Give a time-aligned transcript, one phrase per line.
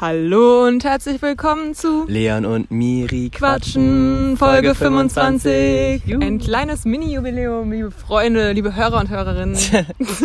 [0.00, 6.02] Hallo und herzlich willkommen zu Leon und Miri Quatschen, Folge 25.
[6.20, 9.56] Ein kleines Mini-Jubiläum, liebe Freunde, liebe Hörer und Hörerinnen.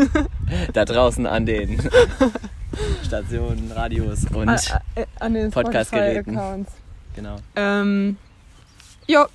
[0.73, 1.79] da draußen an den
[3.05, 4.49] Stationen, Radios und
[4.95, 6.65] äh, Podcast-Geräten.
[7.15, 7.35] Genau.
[7.55, 8.17] Ähm,
[9.09, 9.25] jo.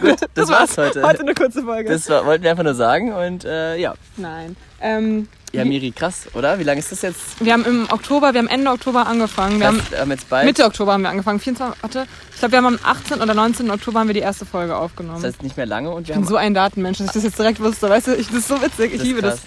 [0.00, 1.02] Gut, das war's heute.
[1.02, 1.90] Heute eine kurze Folge.
[1.90, 3.94] Das war, wollten wir einfach nur sagen und äh, ja.
[4.16, 4.56] Nein.
[4.80, 6.58] Ähm, Ja, Miri, krass, oder?
[6.58, 7.20] Wie lange ist das jetzt?
[7.44, 9.58] wir haben im Oktober, wir haben Ende Oktober angefangen.
[9.60, 10.46] Wir haben Fast, haben jetzt bald.
[10.46, 11.40] Mitte Oktober haben wir angefangen.
[11.40, 13.20] 24, warte, ich glaube, wir haben am 18.
[13.20, 13.70] oder 19.
[13.70, 15.20] Oktober haben wir die erste Folge aufgenommen.
[15.22, 16.28] Das heißt nicht mehr lange und wir ich bin haben.
[16.28, 17.88] so ein Datenmensch, dass ich das jetzt direkt wusste.
[17.90, 18.92] Weißt du, ich, das ist so witzig.
[18.92, 19.40] Ich das liebe das.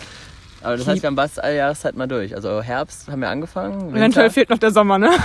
[0.64, 2.36] Aber das heißt, wir haben fast alle Jahreszeit mal durch.
[2.36, 3.96] Also Herbst haben wir angefangen.
[3.96, 5.10] Eventuell fehlt noch der Sommer, ne?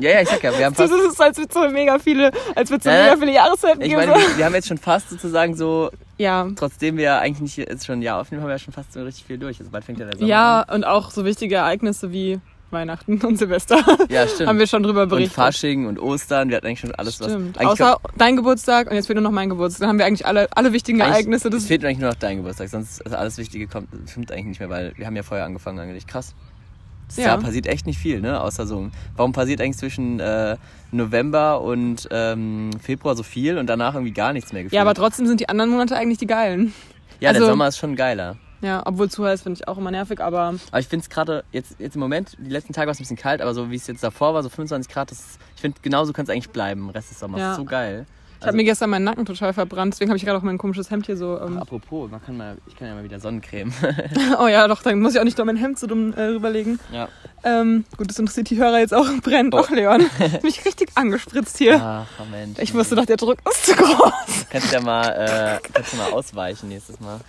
[0.00, 1.02] Ja, ja, ich sag ja, wir haben Das fast.
[1.12, 4.14] ist, als wird so mega viele, als wird so Äh, mega viele Jahreszeiten Ich meine,
[4.14, 6.46] wir, wir haben jetzt schon fast sozusagen so, Ja.
[6.54, 8.92] trotzdem wir ja eigentlich nicht jetzt schon ein Jahr aufnehmen, haben wir ja schon fast
[8.92, 9.58] so richtig viel durch.
[9.58, 10.76] Also bald fängt ja der Sommer Ja, an.
[10.76, 12.38] und auch so wichtige Ereignisse wie
[12.70, 14.48] Weihnachten und Silvester Ja, stimmt.
[14.48, 15.34] haben wir schon drüber und berichtet.
[15.34, 17.56] Fasching und Ostern, wir hatten eigentlich schon alles, Stimmt.
[17.58, 17.66] was.
[17.66, 19.80] Außer dein Geburtstag und jetzt fehlt nur noch mein Geburtstag.
[19.80, 21.48] Dann haben wir eigentlich alle, alle wichtigen Ereignisse.
[21.48, 24.60] Es fehlt eigentlich nur noch dein Geburtstag, sonst also alles Wichtige kommt, stimmt eigentlich nicht
[24.60, 26.06] mehr, weil wir haben ja vorher angefangen eigentlich.
[26.06, 26.34] Krass.
[27.16, 27.24] Ja.
[27.24, 28.38] Jahr passiert echt nicht viel, ne?
[28.38, 28.90] Außer so.
[29.16, 30.58] Warum passiert eigentlich zwischen äh,
[30.92, 34.76] November und ähm, Februar so viel und danach irgendwie gar nichts mehr gefühlt?
[34.76, 36.74] ja, aber trotzdem sind die anderen Monate eigentlich die geilen.
[37.20, 38.36] Ja, der also- Sommer ist schon geiler.
[38.60, 41.44] Ja, obwohl zu heiß finde ich auch immer nervig, aber Aber ich finde es gerade
[41.52, 43.76] jetzt, jetzt im Moment, die letzten Tage war es ein bisschen kalt, aber so wie
[43.76, 46.50] es jetzt davor war, so 25 Grad, das, ist- ich finde, genauso kann es eigentlich
[46.50, 47.40] bleiben, Rest des Sommers.
[47.40, 47.54] Ja.
[47.54, 48.06] So geil.
[48.40, 49.94] ich habe mir gestern meinen Nacken total verbrannt.
[49.94, 51.40] Deswegen habe ich gerade auch mein komisches Hemd hier so.
[51.40, 53.72] Ähm, Apropos, man kann mal, ich kann ja mal wieder Sonnencreme.
[54.40, 56.78] oh ja, doch, dann muss ich auch nicht nur mein Hemd so dumm äh, rüberlegen.
[56.92, 57.08] ja.
[57.44, 59.54] Ähm, gut, das interessiert die Hörer jetzt auch brennt.
[59.54, 59.58] Oh.
[59.58, 60.04] Doch, Leon.
[60.42, 61.80] Mich richtig angespritzt hier.
[61.80, 62.58] Ach, Moment.
[62.58, 64.46] Ich wusste doch, der Druck ist zu groß.
[64.50, 67.20] Kannst ja mal, äh, kannst du mal ausweichen nächstes Mal.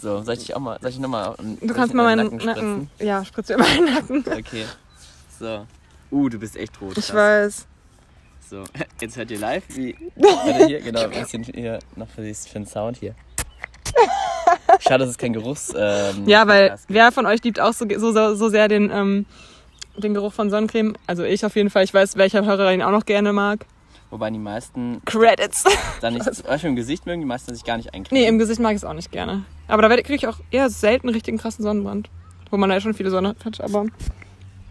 [0.00, 2.90] So, soll ich dich auch mal, soll ich nochmal Du kannst mal meinen Nacken.
[2.98, 4.24] Ja, spritzt mir meinen Nacken.
[4.38, 4.64] Okay.
[5.38, 5.66] So.
[6.10, 6.96] Uh, du bist echt rot.
[6.96, 7.66] Ich weiß.
[8.48, 8.62] So,
[9.00, 9.96] jetzt hört ihr live, wie.
[10.16, 13.14] Warte hier, genau, ein bisschen hier noch für, den Sound hier.
[14.80, 15.72] Schade, dass es kein Geruchs.
[15.76, 19.26] Ähm, Ja, weil Podcast wer von euch liebt auch so, so, so sehr den, ähm,
[19.96, 20.94] den Geruch von Sonnencreme?
[21.06, 21.84] Also ich auf jeden Fall.
[21.84, 23.66] Ich weiß, welcher Hörer ihn auch noch gerne mag.
[24.10, 25.64] Wobei die meisten Credits.
[26.00, 28.22] dann nicht, zum Beispiel im Gesicht mögen, die meisten sich gar nicht eincremen.
[28.22, 29.44] nee, im Gesicht mag ich es auch nicht gerne.
[29.68, 32.08] Aber da kriege ich auch eher selten richtigen krassen Sonnenbrand.
[32.50, 33.60] Wo man da ja schon viele Sonne hat.
[33.60, 33.86] Aber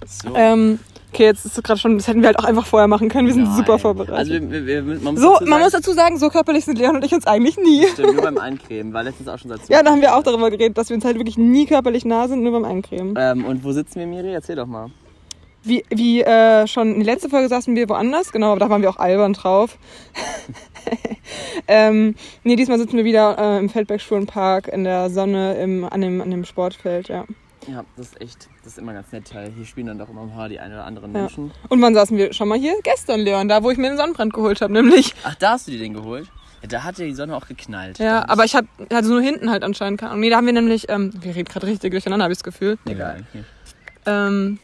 [0.06, 0.34] so.
[0.36, 0.80] ähm,
[1.12, 3.28] okay, jetzt ist es gerade schon, das hätten wir halt auch einfach vorher machen können.
[3.28, 3.58] Wir sind Nein.
[3.58, 4.16] super vorbereitet.
[4.16, 6.78] Also, wir, wir, man muss so, dazu man muss sagen, dazu sagen, so körperlich sind
[6.78, 7.86] Leon und ich uns eigentlich nie.
[7.88, 9.72] Stimmt, nur beim Eincremen, war letztens auch schon dazu.
[9.72, 12.28] Ja, da haben wir auch darüber geredet, dass wir uns halt wirklich nie körperlich nah
[12.28, 13.16] sind, nur beim Eincremen.
[13.18, 14.34] Ähm, und wo sitzen wir, Miri?
[14.34, 14.90] Erzähl doch mal.
[15.64, 18.84] Wie, wie äh, schon in der letzten Folge saßen wir woanders, genau, aber da waren
[18.84, 19.80] wir auch albern drauf.
[21.68, 26.22] ähm, nee, diesmal sitzen wir wieder äh, im Feldbergsschulenpark in der Sonne im, an, dem,
[26.22, 27.26] an dem Sportfeld, ja.
[27.68, 30.24] Ja, das ist echt, das ist immer ganz nett, weil hier spielen dann doch immer
[30.26, 31.22] mal die ein oder anderen Ja.
[31.22, 31.52] Menschen.
[31.70, 32.76] Und wann saßen wir schon mal hier?
[32.84, 35.16] Gestern, Leon, da wo ich mir den Sonnenbrand geholt habe, nämlich.
[35.24, 36.30] Ach, da hast du dir den geholt?
[36.62, 37.98] Ja, da hat ja die Sonne auch geknallt.
[37.98, 40.00] Ja, Da aber ich hab, also nur hinten halt anscheinend.
[40.00, 40.22] keine Ahnung.
[40.22, 42.78] Nee, da haben wir nämlich, ähm, wir reden gerade richtig durcheinander, habe ich das Gefühl.
[42.86, 43.24] Egal.
[44.06, 44.60] Ähm,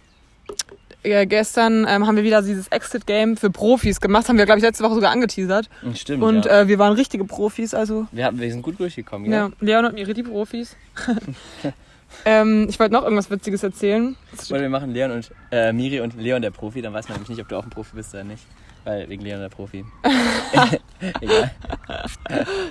[1.03, 4.29] ja, gestern ähm, haben wir wieder dieses Exit-Game für Profis gemacht.
[4.29, 5.69] Haben wir, glaube ich, letzte Woche sogar angeteasert.
[5.81, 6.23] Hm, Stimmt.
[6.23, 6.62] Und ja.
[6.62, 9.56] äh, wir waren richtige Profis, also wir, haben, wir sind gut durchgekommen, Ja, gell?
[9.62, 10.75] Leon und Miri, die Profis.
[12.25, 14.16] ähm, ich wollte noch irgendwas Witziges erzählen.
[14.50, 17.29] Oder wir machen Leon und äh, Miri und Leon der Profi, dann weiß man nämlich
[17.29, 18.44] nicht, ob du auch ein Profi bist oder nicht.
[18.83, 19.85] Weil wegen Leon der Profi.
[21.22, 21.51] Egal,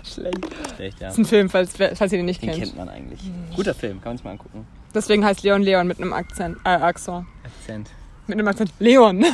[0.05, 0.39] Schlecht.
[0.77, 1.07] schlecht, ja.
[1.07, 2.63] Das ist ein Film, falls, falls ihr den nicht Den kennt.
[2.65, 3.21] kennt man eigentlich.
[3.55, 4.67] Guter Film, kann man sich mal angucken.
[4.93, 6.57] Deswegen heißt Leon Leon mit einem Akzent.
[6.65, 7.27] Äh, Akzent.
[7.45, 7.91] Akzent.
[8.27, 8.73] Mit einem Akzent.
[8.79, 9.25] Leon.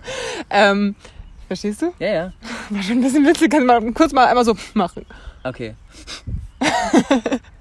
[0.50, 0.94] ähm,
[1.48, 1.92] verstehst du?
[1.98, 2.32] Ja, ja.
[2.70, 3.50] War schon ein bisschen witzig.
[3.50, 5.04] Kannst mal kurz mal einmal so machen.
[5.42, 5.74] Okay.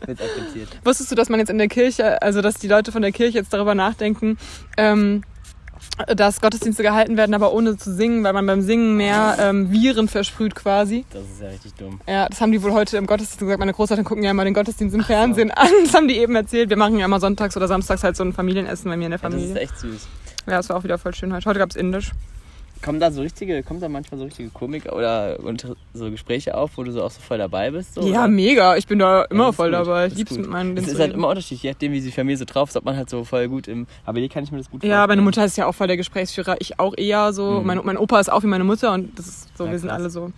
[0.06, 0.70] Wird akzeptiert.
[0.86, 3.40] Wusstest du, dass man jetzt in der Kirche, also dass die Leute von der Kirche
[3.40, 4.38] jetzt darüber nachdenken,
[4.78, 5.24] ähm,
[6.08, 10.08] dass Gottesdienste gehalten werden, aber ohne zu singen, weil man beim Singen mehr ähm, Viren
[10.08, 11.06] versprüht quasi.
[11.12, 12.00] Das ist ja richtig dumm.
[12.08, 13.60] Ja, das haben die wohl heute im Gottesdienst gesagt.
[13.60, 15.68] Meine Großeltern gucken ja immer den Gottesdienst im Fernsehen an.
[15.84, 16.70] Das haben die eben erzählt.
[16.70, 19.20] Wir machen ja immer sonntags oder samstags halt so ein Familienessen bei mir in der
[19.20, 19.62] Ja, das ist Familie.
[19.62, 20.08] echt süß.
[20.48, 21.46] Ja, das war auch wieder voll schön heute.
[21.50, 22.12] Heute gab's Indisch.
[22.82, 25.38] Kommen da so richtige, kommt da manchmal so richtige Komik oder
[25.94, 27.94] so Gespräche auf, wo du so auch so voll dabei bist?
[27.94, 28.28] So, Ja, oder?
[28.28, 28.76] mega.
[28.76, 29.76] Ich bin da immer ist voll gut.
[29.80, 30.08] dabei.
[30.08, 32.44] Ich lieb's mit meinen Es ist halt immer unterschiedlich, je nachdem, wie die Familie so
[32.44, 33.88] drauf ist, ob man halt so voll gut im.
[34.06, 35.24] Aber hier kann ich mir das gut Ja, meine vorstellen.
[35.24, 36.58] Mutter ist ja auch voll der Gesprächsführer.
[36.60, 37.62] Ich auch eher so.
[37.62, 37.68] Mhm.
[37.68, 39.88] Mein, mein Opa ist auch wie meine Mutter und das ist so, Ja, wir sind
[39.88, 40.00] krass.
[40.00, 40.34] alle so.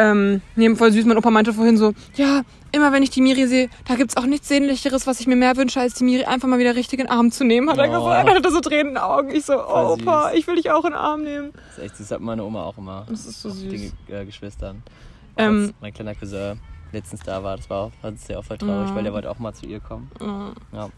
[0.00, 1.04] Ähm, nee, voll süß.
[1.04, 2.42] Mein Opa meinte vorhin so, ja,
[2.72, 5.56] immer wenn ich die Miri sehe, da gibt's auch nichts Sehnlicheres, was ich mir mehr
[5.56, 7.88] wünsche, als die Miri einfach mal wieder richtig in den Arm zu nehmen, hat er
[7.90, 8.04] Oh.
[8.04, 8.28] gesagt.
[8.28, 9.30] Er hatte so Tränen in den Augen.
[9.34, 11.50] Ich so, oh, Opa, ich will dich auch in den Arm nehmen.
[11.68, 13.04] Das ist echt süß, hat meine Oma auch immer.
[13.08, 13.70] Das ist so süß.
[13.70, 14.82] Die äh, Geschwistern.
[15.36, 16.60] Ähm, mein kleiner Cousin
[16.92, 18.94] letztens da war, das war auch, war sehr auch voll traurig, Ja.
[18.94, 20.10] weil der wollte auch mal zu ihr kommen.
[20.20, 20.52] Ja.
[20.72, 20.88] Ja.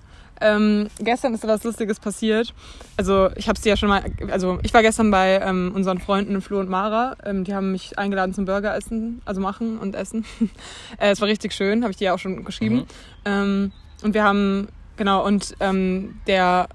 [0.42, 2.52] Ähm, gestern ist da was Lustiges passiert.
[2.96, 5.98] Also ich habe es dir ja schon mal, also ich war gestern bei ähm, unseren
[5.98, 7.16] Freunden Flo und Mara.
[7.24, 10.24] Ähm, die haben mich eingeladen zum Burger essen, also machen und essen.
[10.98, 12.76] äh, es war richtig schön, habe ich dir ja auch schon geschrieben.
[12.76, 12.86] Mhm.
[13.24, 13.72] Ähm,
[14.02, 16.68] und wir haben, genau, und ähm, der,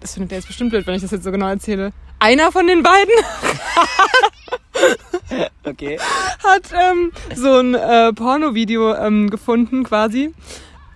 [0.00, 1.92] das findet der jetzt bestimmt blöd, wenn ich das jetzt so genau erzähle.
[2.18, 3.14] Einer von den beiden
[5.64, 5.98] Okay.
[6.44, 8.94] hat ähm, so ein äh, Porno-Video
[9.28, 10.32] gefunden quasi.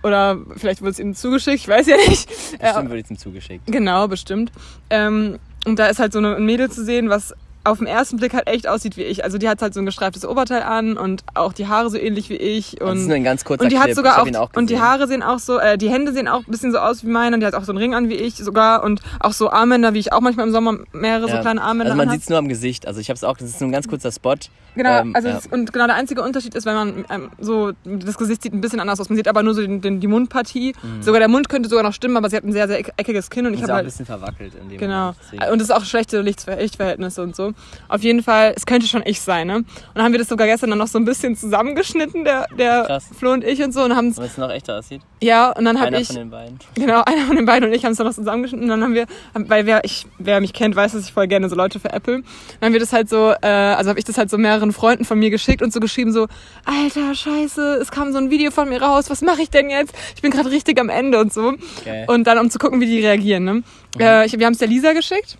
[0.07, 2.29] Oder vielleicht wurde es ihm zugeschickt, ich weiß ja nicht.
[2.59, 3.65] Äh, Bestimmt würde ich ihm zugeschickt.
[3.67, 4.51] Genau, bestimmt.
[4.89, 7.35] Ähm, und da ist halt so eine, ein Mädel zu sehen, was
[7.67, 9.23] auf den ersten Blick halt echt aussieht wie ich.
[9.23, 12.29] Also die hat halt so ein gestreiftes Oberteil an und auch die Haare so ähnlich
[12.29, 12.75] wie ich.
[12.79, 13.95] Das ist Und, nur ein ganz kurzer und die hat Clip.
[13.95, 14.79] sogar auch, auch und die.
[14.79, 17.35] Haare sehen auch so, äh, die Hände sehen auch ein bisschen so aus wie meine
[17.35, 19.93] und die hat auch so einen Ring an wie ich sogar und auch so Armbänder,
[19.93, 21.41] wie ich auch manchmal im Sommer mehrere so Ja.
[21.41, 22.87] kleine Armbänder Also man sieht es nur am Gesicht.
[22.87, 24.35] Also ich habe es auch, das ist nur ein ganz kurzer Spot.
[24.75, 25.37] Genau, Ähm, also ja.
[25.37, 28.61] es, und genau der einzige Unterschied ist, wenn man ähm, so das Gesicht sieht ein
[28.61, 29.09] bisschen anders aus.
[29.09, 30.73] Man sieht aber nur so den, den, die Mundpartie.
[31.01, 33.31] Sogar der Mund könnte sogar noch stimmen, aber sie hat ein sehr sehr eck- eckiges
[33.31, 33.63] Kinn und ich Mhm.
[33.65, 35.15] ist habe auch ein halt bisschen verwackelt in dem Genau.
[35.31, 35.51] Moment.
[35.51, 37.53] Und es ist auch schlechte Lichtver- Lichtverhältnisse und so.
[37.87, 39.55] Auf jeden Fall, es könnte schon ich sein, ne?
[39.57, 42.83] Und dann haben wir das sogar gestern dann noch so ein bisschen zusammengeschnitten, der, der
[42.85, 43.05] Krass.
[43.17, 43.83] Flo und ich und so.
[43.83, 45.01] Und haben es noch echter aussieht.
[45.21, 46.59] ja, und dann habe Einer ich, von den beiden.
[46.75, 48.65] genau, einer von den beiden und ich haben es dann noch zusammengeschnitten.
[48.69, 51.49] Und dann haben wir, weil wer, ich, wer mich kennt, weiß, dass ich voll gerne
[51.49, 52.23] so Leute veräpple.
[52.59, 55.05] Dann haben wir das halt so, äh, also habe ich das halt so mehreren Freunden
[55.05, 56.27] von mir geschickt und so geschrieben so,
[56.65, 59.93] Alter, scheiße, es kam so ein Video von mir raus, was mache ich denn jetzt?
[60.15, 61.53] Ich bin gerade richtig am Ende und so.
[61.85, 62.05] Geil.
[62.07, 63.63] Und dann, um zu gucken, wie die reagieren, ne?
[63.99, 65.37] Äh, ich, wir haben es der Lisa geschickt.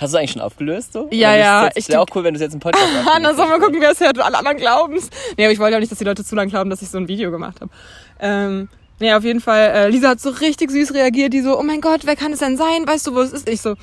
[0.00, 1.08] Hast du eigentlich schon aufgelöst so?
[1.10, 3.50] Ja, ja, Ich ich- wäre auch cool, wenn du es jetzt im Podcast dann sollen
[3.50, 5.10] wir gucken, wer es hört und alle anderen glauben's.
[5.36, 6.98] Nee, aber ich wollte auch nicht, dass die Leute zu lange glauben, dass ich so
[6.98, 7.70] ein Video gemacht habe.
[8.18, 8.68] Ähm,
[8.98, 11.80] nee, auf jeden Fall, äh, Lisa hat so richtig süß reagiert, die so, oh mein
[11.82, 12.86] Gott, wer kann es denn sein?
[12.86, 13.48] Weißt du, wo es ist?
[13.48, 13.74] Ich so,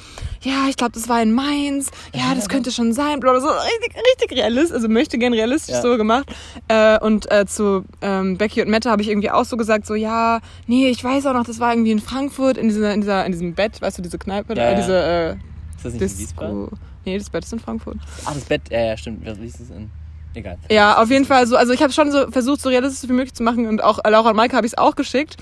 [0.41, 1.91] ja, ich glaube, das war in Mainz.
[2.15, 3.19] Ja, das könnte schon sein.
[3.19, 5.81] Bla, so richtig, richtig realistisch, also möchte gern realistisch Ja.
[5.81, 6.27] so gemacht.
[6.67, 9.93] Äh, und äh, zu ähm, Becky und Mette habe ich irgendwie auch so gesagt, so,
[9.95, 13.23] ja, nee, ich weiß auch noch, das war irgendwie in Frankfurt, in, dieser, in, dieser,
[13.25, 14.77] in diesem Bett, weißt du, diese Kneipe, Ja, äh, ja.
[14.79, 15.35] diese äh,
[15.77, 16.61] Ist das nicht in Wiesbaden?
[16.63, 16.77] Disco.
[17.05, 17.97] Nee, das Bett ist in Frankfurt.
[18.25, 19.25] Ah, das Bett, ja, ja, stimmt.
[19.25, 19.89] Wie ist es in?
[20.33, 20.57] Egal.
[20.69, 21.55] Ja, auf jeden Fall so.
[21.55, 24.29] Also ich habe schon so versucht, so realistisch wie möglich zu machen und auch Laura
[24.31, 25.37] und Maike habe ich es auch geschickt.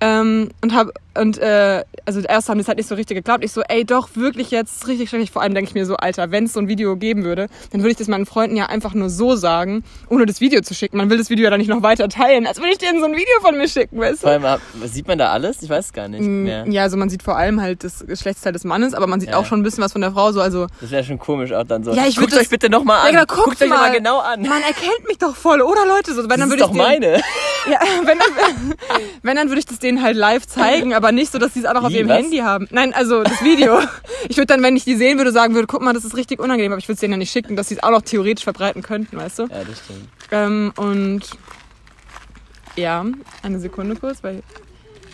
[0.00, 0.88] Ähm, und hab
[1.18, 3.42] und äh, also erst haben die es halt nicht so richtig geglaubt.
[3.42, 5.30] Ich so, ey, doch wirklich jetzt richtig schrecklich.
[5.30, 7.80] Vor allem denke ich mir so, Alter, wenn es so ein Video geben würde, dann
[7.80, 10.98] würde ich das meinen Freunden ja einfach nur so sagen, ohne das Video zu schicken.
[10.98, 13.06] Man will das Video ja dann nicht noch weiter teilen, als würde ich denen so
[13.06, 14.34] ein Video von mir schicken, weißt Vor du?
[14.34, 15.62] allem, hab- sieht man da alles?
[15.62, 16.66] Ich weiß gar nicht mehr.
[16.66, 19.30] Mm, Ja, also man sieht vor allem halt das Geschlechtsteil des Mannes, aber man sieht
[19.30, 19.38] Ja.
[19.38, 20.32] auch schon ein bisschen was von der Frau.
[20.32, 21.92] So, also Das wäre schon komisch auch dann so.
[21.94, 23.14] Ja, ich Guckt das- euch bitte nochmal an.
[23.14, 23.92] Ja, genau, guckt euch mal mal.
[23.96, 24.42] genau an.
[24.42, 26.12] man erkennt mich doch voll, oder Leute?
[26.14, 27.22] So, wenn das dann ist würde ich doch denen- meine.
[27.68, 28.74] Ja, wenn dann,
[29.22, 31.64] wenn dann würde ich das denen halt live zeigen, aber nicht so, dass die es
[31.64, 32.18] auch noch auf ihrem was?
[32.18, 32.68] Handy haben.
[32.70, 33.78] Nein, also das Video.
[34.28, 36.40] Ich würde dann, wenn ich die sehen würde, sagen würde, guck mal, das ist richtig
[36.40, 38.42] unangenehm, aber ich würde es denen ja nicht schicken, dass sie es auch noch theoretisch
[38.42, 39.42] verbreiten könnten, weißt du?
[39.44, 40.08] Ja, das stimmt.
[40.32, 41.20] Ähm, und
[42.74, 43.04] ja,
[43.44, 44.42] eine Sekunde kurz, weil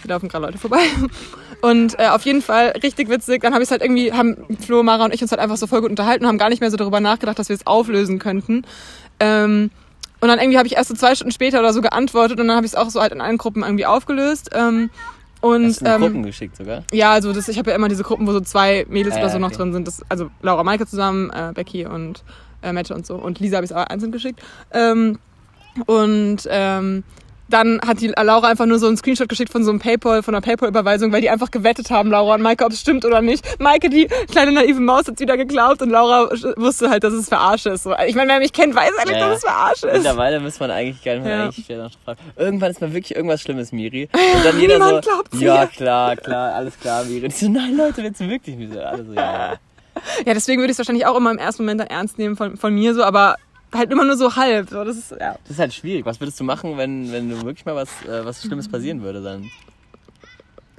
[0.01, 0.81] hier laufen gerade Leute vorbei.
[1.61, 3.43] Und äh, auf jeden Fall richtig witzig.
[3.43, 5.81] Dann habe ich halt irgendwie, haben Flo, Mara und ich uns halt einfach so voll
[5.81, 8.65] gut unterhalten und haben gar nicht mehr so darüber nachgedacht, dass wir es auflösen könnten.
[9.21, 9.71] Ähm,
[10.23, 12.57] und dann irgendwie habe ich erst so zwei Stunden später oder so geantwortet und dann
[12.57, 14.51] habe ich es auch so halt in allen Gruppen irgendwie aufgelöst.
[14.55, 14.89] Ähm,
[15.41, 16.85] und Hast du in ähm, Gruppen geschickt sogar?
[16.93, 19.31] ja, also das, ich habe ja immer diese Gruppen, wo so zwei Mädels Ah, oder
[19.31, 19.57] so noch okay.
[19.57, 19.89] drin sind.
[19.89, 22.23] Das, also Laura Maike zusammen, äh, Becky und
[22.63, 23.17] äh, Mette und so.
[23.17, 24.41] Und Lisa habe ich auch einzeln geschickt.
[24.71, 25.19] Ähm,
[25.87, 27.03] und ähm,
[27.53, 30.35] dann hat die Laura einfach nur so einen Screenshot geschickt von so einem Paypal, von
[30.35, 33.45] einer Paypal-Überweisung, weil die einfach gewettet haben, Laura und Maike, ob es stimmt oder nicht.
[33.61, 37.71] Maike, die kleine naive Maus, hat wieder geglaubt und Laura wusste halt, dass es Verarsche
[37.71, 37.83] ist.
[37.85, 39.29] So, Ich meine, wer mich kennt, weiß eigentlich, Ja, ja.
[39.29, 39.97] dass es Verarsche ist.
[39.99, 41.45] Mittlerweile muss man eigentlich gar nicht mehr Ja.
[41.45, 41.67] eigentlich
[42.05, 42.19] fragen.
[42.37, 44.09] Irgendwann ist mal wirklich irgendwas Schlimmes, Miri.
[44.13, 45.67] Und dann jeder Niemand so, glaubt's ja mir.
[45.69, 47.25] klar, klar, alles klar, Miri.
[47.25, 48.77] Und ich so, nein Leute, willst du wirklich nicht?
[48.77, 49.55] Alle so, ja, ja.
[50.25, 52.57] Ja, deswegen würde ich es wahrscheinlich auch immer im ersten Moment dann ernst nehmen von,
[52.57, 53.37] von mir so, aber
[53.75, 54.71] halt immer nur so halb.
[54.71, 55.37] So, das ist, ja.
[55.43, 56.05] Das ist halt schwierig.
[56.07, 59.23] Was würdest du machen, wenn, wenn du wirklich mal was, äh, was Schlimmes passieren würde
[59.23, 59.51] dann?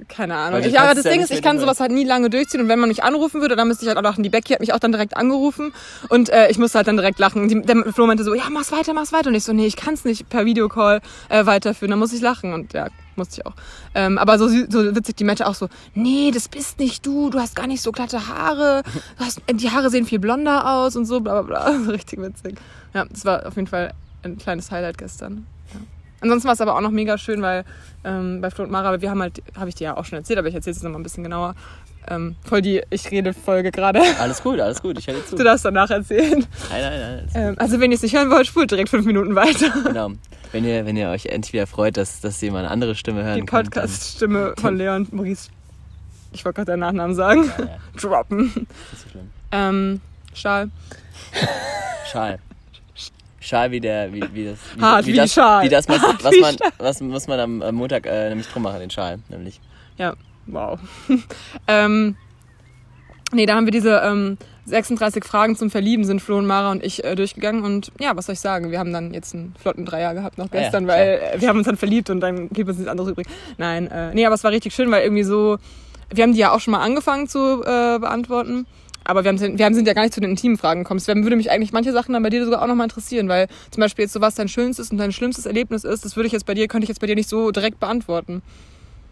[0.08, 0.60] Keine Ahnung.
[0.60, 2.78] Ich, aber das ja Ding ist, ich kann sowas halt nie lange durchziehen und wenn
[2.78, 4.22] man mich anrufen würde, dann müsste ich halt auch lachen.
[4.22, 5.72] Die Becky hat mich auch dann direkt angerufen
[6.08, 7.48] und äh, ich musste halt dann direkt lachen.
[7.48, 9.28] Die, der Flo meinte so, ja, mach's weiter, mach's weiter.
[9.28, 12.52] Und ich so, nee, ich kann's nicht per Videocall äh, weiterführen, dann muss ich lachen.
[12.52, 13.54] Und ja, musste ich auch.
[13.94, 17.38] Ähm, aber so, so witzig die Mette auch so, nee, das bist nicht du, du
[17.38, 18.82] hast gar nicht so glatte Haare,
[19.18, 21.76] hast, die Haare sehen viel blonder aus und so, bla bla bla.
[21.92, 22.56] Richtig witzig.
[22.94, 25.46] Ja, das war auf jeden Fall ein kleines Highlight gestern.
[25.72, 25.80] Ja.
[26.20, 27.64] Ansonsten war es aber auch noch mega schön, weil
[28.04, 30.38] ähm, bei Flo und Mara, wir haben halt, habe ich dir ja auch schon erzählt,
[30.38, 31.54] aber ich erzähle es noch mal ein bisschen genauer.
[32.06, 34.00] Ähm, voll die Ich rede Folge gerade.
[34.20, 35.36] Alles gut, alles gut, ich höre zu.
[35.36, 36.46] Du darfst danach erzählen.
[36.70, 37.28] Nein, nein, nein.
[37.34, 39.70] Ähm, also wenn ihr es nicht hören wollt, spult direkt fünf Minuten weiter.
[39.84, 40.12] Genau.
[40.52, 43.24] Wenn ihr, wenn ihr euch endlich wieder freut, dass, dass ihr mal eine andere Stimme
[43.24, 45.48] hören Die Podcast-Stimme von Leon Maurice.
[46.32, 47.50] Ich wollte gerade den Nachnamen sagen.
[47.58, 48.44] Ja, ja, Droppen.
[48.44, 48.66] nicht
[49.02, 49.30] so schlimm.
[49.50, 50.00] Ähm,
[50.34, 50.70] Schal.
[52.10, 52.38] Schal.
[53.44, 55.64] Schal wie der, wie, wie das, wie, Hart wie das, Schal.
[55.64, 58.62] Wie das, was, Hart was wie man, was muss man am, Montag äh, nämlich drum
[58.62, 59.60] machen, den Schal, nämlich.
[59.98, 60.14] Ja.
[60.46, 60.78] Wow.
[61.68, 62.16] ähm,
[63.32, 66.84] nee, da haben wir diese ähm, 36 Fragen zum Verlieben sind Flo und Mara und
[66.84, 68.70] ich äh, durchgegangen und ja, was soll ich sagen?
[68.70, 70.98] Wir haben dann jetzt einen flotten Dreier gehabt noch Ah ja, gestern, klar.
[70.98, 73.26] weil äh, wir haben uns dann verliebt und dann blieb uns nichts anderes übrig.
[73.58, 75.58] Nein, äh, nee, aber es war richtig schön, weil irgendwie so,
[76.10, 78.66] wir haben die ja auch schon mal angefangen zu äh, beantworten.
[79.04, 80.98] Aber wir, haben, wir sind ja gar nicht zu den intimen Fragen gekommen.
[80.98, 83.80] Es würde mich eigentlich manche Sachen dann bei dir sogar auch nochmal interessieren, weil zum
[83.82, 86.46] Beispiel jetzt so was dein schönstes und dein schlimmstes Erlebnis ist, das würde ich jetzt
[86.46, 88.42] bei dir, könnte ich jetzt bei dir nicht so direkt beantworten.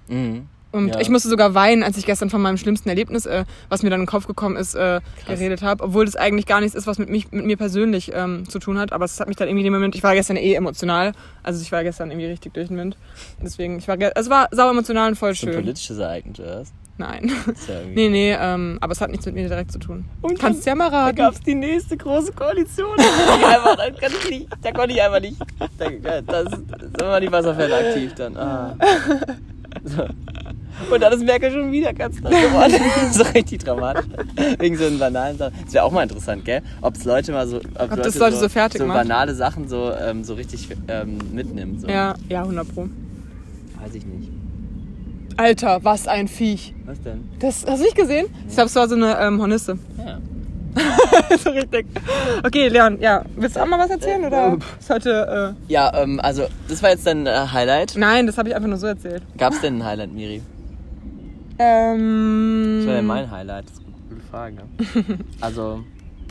[0.09, 0.47] Mhm.
[0.73, 1.01] Und Ja.
[1.01, 4.01] ich musste sogar weinen, als ich gestern von meinem schlimmsten Erlebnis, äh, was mir dann
[4.01, 5.85] in den Kopf gekommen ist, äh, geredet habe.
[5.85, 8.79] Obwohl das eigentlich gar nichts ist, was mit, mich, mit mir persönlich ähm, zu tun
[8.79, 8.95] hat.
[8.95, 11.13] Aber es hat mich dann irgendwie in dem Moment, ich war gestern eh emotional.
[11.43, 12.97] Also ich war gestern irgendwie richtig durch den Wind.
[13.43, 15.63] Deswegen, ich war, es war sauer emotional und voll So ein schön.
[15.63, 16.73] politisches Ereignis, oder was?
[17.03, 17.33] Nein.
[17.69, 20.05] Ja nee, nee, ähm, aber es hat nichts mit mir direkt zu tun.
[20.21, 21.17] Und Kannst ja mal Da raten.
[21.17, 22.97] gab es die nächste große Koalition.
[22.99, 25.37] Einfach, da, kann ich nicht, da konnte ich einfach nicht.
[25.79, 26.61] Da, da, das,
[26.93, 28.37] da waren die Wasserfälle aktiv dann.
[28.37, 28.77] Ah.
[29.85, 30.05] So.
[30.91, 32.75] Und dann ist Merkel schon wieder Kanzler geworden.
[33.13, 34.05] so richtig dramatisch.
[34.59, 35.55] Wegen so einen banalen Sachen.
[35.65, 36.63] Das wäre auch mal interessant, gell?
[36.81, 37.57] Ob es Leute mal so.
[37.79, 41.81] Ob, das Leute so fertig so banale Sachen so, ähm, so richtig ähm, mitnimmt.
[41.81, 41.89] So.
[41.89, 42.89] Ja, ja, 100 Pro.
[43.81, 44.42] Weiß ich nicht.
[45.37, 46.75] Alter, was ein Viech.
[46.85, 47.29] Was denn?
[47.39, 48.27] Das hast du nicht gesehen?
[48.49, 49.79] Ich glaube, es war so eine ähm, Hornisse.
[50.05, 50.19] Ja.
[51.37, 51.87] so richtig.
[52.45, 53.25] Okay, Leon, ja.
[53.37, 54.25] Willst du auch mal was erzählen?
[54.25, 55.55] Oder ist heute.
[55.69, 57.95] Ja, ähm, also, das war jetzt dein äh, Highlight.
[57.95, 59.23] Äh, nein, das habe ich einfach nur so erzählt.
[59.37, 60.41] Gab es denn ein Highlight, Miri?
[61.59, 63.65] Ähm, Das war ja mein Highlight.
[63.67, 64.55] Das ist eine gute Frage.
[64.55, 65.19] Ne?
[65.41, 65.85] Also,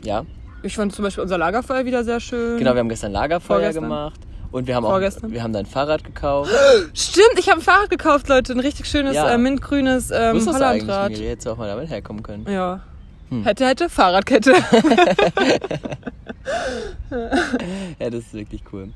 [0.03, 0.25] ja.
[0.63, 2.57] Ich fand zum Beispiel unser Lagerfeuer wieder sehr schön.
[2.57, 3.83] Genau, wir haben gestern Lagerfeuer Vorgestern.
[3.83, 4.19] gemacht.
[4.51, 5.31] Und wir haben auch Vorgestern.
[5.31, 6.51] wir haben dein Fahrrad gekauft.
[6.93, 8.53] Stimmt, ich habe ein Fahrrad gekauft, Leute.
[8.53, 9.29] Ein richtig schönes Ja.
[9.31, 11.11] äh, mintgrünes ähm, Wusstest du Hollandrad.
[11.11, 12.45] Miri, hättest du auch mal damit herkommen können.
[12.49, 12.81] Ja.
[13.29, 13.43] Hm.
[13.43, 14.53] Hätte, hätte, Fahrradkette.
[17.99, 18.89] Ja, das ist wirklich cool.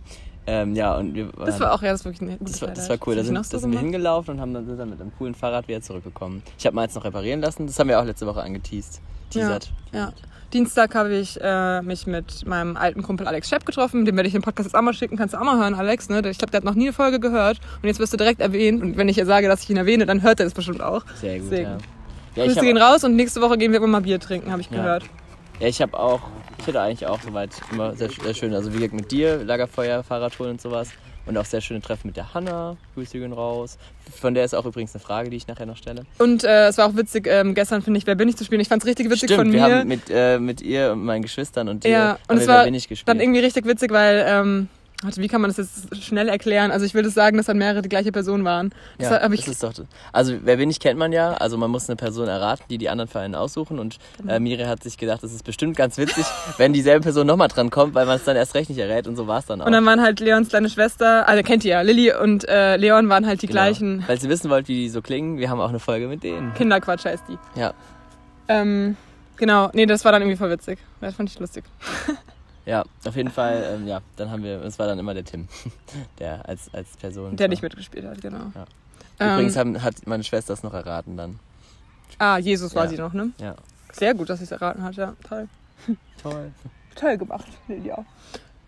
[0.47, 2.69] Ähm, ja, und wir Das war auch, ja, das ist wirklich ein gutes das war,
[2.69, 3.15] das war cool.
[3.15, 5.67] Da sind, so sind wir hingelaufen und haben dann, sind dann mit einem coolen Fahrrad
[5.67, 6.43] wieder zurückgekommen.
[6.57, 7.65] Ich habe mal jetzt noch reparieren lassen.
[7.65, 9.01] Das haben wir auch letzte Woche angeteased.
[9.31, 9.71] Teasert.
[9.91, 10.13] Ja.
[10.53, 14.05] Dienstag habe ich äh, mich mit meinem alten Kumpel Alex Schepp getroffen.
[14.05, 15.17] Dem werde ich den Podcast jetzt auch mal schicken.
[15.17, 16.07] Kannst du auch mal hören, Alex.
[16.09, 16.19] Ne?
[16.29, 17.59] Ich glaube, der hat noch nie eine Folge gehört.
[17.81, 18.81] Und jetzt wirst du direkt erwähnt.
[18.81, 21.03] Und wenn ich ihr sage, dass ich ihn erwähne, dann hört er das bestimmt auch.
[21.19, 21.69] Sehr gut, Deswegen.
[21.71, 21.77] ja.
[22.35, 24.51] Ja, ich Grüße habe gehen raus und nächste Woche gehen wir immer mal Bier trinken,
[24.51, 24.77] habe ich Ja.
[24.77, 25.03] gehört.
[25.59, 26.19] ja, ich hab auch,
[26.59, 28.53] ich hatte eigentlich auch soweit immer sehr, sehr schön.
[28.53, 30.89] Also wie gesagt mit dir, Lagerfeuer, Fahrradtouren und sowas.
[31.25, 32.77] Und auch sehr schöne Treffen mit der Hanna.
[32.93, 33.77] Grüße gehen raus.
[34.21, 36.03] Von der ist auch übrigens eine Frage, die ich nachher noch stelle.
[36.19, 38.61] Und äh, es war auch witzig, ähm, gestern finde ich, wer bin ich zu spielen.
[38.61, 39.79] Ich fand es richtig witzig Stimmt, von wir mir.
[39.79, 42.55] haben mit, äh, mit ihr und meinen Geschwistern und dir ja, und wir es Wer
[42.55, 43.07] war bin ich gespielt.
[43.07, 44.67] dann irgendwie richtig witzig, weil, ähm,
[45.03, 46.71] warte, wie kann man das jetzt schnell erklären?
[46.71, 48.71] Also ich würde sagen, dass dann mehrere die gleiche Person waren.
[48.97, 49.73] Das ja, hab ich, das ist doch,
[50.13, 52.89] also wer bin ich kennt man ja, also man muss eine Person erraten, die die
[52.89, 54.33] anderen für einen aussuchen und Genau.
[54.33, 56.25] äh, Miri hat sich gedacht, das ist bestimmt ganz witzig,
[56.57, 59.15] wenn dieselbe Person nochmal dran kommt, weil man es dann erst recht nicht errät und
[59.15, 59.65] so war es dann auch.
[59.65, 63.09] und dann waren halt Leons kleine Schwester, also kennt ihr ja, Lilly und äh, Leon
[63.09, 63.61] waren halt die Genau.
[63.61, 64.03] gleichen.
[64.07, 66.53] Falls ihr wissen wollt, wie die so klingen, wir haben auch eine Folge mit denen.
[66.53, 67.37] Kinderquatsch heißt die.
[67.59, 67.73] Ja,
[68.47, 68.95] Ähm,
[69.37, 70.79] genau, nee, das war dann irgendwie voll witzig.
[71.01, 71.63] Das fand ich lustig.
[72.65, 75.47] ja, auf jeden Fall, ähm, ja, dann haben wir, es war dann immer der Tim,
[76.19, 77.35] der als, als Person.
[77.35, 77.49] Der war.
[77.49, 78.51] nicht mitgespielt hat, genau.
[78.55, 79.33] Ja.
[79.35, 81.39] Übrigens Ähm, haben, hat meine Schwester es noch erraten dann.
[82.19, 82.89] ah, Jesus war Ja.
[82.89, 83.31] sie noch, ne?
[83.37, 83.55] Ja.
[83.93, 85.13] Sehr gut, dass sie es erraten hat, ja.
[85.27, 85.47] Toll.
[86.21, 86.51] Toll.
[86.95, 87.47] Toll gemacht,
[87.93, 88.05] auch.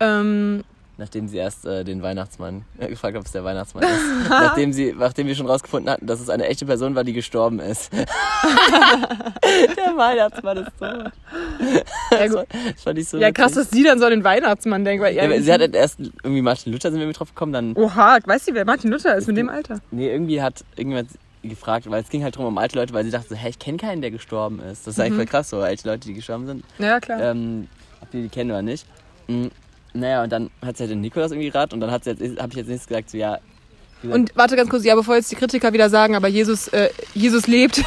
[0.00, 0.62] Ähm,
[1.00, 4.00] Nachdem sie erst äh, den Weihnachtsmann äh, gefragt hat, ob es der Weihnachtsmann ist.
[4.28, 7.60] nachdem, sie, nachdem wir schon rausgefunden hatten, dass es eine echte Person war, die gestorben
[7.60, 7.92] ist.
[7.92, 10.88] der Weihnachtsmann ist tot.
[10.90, 11.10] ja,
[12.10, 12.34] Das, gut.
[12.36, 15.02] war, das fand ich so ja, krass, dass sie dann so an den Weihnachtsmann denkt.
[15.02, 17.74] Weil Ja, sie hat halt erst irgendwie Martin Luther sind wir mit drauf gekommen, dann
[17.76, 19.80] Oha, weißt du, wer Martin Luther ist mit dem Alter?
[19.90, 21.10] nee, irgendwie hat irgendjemand
[21.42, 23.58] gefragt, weil es ging halt drum um alte Leute, weil sie dachte so, hä, ich
[23.60, 24.86] kenne keinen, der gestorben ist.
[24.86, 26.64] Das ist eigentlich voll krass, so alte Leute, die gestorben sind.
[26.78, 27.20] Ja, klar.
[27.20, 27.68] ähm,
[28.00, 28.84] ob die die kennen oder nicht.
[29.28, 29.46] Mm,
[29.94, 32.40] naja, und dann hat sie halt den Nikolaus irgendwie geraten und dann hat sie jetzt,
[32.40, 33.38] habe ich jetzt nichts gesagt, so ja.
[34.02, 37.48] Und warte ganz kurz, ja, bevor jetzt die Kritiker wieder sagen, aber Jesus, äh, Jesus
[37.48, 37.82] lebt.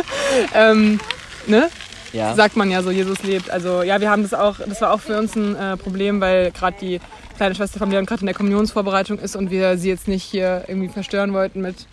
[0.54, 1.00] ähm,
[1.48, 1.68] ne?
[2.12, 2.34] ja.
[2.34, 3.50] Sagt man ja so, Jesus lebt.
[3.50, 6.50] Also ja, wir haben das auch, das war auch für uns ein äh, Problem, weil
[6.52, 7.00] gerade die
[7.36, 10.64] kleine Schwester von Leon gerade in der Kommunionsvorbereitung ist und wir sie jetzt nicht hier
[10.66, 11.86] irgendwie verstören wollten mit,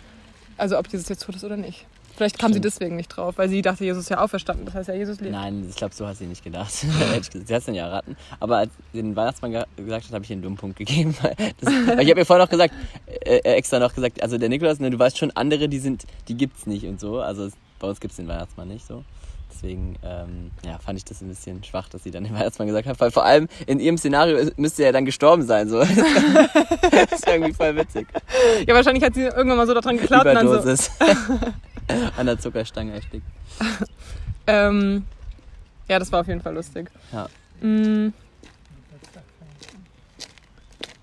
[0.56, 1.86] also ob Jesus jetzt tot ist oder nicht.
[2.16, 2.64] Vielleicht kam sie Stimmt.
[2.66, 4.66] deswegen nicht drauf, weil sie dachte, Jesus ist ja auferstanden.
[4.66, 5.32] Das heißt ja, Jesus lebt.
[5.32, 6.72] Nein, ich glaube, so hat sie nicht gedacht.
[6.72, 8.16] Sie hat es dann ja erraten.
[8.40, 11.16] Aber als sie den Weihnachtsmann ge gesagt hat, habe ich ihr einen dummen Punkt gegeben.
[11.22, 12.74] Weil, das, weil ich habe ihr vorhin noch gesagt,
[13.06, 16.04] äh, äh, extra noch gesagt, also der Nikolaus, ne, du weißt schon, andere, die sind,
[16.28, 17.20] die gibt's nicht und so.
[17.20, 19.04] Also es, bei uns gibt's den Weihnachtsmann nicht so.
[19.54, 22.88] Deswegen ähm, ja, fand ich das ein bisschen schwach, dass sie dann den Weihnachtsmann gesagt
[22.88, 22.98] hat.
[23.00, 25.68] Weil vor allem in ihrem Szenario müsste er dann gestorben sein.
[25.68, 25.78] So.
[26.90, 28.08] das ist irgendwie voll witzig.
[28.66, 30.54] Ja, wahrscheinlich hat sie irgendwann mal so daran geklaut und dann so.
[30.54, 30.90] Überdosis.
[32.16, 33.26] An der Zuckerstange erstickt.
[34.46, 35.04] Ähm,
[35.88, 36.90] ja, das war auf jeden Fall lustig.
[37.12, 37.28] Ja.
[37.60, 38.12] Mm.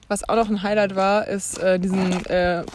[0.07, 2.25] Was auch noch ein Highlight war, ist äh, diesen.
[2.25, 2.65] Äh,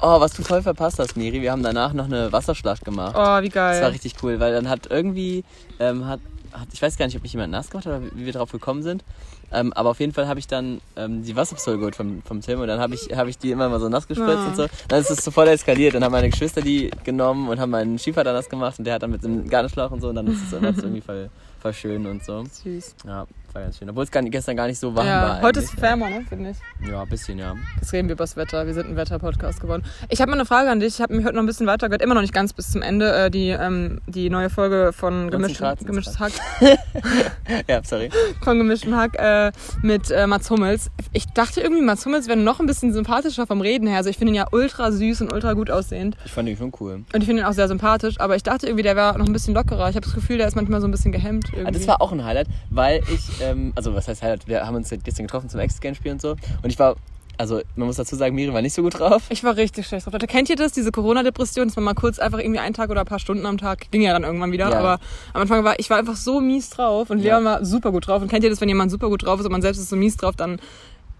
[0.00, 1.40] Oh, was du voll verpasst hast, Miri.
[1.42, 3.14] Wir haben danach noch eine Wasserschlacht gemacht.
[3.16, 3.74] Oh, wie geil.
[3.74, 5.44] Das war richtig cool, weil dann hat irgendwie,
[5.78, 6.20] ähm, hat,
[6.52, 8.52] hat, ich weiß gar nicht, ob mich jemand nass gemacht hat oder wie wir drauf
[8.52, 9.04] gekommen sind.
[9.52, 12.60] Ähm, aber auf jeden Fall habe ich dann ähm, die Wasserpistole geholt vom, vom Tim
[12.60, 14.46] und dann habe ich, hab ich die immer mal so nass gespritzt Ah.
[14.48, 14.66] und so.
[14.86, 15.94] Dann ist es so voll eskaliert.
[15.94, 19.02] Dann haben meine Geschwister die genommen und haben meinen Stiefvater nass gemacht und der hat
[19.02, 22.24] dann mit dem Gartenschlauch und so und dann ist es irgendwie voll, voll schön und
[22.24, 22.44] so.
[22.44, 22.94] Süß.
[23.06, 23.88] Ja, war ganz schön.
[23.90, 25.42] Obwohl es gestern gar nicht so warm Ja, war.
[25.42, 25.76] heute ist eigentlich.
[25.76, 26.88] es wärmer, ne, finde ich.
[26.88, 27.54] Ja, ein bisschen, ja.
[27.80, 28.66] Jetzt reden wir über das Wetter.
[28.66, 29.84] Wir sind ein Wetter-Podcast geworden.
[30.08, 30.94] Ich habe mal eine Frage an dich.
[30.94, 32.02] Ich habe mich heute noch ein bisschen weiter gehört.
[32.02, 33.12] Immer noch nicht ganz bis zum Ende.
[33.12, 36.32] Äh, die, ähm, die neue Folge von 19 Gemisch, Gemischtes Hack.
[37.68, 38.10] Ja, sorry.
[38.42, 39.52] Von Gemischtem Hack äh,
[39.82, 40.90] mit äh, Mats Hummels.
[41.12, 43.98] Ich dachte irgendwie, Mats Hummels wäre noch ein bisschen sympathischer vom Reden her.
[43.98, 46.16] Also ich finde ihn ja ultra süß und ultra gut aussehend.
[46.24, 47.04] Ich fand ihn schon cool.
[47.12, 48.20] Und ich finde ihn auch sehr sympathisch.
[48.20, 49.88] Aber ich dachte irgendwie, der wäre noch ein bisschen lockerer.
[49.90, 51.46] Ich habe das Gefühl, der ist manchmal so ein bisschen gehemmt.
[51.52, 51.66] Irgendwie.
[51.66, 54.46] Ah, das war auch ein Highlight, weil ich, ähm, also was heißt Highlight?
[54.48, 56.30] Wir haben uns gestern getroffen zum X-Game-Spiel und so.
[56.62, 56.96] Und ich war,
[57.38, 59.22] also man muss dazu sagen, Miri war nicht so gut drauf.
[59.30, 60.12] Ich war richtig schlecht drauf.
[60.12, 63.00] Leute, kennt ihr das, diese Corona-Depression, dass man mal kurz einfach irgendwie einen Tag oder
[63.00, 64.78] ein paar Stunden am Tag, ging ja dann irgendwann wieder, Ja.
[64.78, 65.00] aber
[65.32, 67.36] am Anfang war ich war einfach so mies drauf und Ja.
[67.38, 68.20] Leon war super gut drauf.
[68.22, 69.96] Und kennt ihr das, wenn jemand super gut drauf ist und man selbst ist so
[69.96, 70.60] mies drauf, dann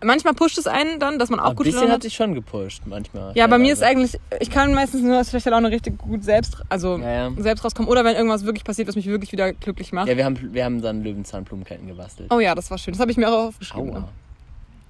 [0.04, 2.34] manchmal pusht es einen dann, dass man auch Ein gut bisschen Laune hat sich schon
[2.34, 3.32] gepusht manchmal.
[3.36, 4.18] Ja, bei mir ist teilweise.
[4.30, 7.30] eigentlich, ich kann meistens nur aus schlechter Laune richtig gut selbst, also Ja, ja.
[7.38, 7.90] selbst rauskommen.
[7.90, 10.08] Oder wenn irgendwas wirklich passiert, was mich wirklich wieder glücklich macht.
[10.08, 12.32] Ja, wir haben, wir haben dann Löwenzahnblumenketten gebastelt.
[12.32, 12.92] Oh ja, das war schön.
[12.92, 13.94] Das habe ich mir auch aufgeschrieben.
[13.94, 14.08] Aua.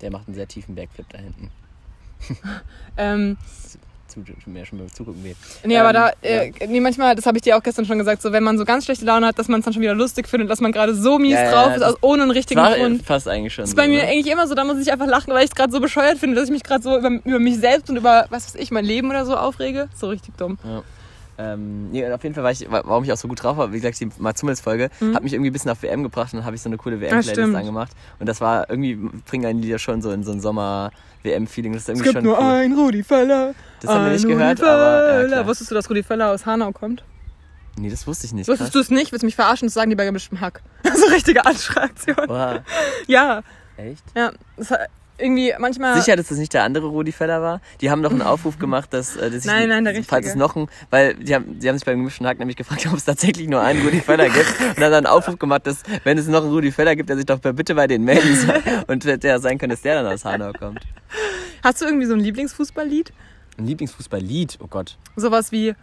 [0.01, 1.51] Der macht einen sehr tiefen Backflip da hinten.
[2.97, 3.39] Ähm,
[4.11, 5.35] Zu, mir schon beim Zugucken weh.
[5.65, 8.21] Nee, aber Ähm, da, äh, nee, manchmal, das habe ich dir auch gestern schon gesagt,
[8.23, 10.29] so wenn man so ganz schlechte Laune hat, dass man es dann schon wieder lustig
[10.29, 12.61] findet, dass man gerade so mies Ja, ja, drauf ist, das- aus, ohne einen richtigen
[12.61, 13.03] war Grund.
[13.07, 14.09] fast eigentlich schon Das ist so, bei mir ne?
[14.09, 16.35] eigentlich immer so, da muss ich einfach lachen, weil ich es gerade so bescheuert finde,
[16.37, 18.85] dass ich mich gerade so über, über mich selbst und über, was weiß ich, mein
[18.85, 19.89] Leben oder so aufrege.
[19.95, 20.59] So richtig dumm.
[20.65, 20.83] Ja.
[21.43, 23.57] Ähm, nee, und auf jeden Fall, war ich, wa- warum ich auch so gut drauf
[23.57, 26.45] war, wie gesagt, die Matsummels-Folge hat mich irgendwie ein bisschen auf WM gebracht und dann
[26.47, 27.55] habe ich so eine coole WM-Playlist Mhm.
[27.57, 27.93] angemacht.
[28.19, 31.73] Und das war irgendwie, bringen einen Lieder schon so in so ein Sommer-WM-Feeling.
[31.73, 32.45] Das ist Es irgendwie gibt schon nur cool.
[32.45, 33.55] ein Rudi Völler.
[33.81, 35.47] Das haben wir nicht Rudi gehört, aber ja.
[35.47, 37.05] Wusstest du, dass Rudi Völler aus Hanau kommt?
[37.79, 38.49] Nee, das wusste ich nicht.
[38.49, 39.13] Wusstest du es nicht?
[39.13, 39.67] Willst du mich verarschen?
[39.69, 40.61] Das sagen die bei gemischtem Hack.
[40.95, 42.17] so richtige Anschreaktion.
[42.27, 42.63] Boah,
[43.07, 43.43] Ja,
[43.77, 44.03] echt?
[44.15, 44.33] ja.
[44.57, 44.73] Das
[45.21, 46.01] irgendwie manchmal...
[46.01, 47.61] Sicher, dass das nicht der andere Rudi Feller war?
[47.81, 50.31] Die haben doch einen Aufruf gemacht, dass, äh, dass ich, Nein, nein, der falls Richtige.
[50.31, 52.95] es noch ein, weil die haben, die haben sich beim gemischten Hack nämlich gefragt, ob
[52.95, 56.19] es tatsächlich nur einen Rudi Feller gibt und haben dann einen Aufruf gemacht, dass wenn
[56.19, 59.05] es noch einen Rudi Feller gibt, der sich doch bitte bei denen melden soll und
[59.05, 60.81] hätte ja sein können, dass der dann aus Hanau kommt.
[61.63, 63.13] Hast du irgendwie so ein Lieblingsfußballlied?
[63.59, 64.97] Ein Lieblingsfußballlied, oh Gott.
[65.17, 65.75] Sowas wie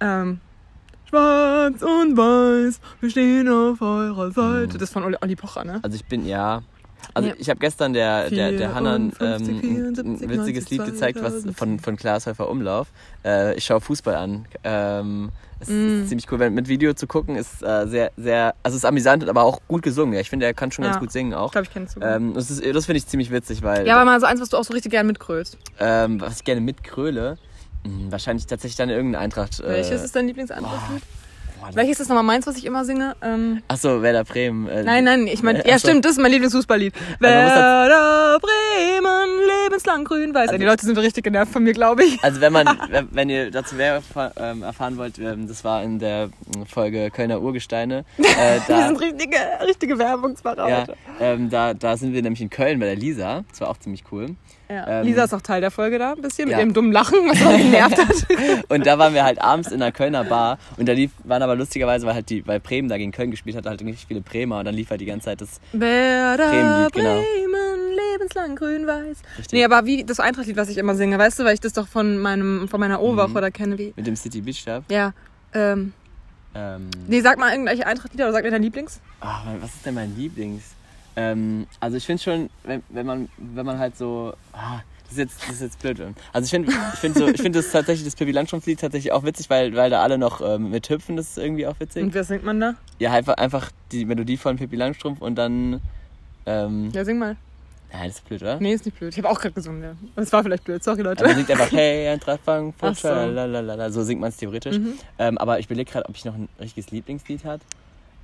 [0.00, 0.40] ähm,
[1.08, 4.74] Schwarz und Weiß, wir stehen auf eurer Seite.
[4.74, 5.80] Das ist von Olli Pocher, ne?
[5.82, 6.62] Also ich bin, ja.
[7.14, 7.34] Also Ja.
[7.38, 11.22] ich habe gestern der, der, der Hanna ähm, 54, ein 74, witziges Lied 90, gezeigt,
[11.22, 11.56] was 2000.
[11.58, 12.88] von, von Klaas Häufer Umlauf.
[13.24, 14.46] Äh, ich schaue Fußball an.
[14.64, 16.02] Ähm, es Mm.
[16.02, 18.84] ist ziemlich cool, wenn mit Video zu gucken, ist äh, sehr, sehr, also es ist
[18.84, 20.12] amüsant, aber auch gut gesungen.
[20.12, 21.00] Ja, ich finde, er kann schon ganz Ja.
[21.00, 21.46] gut singen auch.
[21.46, 21.96] Ich glaube, ich kenne es.
[22.00, 24.50] Ähm, das ist, das finde ich ziemlich witzig, weil ja, aber mal so eins, was
[24.50, 25.56] du auch so richtig gern mitkrölst.
[25.80, 27.38] ähm, was ich gerne mitkröle,
[27.84, 29.60] mh, wahrscheinlich tatsächlich dann irgendeine Eintracht.
[29.60, 31.02] Äh, Welches ist dein Lieblingsantragslied?
[31.60, 33.16] Boah, Welches ist nochmal meins, was ich immer singe?
[33.22, 34.68] Ähm, Ach so, Werder Bremen.
[34.68, 36.94] Äh, nein, nein, ich meine, ja stimmt, das ist mein Lieblingsfußballlied.
[36.94, 38.15] muss Werder
[39.96, 40.48] Bremen, lebenslang grün-weiß.
[40.48, 42.22] Also- die Leute sind richtig genervt von mir, glaube ich.
[42.22, 42.66] Also wenn man,
[43.10, 44.02] wenn- ihr dazu mehr
[44.36, 46.30] ähm, erfahren wollt, ähm, das war in der
[46.68, 48.04] Folge Kölner Urgesteine.
[48.36, 50.84] Äh, Wir da, sind richtige, richtige Werbungsmacher ja,
[51.20, 53.44] ähm, da, da sind wir nämlich in Köln bei der Lisa.
[53.48, 54.36] Das war auch ziemlich cool.
[54.68, 55.00] Ja.
[55.00, 56.56] ähm, Lisa ist auch Teil der Folge da, ein bisschen, ja.
[56.56, 58.68] mit ihrem dummen Lachen, was auch genervt hat.
[58.68, 61.54] Und da waren wir halt abends in einer Kölner Bar und da lief, waren aber
[61.54, 64.58] lustigerweise, weil halt die, weil Bremen da gegen Köln gespielt hat, halt richtig viele Bremer
[64.58, 65.60] und dann lief halt die ganze Zeit das.
[65.72, 67.14] Werder Bremen-Lied, genau.
[67.14, 67.75] Bremen,
[68.16, 69.18] lebenslang grün-weiß.
[69.52, 71.86] Nee, aber wie das Eintrachtlied, was ich immer singe, weißt du, weil ich das doch
[71.88, 73.36] von meinem von meiner O-Woche Mhm.
[73.36, 73.92] oder kenne, wie.
[73.96, 74.84] Mit dem City Beach Club.
[74.90, 75.12] Ja.
[75.52, 75.92] Ähm,
[76.54, 79.00] Ähm, nee, sag mal irgendwelche Eintrachtlieder oder sag mir dein Lieblings.
[79.20, 80.62] ah, was ist denn mein Lieblings?
[81.14, 84.32] Ähm, also ich finde schon, wenn, wenn man, wenn man halt so.
[84.52, 86.00] Ah, das ist jetzt, das ist jetzt blöd.
[86.32, 89.22] Also ich finde, ich finde so, ich finde das tatsächlich das Pippi Landstrumpf-Lied tatsächlich auch
[89.22, 92.02] witzig, weil, weil da alle noch ähm, mit hüpfen, das ist irgendwie auch witzig.
[92.02, 92.74] Und wer singt man da?
[92.98, 95.80] Ja, einfach, einfach die Melodie von Pippi Langstrumpf und dann.
[96.44, 97.36] Ähm, Ja, sing mal.
[97.98, 98.60] Nein, das ist blöd, oder?
[98.60, 99.12] Nee, ist nicht blöd.
[99.12, 99.92] Ich habe auch gerade gesungen, ja.
[100.16, 101.24] Das war vielleicht blöd, sorry Leute.
[101.24, 103.08] Man singt einfach, hey, ein Treffang, Ach so.
[103.08, 103.90] so.
[103.90, 104.78] so singt man es theoretisch.
[104.78, 104.94] Mhm.
[105.18, 107.60] Ähm, aber ich überlege gerade, ob ich noch ein richtiges Lieblingslied hat.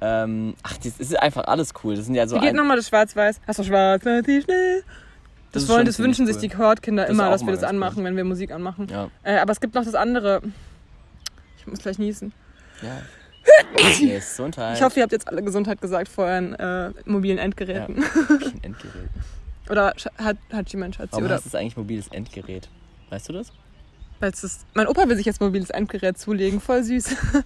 [0.01, 1.95] Ähm, ach, das ist einfach alles cool.
[1.97, 3.41] Das sind ja so Wie geht nochmal das Schwarz-Weiß?
[3.47, 4.83] Hast du Schwarz-Weiß, die Schnee?
[5.53, 6.33] Das, ist wollen, das wünschen cool.
[6.33, 7.77] sich die Chordkinder Das immer, dass wir das ganz cool.
[7.77, 8.89] anmachen, wenn wir Musik anmachen.
[8.91, 10.43] Ja, Äh, aber es gibt noch das andere.
[11.59, 12.33] Ich muss gleich niesen.
[12.83, 13.01] ja.
[14.01, 14.77] Gesundheit.
[14.77, 17.97] Ich hoffe, ihr habt jetzt alle Gesundheit gesagt vor euren äh, mobilen Endgeräten.
[18.63, 19.11] Endgerät.
[19.71, 21.13] Oder hat, hat jemand Schatzi?
[21.13, 22.69] Warum Oder heißt es eigentlich mobiles Endgerät?
[23.11, 23.53] Weißt du das?
[24.21, 27.17] weil's das, mein Opa will sich jetzt mobiles Endgerät zulegen, voll süß.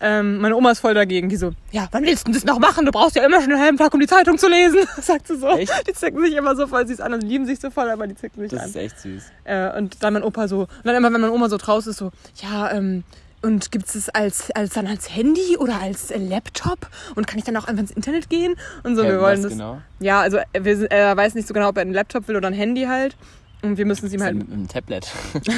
[0.00, 1.28] Ähm, meine Oma ist voll dagegen.
[1.28, 2.84] Die so, ja, wann willst du das noch machen?
[2.84, 4.80] Du brauchst ja immer schon einen halben Tag, um die Zeitung zu lesen.
[5.00, 5.48] Sagt sie so.
[5.48, 5.72] Echt?
[5.88, 8.16] Die zicken sich immer so voll süß an und lieben sich so voll, aber die
[8.16, 8.68] zicken sich Das an.
[8.70, 9.22] ist echt süß.
[9.44, 11.98] Äh, und dann mein Opa so, und dann immer, wenn meine Oma so draußen ist,
[11.98, 12.10] so,
[12.42, 13.04] ja, ähm,
[13.44, 16.88] und gibt es als, als dann als Handy oder als äh, Laptop?
[17.14, 18.54] Und kann ich dann auch einfach ins Internet gehen?
[18.82, 19.52] Und so, Hä, wir wollen das.
[19.52, 19.80] genau?
[20.00, 22.48] Ja, also er, wir, er weiß nicht so genau, ob er einen Laptop will oder
[22.48, 23.16] ein Handy halt.
[23.62, 24.36] Und wir müssen es ihm halt.
[24.36, 25.06] mit einem Tablet.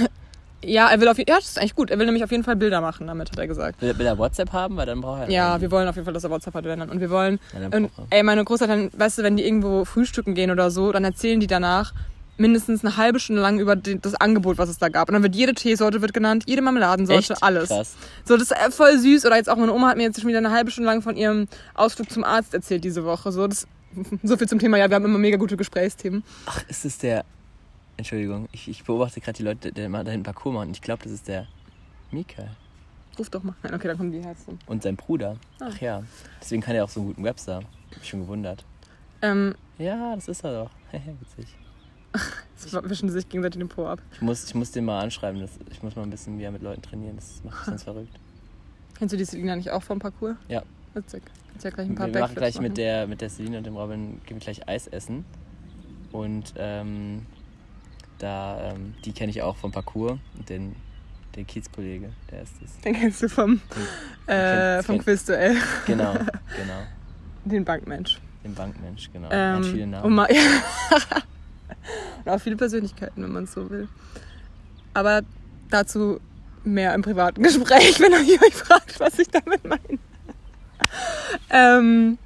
[0.65, 1.91] Ja, er will auf jeden Ja, das ist eigentlich gut.
[1.91, 3.81] Er will nämlich auf jeden Fall Bilder machen, damit hat er gesagt.
[3.83, 4.77] Will, will er WhatsApp haben?
[4.77, 5.31] Weil dann braucht er.
[5.31, 6.91] Ja, wir wollen auf jeden Fall, dass er WhatsApp hat, wenn dann.
[6.91, 7.39] Und wir wollen.
[7.53, 11.05] Ja, Und ey, meine Großeltern, weißt du, wenn die irgendwo frühstücken gehen oder so, dann
[11.05, 11.93] erzählen die danach
[12.39, 15.09] mindestens eine halbe Stunde lang über die, das Angebot, was es da gab.
[15.09, 17.43] Und dann wird jede Teesorte wird genannt, jede Marmeladensorte, Echt?
[17.43, 17.69] alles.
[17.69, 17.97] Krass.
[18.25, 19.25] So, das ist äh, voll süß.
[19.27, 21.17] Oder jetzt auch meine Oma hat mir jetzt schon wieder eine halbe Stunde lang von
[21.17, 23.33] ihrem Ausflug zum Arzt erzählt diese Woche.
[23.33, 23.67] So, das,
[24.23, 24.77] so viel zum Thema.
[24.79, 26.23] Ja, wir haben immer mega gute Gesprächsthemen.
[26.47, 27.25] Ach, ist es der.
[27.97, 30.69] Entschuldigung, ich, ich beobachte gerade die Leute, der mal da hinten Parcours machen.
[30.69, 31.47] Und ich glaube, das ist der
[32.11, 32.45] Mika
[33.19, 33.55] Ruf doch mal.
[33.63, 34.59] Nein, okay, dann kommen die Herzen.
[34.67, 35.37] und sein Bruder.
[35.61, 35.69] Ah.
[35.71, 36.03] Ach ja.
[36.41, 37.63] Deswegen kann er auch so einen guten Webster.
[37.91, 38.65] Hab mich schon gewundert.
[39.23, 40.71] Ähm, Ja, das ist er doch.
[40.93, 41.55] Witzig.
[42.63, 44.01] jetzt wischen sich gegenseitig den Po ab.
[44.13, 45.41] Ich muss, ich muss den mal anschreiben.
[45.41, 47.17] Das, ich muss mal ein bisschen mehr mit Leuten trainieren.
[47.17, 48.19] Das macht mich ganz verrückt.
[48.99, 50.37] Kennst du die Selina nicht auch vom Parcours?
[50.49, 50.63] Ja.
[50.95, 51.23] Witzig.
[51.51, 52.63] Kannst ja gleich ein paar Wir machen gleich machen.
[52.69, 55.25] mit der, mit der Celine und dem Robin gehen wir gleich Eis essen.
[56.13, 57.27] Und ähm,
[58.19, 60.19] da, ähm, die kenne ich auch vom Parcours.
[60.39, 60.75] Und den,
[61.35, 62.79] den Kiezkollege, der ist es.
[62.81, 63.61] Den kennst du vom,
[64.27, 65.57] Den- äh, vom Quizduell.
[65.87, 66.13] Genau,
[66.57, 66.83] genau.
[67.45, 68.19] Den Bankmensch.
[68.43, 69.29] Den Bankmensch, genau.
[69.29, 70.05] Hat viele Ähm, Namen.
[70.07, 70.29] und, mal,
[72.25, 73.89] und auch viele Persönlichkeiten, wenn man es so will.
[74.95, 75.23] Aber
[75.71, 76.21] dazu
[76.65, 79.99] mehr im privaten Gespräch, wenn ihr euch fragt, was ich damit meine.
[81.51, 82.19] ähm,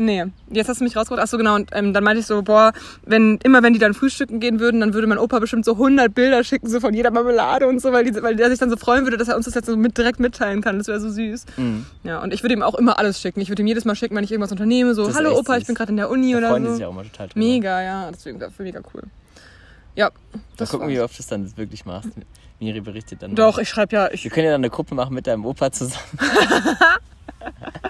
[0.00, 1.22] nee, jetzt hast du mich rausgeholt.
[1.22, 1.54] Achso, genau.
[1.54, 2.72] Und ähm, dann meinte ich so, boah,
[3.04, 6.14] wenn, immer wenn die dann frühstücken gehen würden, dann würde mein Opa bestimmt so 100
[6.14, 8.76] Bilder schicken, so von jeder Marmelade und so, weil, die, weil der sich dann so
[8.76, 10.78] freuen würde, dass er uns das jetzt so mit, direkt mitteilen kann.
[10.78, 11.46] Das wäre so süß.
[11.56, 11.86] Mhm.
[12.04, 13.40] Ja, und ich würde ihm auch immer alles schicken.
[13.40, 15.66] Ich würde ihm jedes Mal schicken, wenn ich irgendwas unternehme, so, hallo Opa, ich süß.
[15.68, 16.74] bin gerade in der Uni Da oder freuen so.
[16.74, 17.38] sich auch immer total drüber.
[17.46, 19.02] Mega, ja, deswegen das war mega cool.
[19.96, 20.10] Ja,
[20.58, 21.04] Mal gucken, wie war's.
[21.06, 22.10] oft du es dann wirklich machst.
[22.60, 23.34] Miri berichtet dann.
[23.34, 23.62] Doch, mal.
[23.62, 26.04] ich schreibe ja, Wir ich, können ja dann eine Gruppe machen mit deinem Opa zusammen.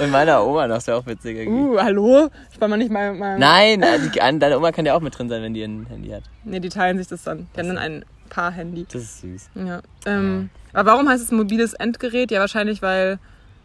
[0.00, 1.62] Und meiner Oma, das wäre auch witzig irgendwie.
[1.62, 2.28] uh, hallo?
[2.52, 5.16] Ich war mal nicht mal, mal Nein, äh, die, deine Oma kann ja auch mit
[5.16, 6.22] drin sein, wenn die ein Handy hat.
[6.44, 7.46] Nee, die teilen sich das dann.
[7.54, 8.86] Die haben dann ein Paar-Handy.
[8.92, 9.50] Das ist süß.
[9.54, 9.80] Ja.
[10.06, 12.30] Ähm, aber warum heißt es mobiles Endgerät?
[12.30, 13.18] Ja, wahrscheinlich, weil.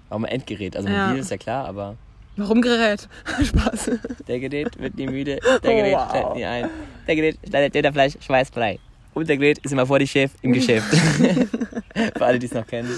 [0.10, 0.75] Mal Endgerät.
[0.75, 1.08] Also Ja.
[1.08, 1.95] mobil ist ja klar, aber
[2.38, 3.10] Warum Gerät?
[3.43, 3.91] Spaß.
[4.27, 6.12] der Gerät wird nie müde, der Gerät wow.
[6.12, 6.69] schläft nie ein.
[7.08, 8.77] Der Gerät schneidet jeder Fleisch schweißfrei.
[9.15, 10.88] Und der Gerät ist immer vor die Chef im Geschäft.
[12.15, 12.91] Für alle, die es noch kennen.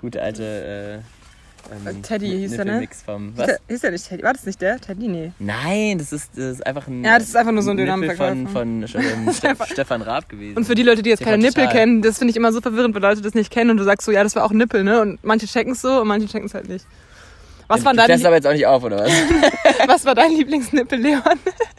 [0.00, 1.19] Gute alte äh,
[1.86, 2.88] ähm, Teddy hieß er, ne?
[3.04, 3.36] Vom.
[3.36, 3.46] Was?
[3.46, 4.22] der, ist der nicht Teddy?
[4.22, 4.80] War das nicht der?
[4.80, 5.08] Teddy?
[5.08, 5.32] Nee.
[5.38, 7.04] Nein, das ist, das ist einfach ein.
[7.04, 10.56] Ja, das ist einfach nur so ein Nippel von, von ähm, Ste Stefan Raab gewesen.
[10.56, 12.60] Und für die Leute, die jetzt Der keine Nippel kennen, das finde ich immer so
[12.60, 14.84] verwirrend, wenn Leute das nicht kennen und du sagst so, ja, das war auch Nippel,
[14.84, 15.00] ne?
[15.00, 16.86] Und manche checken es so und manche checken es halt nicht.
[17.70, 19.12] Was war, dein, aber jetzt auch nicht auf, oder was?
[19.86, 21.22] was war dein Lieblingsnippel, Leon?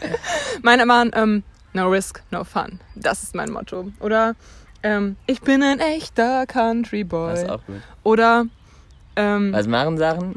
[0.61, 2.79] Meine waren, ähm, no risk, no fun.
[2.95, 3.91] Das ist mein Motto.
[3.99, 4.35] Oder,
[4.83, 7.31] ähm, ich bin ein echter Country Boy.
[7.31, 7.81] Das ist auch gut.
[8.03, 8.45] Oder,
[9.21, 10.35] ähm, Was machen Sachen?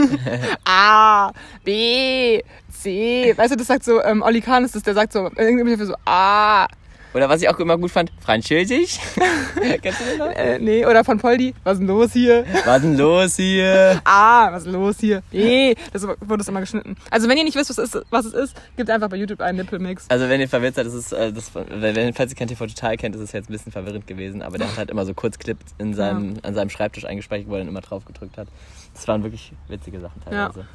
[0.64, 1.32] A,
[1.64, 3.34] B, C.
[3.36, 5.94] Weißt du, das sagt so, ähm, Olli Kahn ist das, der sagt so, irgendwie so
[6.04, 6.66] A.
[7.14, 8.98] Oder was ich auch immer gut fand, Französisch.
[9.82, 10.26] Kennst du den noch?
[10.34, 12.44] Äh, nee, oder von Poldi, was ist denn los hier?
[12.64, 14.00] Was denn los hier?
[14.04, 15.22] A, was ist los hier?
[15.30, 16.96] B, das wurde immer geschnitten.
[17.10, 19.40] Also wenn ihr nicht wisst, was es ist, was es ist gebt einfach bei YouTube
[19.40, 20.06] einen Nippelmix.
[20.08, 22.96] Also wenn ihr verwirrt seid, das ist, äh, das, wenn, falls ihr kein TV Total
[22.96, 25.74] kennt, ist es jetzt ein bisschen verwirrend gewesen, aber der hat halt immer so Kurzclips
[25.78, 28.48] in seinem, an seinem Schreibtisch eingespeichert, wo er dann immer drauf gedrückt hat.
[28.94, 30.66] Das waren wirklich witzige Sachen teilweise.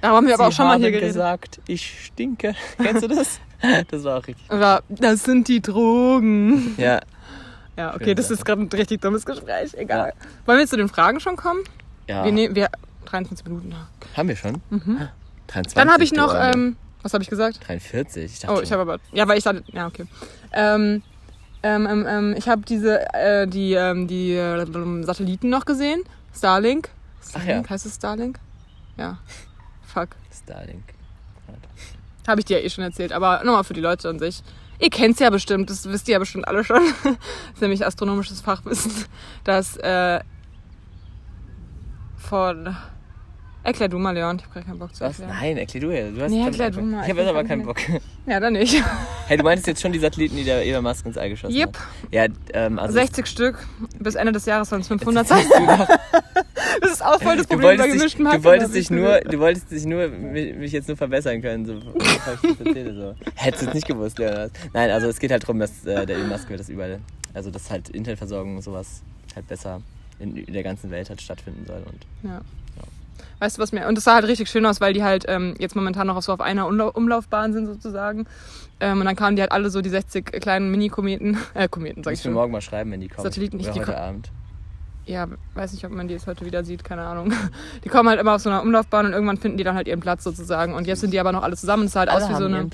[0.00, 1.08] Darüber haben wir aber auch Sie schon mal hier geredet.
[1.08, 2.54] gesagt, ich stinke.
[2.82, 3.40] Kennst du das?
[3.90, 4.50] Das war auch richtig.
[4.50, 6.74] Oder, das sind die Drogen.
[6.76, 7.00] Ja,
[7.76, 8.34] Ja, okay, Schöne das Sache.
[8.34, 9.74] ist gerade ein richtig dummes Gespräch.
[9.74, 10.12] Egal.
[10.46, 11.60] Wollen wir zu den Fragen schon kommen?
[12.06, 12.24] ja.
[12.24, 12.68] Wir nehmen, wir,
[13.06, 13.72] 23 Minuten.
[13.72, 13.88] ja.
[14.16, 14.60] Haben wir schon?
[15.48, 17.60] 23, Dann habe ich noch, ähm, was habe ich gesagt?
[17.66, 18.24] 43.
[18.42, 20.06] Ich Oh, ich habe aber, ja, weil ich dachte, ja, okay.
[20.52, 21.02] Ähm,
[21.64, 24.66] ähm, ähm, ähm, ich habe diese, äh, die, ähm, die äh,
[25.04, 26.02] Satelliten noch gesehen.
[26.34, 26.90] Starlink.
[27.28, 27.70] Starlink, ja.
[27.70, 28.38] heißt es Starlink?
[28.96, 29.18] Ja.
[29.82, 30.10] Fuck.
[30.32, 30.93] Starlink.
[32.26, 34.42] Habe ich dir ja eh schon erzählt, aber nochmal für die Leute an sich.
[34.80, 36.82] Ihr kennt's ja bestimmt, das wisst ihr ja bestimmt alle schon.
[37.04, 37.14] das
[37.54, 38.92] ist nämlich astronomisches Fachwissen,
[39.44, 40.20] dass äh,
[42.16, 42.76] von...
[43.62, 45.18] Erklär du mal, Leon, ich habe gar keinen Bock zu Was?
[45.18, 45.38] erklären.
[45.40, 46.10] Nein, erklär du ja.
[46.10, 47.02] Du hast Nee, erklär du mal.
[47.04, 47.78] Ich habe jetzt aber kein keinen Bock.
[48.26, 48.82] Ja, dann nicht.
[49.26, 51.78] Hey, du meintest jetzt schon die Satelliten, die der Elon Musk ins All geschossen Yep.
[51.78, 51.84] hat?
[52.10, 53.66] Ja, ähm, also 60 Stück,
[53.98, 55.86] bis Ende des Jahres sollen es 500 das sein.
[56.94, 58.44] Ist auch voll das Du Problem bei wolltest, dich, gemischten du Hack.
[58.44, 62.60] wolltest dich nur, du wolltest dich nur, mich, mich jetzt nur verbessern können, so, ich
[62.66, 63.14] erzähle, so.
[63.34, 64.50] Hättest du es nicht gewusst, Leonard.
[64.72, 67.00] Nein, also es geht halt darum, dass äh, der Elon Musk will das überall,
[67.34, 69.02] also dass halt Internetversorgung und sowas
[69.36, 69.80] halt besser
[70.18, 71.82] in, in der ganzen Welt halt stattfinden soll.
[71.86, 72.40] Und Ja.
[73.40, 73.86] Weißt du, was mir.
[73.88, 76.32] Und das sah halt richtig schön aus, weil die halt ähm, jetzt momentan noch so
[76.32, 78.26] auf einer Umlau Umlaufbahn sind sozusagen.
[78.80, 81.36] Ähm, und dann kamen die halt alle so die 60 kleinen Mini-Kometen.
[81.54, 82.32] Äh, Kometen, sag ich muss mir schon.
[82.34, 83.24] morgen mal schreiben, wenn die kommen.
[83.24, 84.30] Satelliten, ich- Oder die heute Abend.
[85.06, 87.30] Ja, weiß nicht, ob man die jetzt heute wieder sieht, keine Ahnung.
[87.84, 90.00] Die kommen halt immer auf so einer Umlaufbahn und irgendwann finden die dann halt ihren
[90.00, 90.72] Platz sozusagen.
[90.72, 91.84] Und jetzt sind die aber noch alle zusammen.
[91.84, 92.70] Es sah halt Alle aus wie so, eine,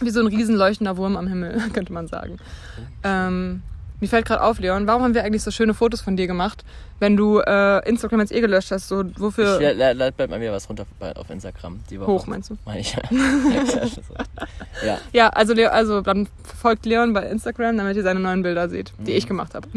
[0.00, 2.38] wie so ein riesen leuchtender Wurm am Himmel, könnte man sagen.
[3.04, 3.62] Ähm,
[4.00, 6.64] mir fällt gerade auf, Leon, warum haben wir eigentlich so schöne Fotos von dir gemacht,
[7.00, 8.86] wenn du äh, Instagram jetzt eh gelöscht hast?
[8.88, 11.80] So, wofür Ich la- lad bald mal wieder was runter auf Instagram.
[12.06, 12.56] Hoch, meinst du?
[12.64, 12.94] Meine ich.
[14.84, 16.28] ja, Ja, also, Leo, also dann
[16.60, 19.16] folgt Leon bei Instagram, damit ihr seine neuen Bilder seht, die Mhm.
[19.18, 19.68] ich gemacht habe.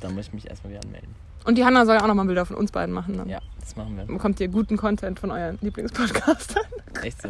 [0.00, 1.14] da muss ich mich erstmal wieder anmelden.
[1.44, 3.16] Und die Hanna soll ja auch nochmal Bilder von uns beiden machen.
[3.16, 4.04] Dann Ja, das machen wir.
[4.04, 6.64] bekommt ihr guten Content von euren Lieblingspodcastern.
[7.02, 7.28] Echt so.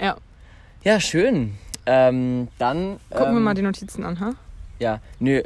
[0.00, 0.16] Ja.
[0.82, 1.54] Ja, schön.
[1.86, 2.98] Ähm, dann.
[3.10, 4.32] Gucken ähm, wir mal die Notizen an, ha?
[4.78, 5.42] Ja, nö,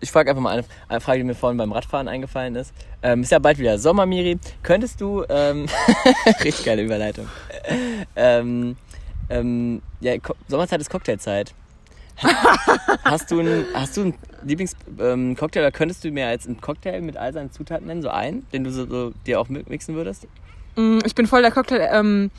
[0.00, 2.72] ich frage einfach mal eine, Frage, die mir vorhin beim Radfahren eingefallen ist.
[3.02, 4.38] Ähm, ist ja bald wieder Sommer, Miri.
[4.62, 5.66] Könntest du, ähm,
[6.42, 7.28] richtig geile Überleitung.
[8.14, 8.76] Ähm,
[9.28, 10.14] ähm, ja,
[10.48, 11.52] Sommerzeit ist Cocktailzeit.
[13.04, 14.14] hast du einen, hast du einen
[14.46, 18.46] Lieblingscocktail ähm, könntest du mir jetzt einen Cocktail mit all seinen Zutaten nennen, so einen,
[18.52, 20.26] den du so, so dir auch mi- mixen würdest?
[20.76, 22.30] Mm, Ich bin voll der Cocktail ähm.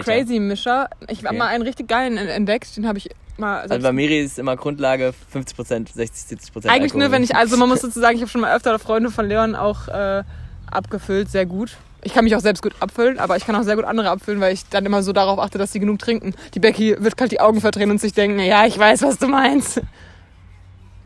[0.00, 0.88] Crazy Mischer.
[1.08, 1.38] Ich habe Okay.
[1.38, 4.56] mal einen richtig geilen en- entdeckt, den habe ich mal Also bei Miri ist immer
[4.56, 7.10] Grundlage 50%, 60, 70% Eigentlich nur, Alkohol.
[7.12, 9.54] wenn ich, also man muss dazu sagen, ich habe schon mal öfter Freunde von Leon
[9.54, 10.22] auch äh,
[10.70, 11.76] abgefüllt, sehr gut.
[12.02, 14.40] Ich kann mich auch selbst gut abfüllen, aber ich kann auch sehr gut andere abfüllen,
[14.40, 16.34] weil ich dann immer so darauf achte, dass sie genug trinken.
[16.54, 19.26] Die Becky wird kalt die Augen verdrehen und sich denken, ja, ich weiß, was du
[19.26, 19.80] meinst.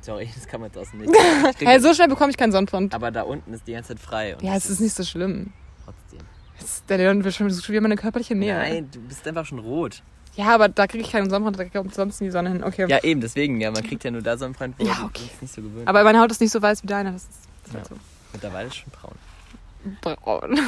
[0.02, 1.12] Sorry, das kann man draußen nicht.
[1.60, 2.94] Hey, so schnell bekomme ich keinen Sonnenbrand.
[2.94, 4.36] Aber da unten ist die ganze Zeit frei.
[4.40, 5.52] Ja, es ist nicht so schlimm.
[5.84, 6.20] Trotzdem.
[6.58, 8.54] Es- Der Leon will schon wieder meine körperliche Nähe.
[8.54, 10.02] Nein, du bist einfach schon rot.
[10.36, 12.62] Ja, aber da kriege ich keinen Sonnenbrand, da kommt sonst in die Sonne hin.
[12.64, 12.86] Okay.
[12.88, 15.28] Ja, eben, deswegen, ja, man kriegt ja nur da so einen Freund, wo Ja, okay.
[15.40, 15.86] nicht so gewöhnt.
[15.88, 17.12] Aber meine Haut ist nicht so weiß wie deine.
[17.12, 17.30] Das ist,
[17.64, 17.88] das halt Ja.
[17.96, 18.00] so.
[18.32, 20.16] Mittlerweile ist schon braun.
[20.16, 20.58] braun.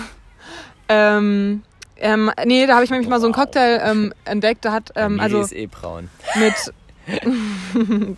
[0.89, 1.63] ähm,
[1.97, 3.43] ähm, nee, da habe ich nämlich mal so einen Wow.
[3.45, 4.65] Cocktail ähm, entdeckt.
[4.65, 6.11] Da hat, ähm, also ist eh braun.
[6.37, 6.75] mit.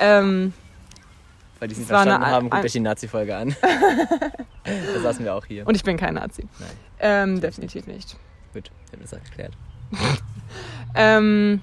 [0.00, 0.52] ähm,
[1.58, 3.56] Weil die es nicht eine verstanden Al- haben, guckt euch die Nazi-Folge an.
[4.94, 5.66] da saßen wir auch hier.
[5.66, 6.46] und ich bin kein Nazi.
[6.58, 6.68] Nein.
[7.00, 8.16] Ähm, definitiv nicht.
[8.52, 9.52] Gut, wir haben das erklärt.
[10.94, 11.60] Ähm,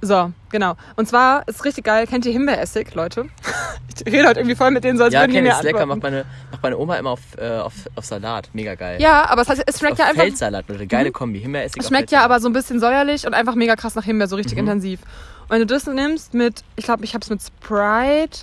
[0.00, 0.76] so, genau.
[0.96, 2.06] Und zwar ist richtig geil.
[2.06, 3.26] Kennt ihr Himbeeressig, Leute?
[3.96, 5.82] Ich rede heute irgendwie voll mit denen, so als ja, würden die mir ist lecker.
[5.82, 6.00] antworten.
[6.00, 8.50] Macht meine, macht meine Oma immer auf, äh, auf, auf Salat.
[8.52, 9.00] Mega geil.
[9.00, 10.22] Ja, aber es, heißt, es schmeckt auf ja einfach.
[10.22, 10.86] Feldsalat, Leute.
[10.88, 11.38] Geile Kombi.
[11.40, 14.26] Himbeeressig Es schmeckt ja aber so ein bisschen säuerlich und einfach mega krass nach Himbeer,
[14.26, 14.60] so richtig Mhm.
[14.60, 15.00] intensiv.
[15.44, 18.40] Und wenn du das nimmst mit, ich glaube, ich habe es mit Sprite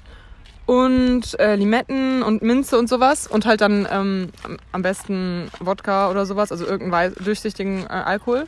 [0.66, 4.30] und äh, Limetten und Minze und sowas und halt dann ähm,
[4.72, 8.46] am- besten Wodka oder sowas, also irgendeinen durchsichtigen äh, Alkohol.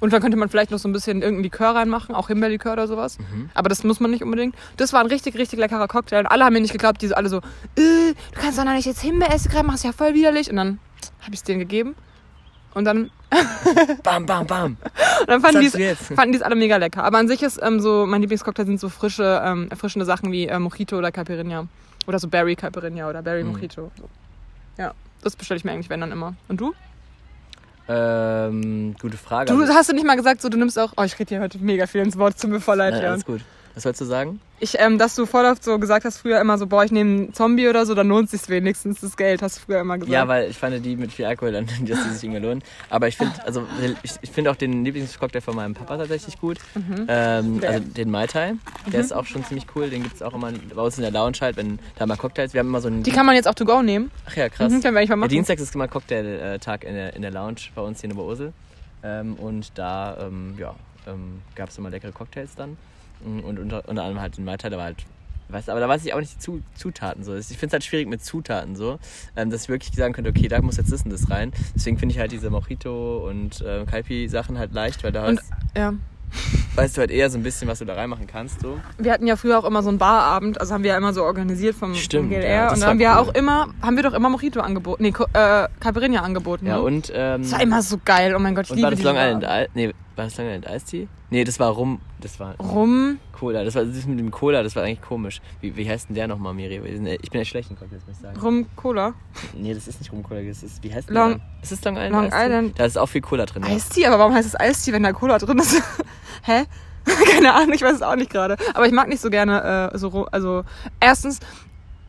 [0.00, 2.86] Und dann könnte man vielleicht noch so ein bisschen irgendein Likör reinmachen, auch Himbeerlikör oder
[2.86, 3.18] sowas.
[3.18, 3.48] Mhm.
[3.54, 4.54] Aber das muss man nicht unbedingt.
[4.76, 6.18] Das war ein richtig, richtig leckerer Cocktail.
[6.20, 7.40] Und alle haben mir nicht geglaubt, die so alle so, äh,
[7.76, 10.50] du kannst doch noch nicht jetzt Himbeeressig reinmachen, ist ja voll widerlich.
[10.50, 10.78] Und dann
[11.22, 11.94] habe ich es denen gegeben.
[12.74, 13.10] Und dann,
[14.02, 14.76] Bam, bam, bam.
[14.76, 14.78] und
[15.28, 17.04] dann fanden die es alle mega lecker.
[17.04, 20.46] Aber an sich ist ähm, so, mein Lieblingscocktail sind so frische, ähm, erfrischende Sachen wie
[20.46, 21.66] äh, Mojito oder Caipirinha.
[22.06, 23.52] Oder so Berry Caipirinha oder Berry Mhm.
[23.52, 23.90] Mojito.
[23.98, 24.08] So.
[24.76, 26.34] Ja, das bestelle ich mir eigentlich, wenn dann immer.
[26.48, 26.74] Und du?
[27.88, 29.52] Ähm, gute Frage.
[29.52, 31.40] Du Also- hast du nicht mal gesagt, so du nimmst auch, oh, ich rede hier
[31.40, 33.40] heute mega viel ins Wort, tut mir voll leid, Nein, alles gut.
[33.74, 34.40] Was wolltest du sagen?
[34.60, 37.10] Ich, ähm, dass du voll oft so gesagt hast früher immer so, boah, ich nehme
[37.24, 40.12] einen Zombie oder so, dann lohnt sich wenigens das Geld, hast du früher immer gesagt.
[40.12, 42.62] Ja, weil ich fand die mit viel Alkohol dann, dass die sich irgendwie lohnen.
[42.88, 43.66] Aber ich finde, also
[44.04, 46.58] ich, ich finde auch den Lieblingscocktail von meinem Papa tatsächlich gut.
[47.08, 47.70] Ähm, Der.
[47.70, 48.54] also den Mai Tai.
[48.92, 49.90] Der ist auch schon ziemlich cool.
[49.90, 52.54] Den gibt es auch immer bei uns in der Lounge halt, wenn da mal Cocktails.
[52.54, 53.02] Wir haben immer so einen.
[53.02, 54.12] Die kann man jetzt auch to go nehmen.
[54.26, 54.72] Ach ja, krass.
[54.72, 55.30] Mhm, können wir eigentlich mal Ja, machen.
[55.30, 58.52] Dienstags ist immer Cocktail-Tag in der, in der Lounge bei uns hier in Oberursel.
[59.02, 60.74] Ähm, und da ähm, ja,
[61.06, 62.76] ähm, gab es immer leckere Cocktails dann.
[63.24, 64.96] Und unter, unter anderem halt den Mai Tai, da war halt.
[65.50, 67.36] Weißt, aber da weiß ich auch nicht die Zu Zutaten so.
[67.36, 68.98] Ich finde es halt schwierig mit Zutaten so,
[69.36, 71.52] ähm, dass ich wirklich sagen könnte, okay, da muss jetzt das und das rein.
[71.74, 75.50] Deswegen finde ich halt diese Mojito und äh, Kaipi-Sachen halt leicht, weil da Und- hast,
[75.76, 75.92] Ja.
[76.74, 78.60] Weißt du halt eher so ein bisschen, was du da reinmachen kannst.
[78.60, 78.78] So.
[78.98, 81.22] Wir hatten ja früher auch immer so einen Barabend, also haben wir ja immer so
[81.22, 82.50] organisiert vom, Stimmt, vom GLR.
[82.50, 83.16] ja, und da haben wir cool.
[83.16, 85.02] auch immer, haben wir doch immer Mojito angeboten.
[85.02, 86.66] Nee, äh, Caipirinha angeboten.
[86.66, 86.82] Ja, ne?
[86.82, 87.12] und.
[87.14, 89.16] Ähm, das war immer so geil, oh mein Gott, ich und liebe war das Long
[89.16, 89.44] Island.
[89.44, 89.68] Ice?
[89.74, 91.08] Nee, war das Long Island Ice Tea?
[91.30, 92.00] Nee, das war Rum.
[92.20, 92.54] Das war.
[92.58, 95.40] Rum, Cola, das war das mit dem Cola, das war eigentlich komisch.
[95.60, 96.80] Wie, wie heißt denn der nochmal, Miri?
[96.96, 98.40] Sind- Ich bin ja schlecht in Cocktails, muss ich sagen.
[98.40, 99.12] Rum Cola.
[99.54, 101.40] Nee, das ist nicht Rum Cola, das ist, wie heißt Long- der?
[101.62, 102.12] Ist das Long Island?
[102.12, 102.26] Long?
[102.32, 103.62] Island- Da ist auch viel Cola drin.
[103.62, 103.68] Ja.
[103.74, 105.80] Eistee, aber warum heißt es Eistee, wenn da Cola drin ist?
[106.42, 106.64] Hä?
[107.34, 108.56] Keine Ahnung, ich weiß es auch nicht gerade.
[108.72, 110.26] Aber ich mag nicht so gerne äh, so Rum.
[110.32, 110.64] Also,
[111.00, 111.38] erstens,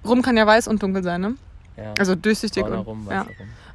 [0.05, 1.35] Rum kann ja weiß und dunkel sein, ne?
[1.75, 1.93] Ja.
[1.99, 2.63] Also durchsichtig.
[2.63, 3.21] Brauner Und, Rum, ja.
[3.23, 3.29] Rum.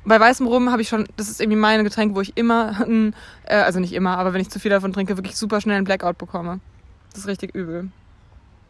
[0.07, 2.75] Bei weißem Rum habe ich schon, das ist irgendwie mein Getränk, wo ich immer,
[3.45, 5.85] äh, also nicht immer, aber wenn ich zu viel davon trinke, wirklich super schnell einen
[5.85, 6.61] Blackout bekomme.
[7.13, 7.91] Das ist richtig übel.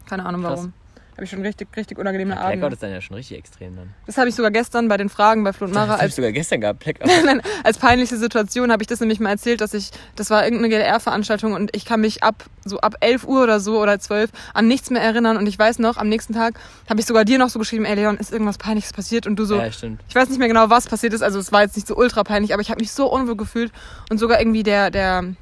[0.08, 0.58] Keine Ahnung Krass.
[0.58, 0.72] warum.
[1.12, 2.68] habe ich schon richtig, richtig unangenehme Blackout Abende.
[2.72, 3.90] ist dann ja schon richtig extrem dann.
[4.06, 6.14] Das habe ich sogar gestern bei den Fragen bei Flo und Mara Das hab ich
[6.14, 7.08] sogar gestern gehabt, Blackout.
[7.24, 10.70] Nein, als peinliche Situation habe ich das nämlich mal erzählt, dass ich, das war irgendeine
[10.70, 14.66] GDR-Veranstaltung und ich kann mich ab, so ab 11 Uhr oder so oder 12 an
[14.66, 17.50] nichts mehr erinnern und ich weiß noch, am nächsten Tag habe ich sogar dir noch
[17.50, 20.00] so geschrieben, ey Leon, ist irgendwas Peinliches passiert und du so, ja, stimmt.
[20.08, 22.24] ich weiß nicht mehr genau, was passiert ist, also es war jetzt nicht so ultra
[22.24, 23.72] peinlich, aber ich habe mich so unwohl gefühlt
[24.08, 25.34] und sogar irgendwie der, der,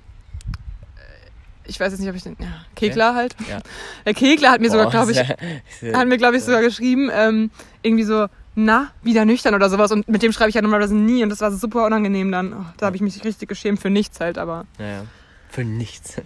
[1.68, 3.36] ich weiß jetzt nicht, ob ich den, ja, Kegler halt.
[3.48, 3.60] Ja.
[4.06, 5.18] Der Kegler hat mir sogar, glaube ich,
[5.94, 7.50] hat mir, glaube ich, sogar geschrieben, ähm,
[7.82, 9.92] irgendwie so, na, wieder nüchtern oder sowas.
[9.92, 11.22] Und mit dem schreibe ich ja normalerweise nie.
[11.22, 12.52] Und das war super unangenehm dann.
[12.52, 14.66] Oh, da habe ich mich richtig geschämt für nichts halt, aber.
[14.78, 15.04] Naja,
[15.48, 16.16] für nichts.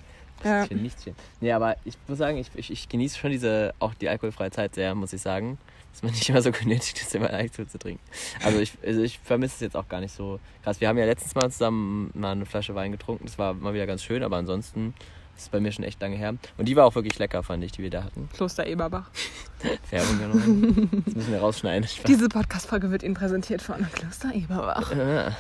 [0.43, 0.65] Ja.
[0.67, 1.05] Für nichts.
[1.41, 4.75] Nee, aber ich muss sagen, ich, ich, ich genieße schon diese, auch die alkoholfreie Zeit
[4.75, 5.59] sehr, muss ich sagen.
[5.93, 8.03] Dass man nicht immer so genötigt ist, immer Alkohol zu trinken.
[8.43, 10.81] Also ich, also ich vermisse es jetzt auch gar nicht so krass.
[10.81, 13.27] Wir haben ja letztens mal zusammen mal eine Flasche Wein getrunken.
[13.27, 14.95] Das war mal wieder ganz schön, aber ansonsten
[15.43, 16.35] ist es bei mir schon echt lange her.
[16.57, 18.29] Und die war auch wirklich lecker, fand ich, die wir da hatten.
[18.33, 19.11] Kloster Eberbach.
[19.91, 21.03] Werbung genommen.
[21.07, 21.87] Das müssen wir rausschneiden.
[21.89, 22.05] Spaß.
[22.05, 24.93] Diese Podcast-Folge wird Ihnen präsentiert von Kloster Eberbach.
[24.93, 25.33] Ah,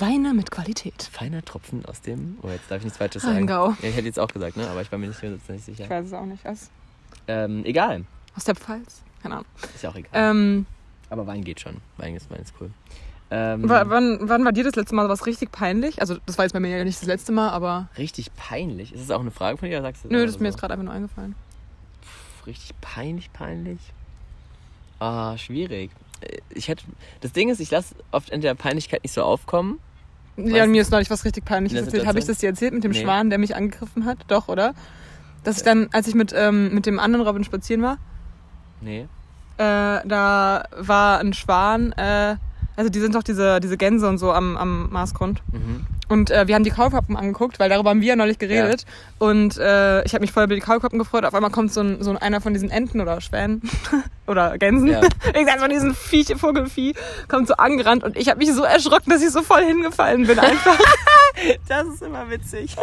[0.00, 1.08] Weine mit Qualität.
[1.12, 2.38] feiner Tropfen aus dem.
[2.42, 3.36] Oh, jetzt darf ich nichts Falsches sagen.
[3.36, 3.70] Rheingau.
[3.80, 4.68] Ja, ich hätte jetzt auch gesagt, ne?
[4.68, 5.84] Aber ich war mir nicht, nicht sicher.
[5.84, 6.44] Ich weiß es auch nicht.
[6.44, 6.70] Was?
[7.28, 8.04] Ähm, egal.
[8.36, 9.02] Aus der Pfalz?
[9.22, 9.46] Keine Ahnung.
[9.74, 10.10] Ist ja auch egal.
[10.12, 10.66] Ähm,
[11.10, 11.76] Aber Wein geht schon.
[11.96, 12.70] Wein ist, Wein ist cool.
[13.36, 16.00] Ähm, wa- wann, wann war dir das letzte Mal was richtig peinlich?
[16.00, 17.88] Also, das war jetzt bei mir ja nicht das letzte Mal, aber.
[17.98, 18.92] richtig peinlich.
[18.94, 20.46] Ist das auch eine Frage von dir oder sagst du Nö, einfach das ist mir
[20.48, 20.52] so?
[20.52, 21.34] jetzt gerade einfach nur eingefallen.
[22.02, 23.80] Pff, Richtig peinlich, peinlich?
[25.00, 25.90] Ah, schwierig.
[26.20, 26.84] Äh, Ich hätte.
[27.22, 29.80] Das Ding ist, ich lasse oft entweder Peinlichkeit nicht so aufkommen.
[30.36, 32.06] Ja, mir ist neulich was richtig peinliches In der erzählt.
[32.06, 33.02] Habe ich das dir erzählt mit dem Nee.
[33.02, 34.18] Schwan, der mich angegriffen hat?
[34.28, 34.74] Doch, oder?
[35.44, 37.98] Dass ich dann, als ich mit, ähm, mit dem anderen Robin spazieren war,
[38.80, 39.02] Nee.
[39.58, 42.36] äh, da war ein Schwan, äh,
[42.76, 45.42] also die sind doch diese, diese Gänse und so am, am Marsgrund.
[45.52, 45.86] Mhm.
[46.08, 48.84] Und äh, wir haben die Kaulquappen angeguckt, weil darüber haben wir ja neulich geredet.
[49.18, 51.24] Und äh, ich habe mich voll über die Kaulquappen gefreut.
[51.24, 53.62] Auf einmal kommt so ein, so ein einer von diesen Enten oder Schwänen
[54.26, 54.88] oder Gänsen.
[54.88, 55.00] Ja.
[55.26, 56.94] Irgendeins von diesen Viech, Vogelvieh
[57.28, 60.38] kommt so angerannt und ich habe mich so erschrocken, dass ich so voll hingefallen bin
[60.38, 60.78] einfach.
[61.68, 62.76] Das ist immer witzig.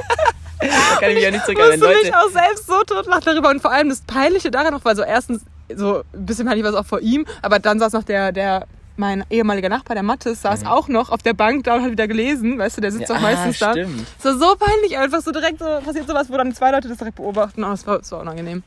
[0.59, 3.49] Kann ich mich ja nicht zurück wenn musste mich auch selbst so totlachen darüber.
[3.49, 6.71] Und vor allem das Peinliche daran noch, weil so erstens, so ein bisschen peinlich war
[6.71, 8.67] es auch vor ihm, aber dann saß noch der, der,
[9.01, 12.07] mein ehemaliger Nachbar, der Mattes, saß auch noch auf der Bank da und hat wieder
[12.07, 12.57] gelesen.
[12.57, 13.15] Weißt du, der sitzt Mhm.
[13.15, 13.81] Ja, doch meistens ah, da.
[14.23, 17.15] war so peinlich, einfach so direkt so passiert sowas, wo dann zwei Leute das direkt
[17.15, 17.63] beobachten.
[17.63, 18.63] Oh, es war, es war unangenehm.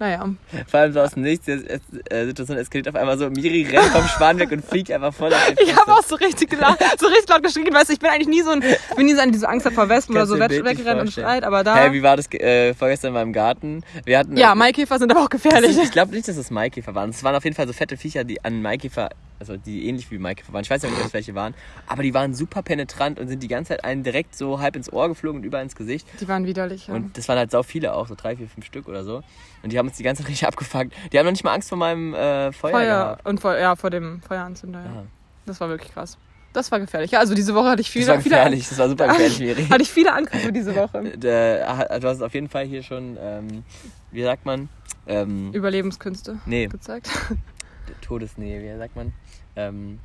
[0.00, 0.28] Naja.
[0.68, 3.86] Vor allem so aus dem Nichts, die äh, Situation eskaliert auf einmal so, Miri rennt
[3.86, 7.08] vom Schwan weg und fliegt einfach voll auf Ich habe auch so richtig gelacht, so
[7.08, 7.74] richtig laut geschrien.
[7.74, 9.68] Weißt du, ich bin eigentlich nie so ein, ich bin nie so an diese Angst
[9.72, 11.76] vor Wespen oder so dir weg, bildlich wegrennen und schreit, aber da.
[11.76, 13.82] Hä, wie war das äh, vorgestern mal im Garten?
[14.04, 15.76] Wir hatten ja, Maikäfer sind aber auch gefährlich.
[15.76, 17.10] Ich glaube nicht, dass es Maikäfer waren.
[17.10, 20.18] Es waren auf jeden Fall so fette Viecher, die an Maikäfer, also die ähnlich wie
[20.18, 20.62] Maikäfer waren.
[20.62, 21.54] Ich weiß ja nicht, ob es welche waren.
[21.86, 24.92] Aber die waren super penetrant und sind die ganze Zeit einen direkt so halb ins
[24.92, 26.06] Ohr geflogen und überall ins Gesicht.
[26.20, 26.88] Die waren widerlich.
[26.88, 26.94] Ja.
[26.94, 29.22] Und das waren halt sau viele auch, so drei, vier, fünf Stück oder so.
[29.62, 30.92] Und die haben uns die ganze Zeit richtig abgefuckt.
[31.12, 33.26] Die haben noch nicht mal Angst vor meinem äh, Feuer, Feuer gehabt.
[33.26, 34.80] und vor, ja, vor dem Feueranzünder.
[34.84, 35.04] Ja.
[35.46, 36.18] Das war wirklich krass.
[36.52, 37.10] Das war gefährlich.
[37.10, 39.70] Ja, also diese Woche hatte ich viele, Das war viele, gefährlich, das war super gefährlich,
[39.70, 41.16] hatte ich viele Angriffe diese Woche.
[41.16, 43.64] Der, du hast auf jeden Fall hier schon, ähm,
[44.10, 44.68] wie sagt man?
[45.06, 47.10] Ähm, Überlebenskünste nee, gezeigt.
[48.00, 49.12] Todesnähe, wie sagt man?
[49.58, 49.98] Ähm,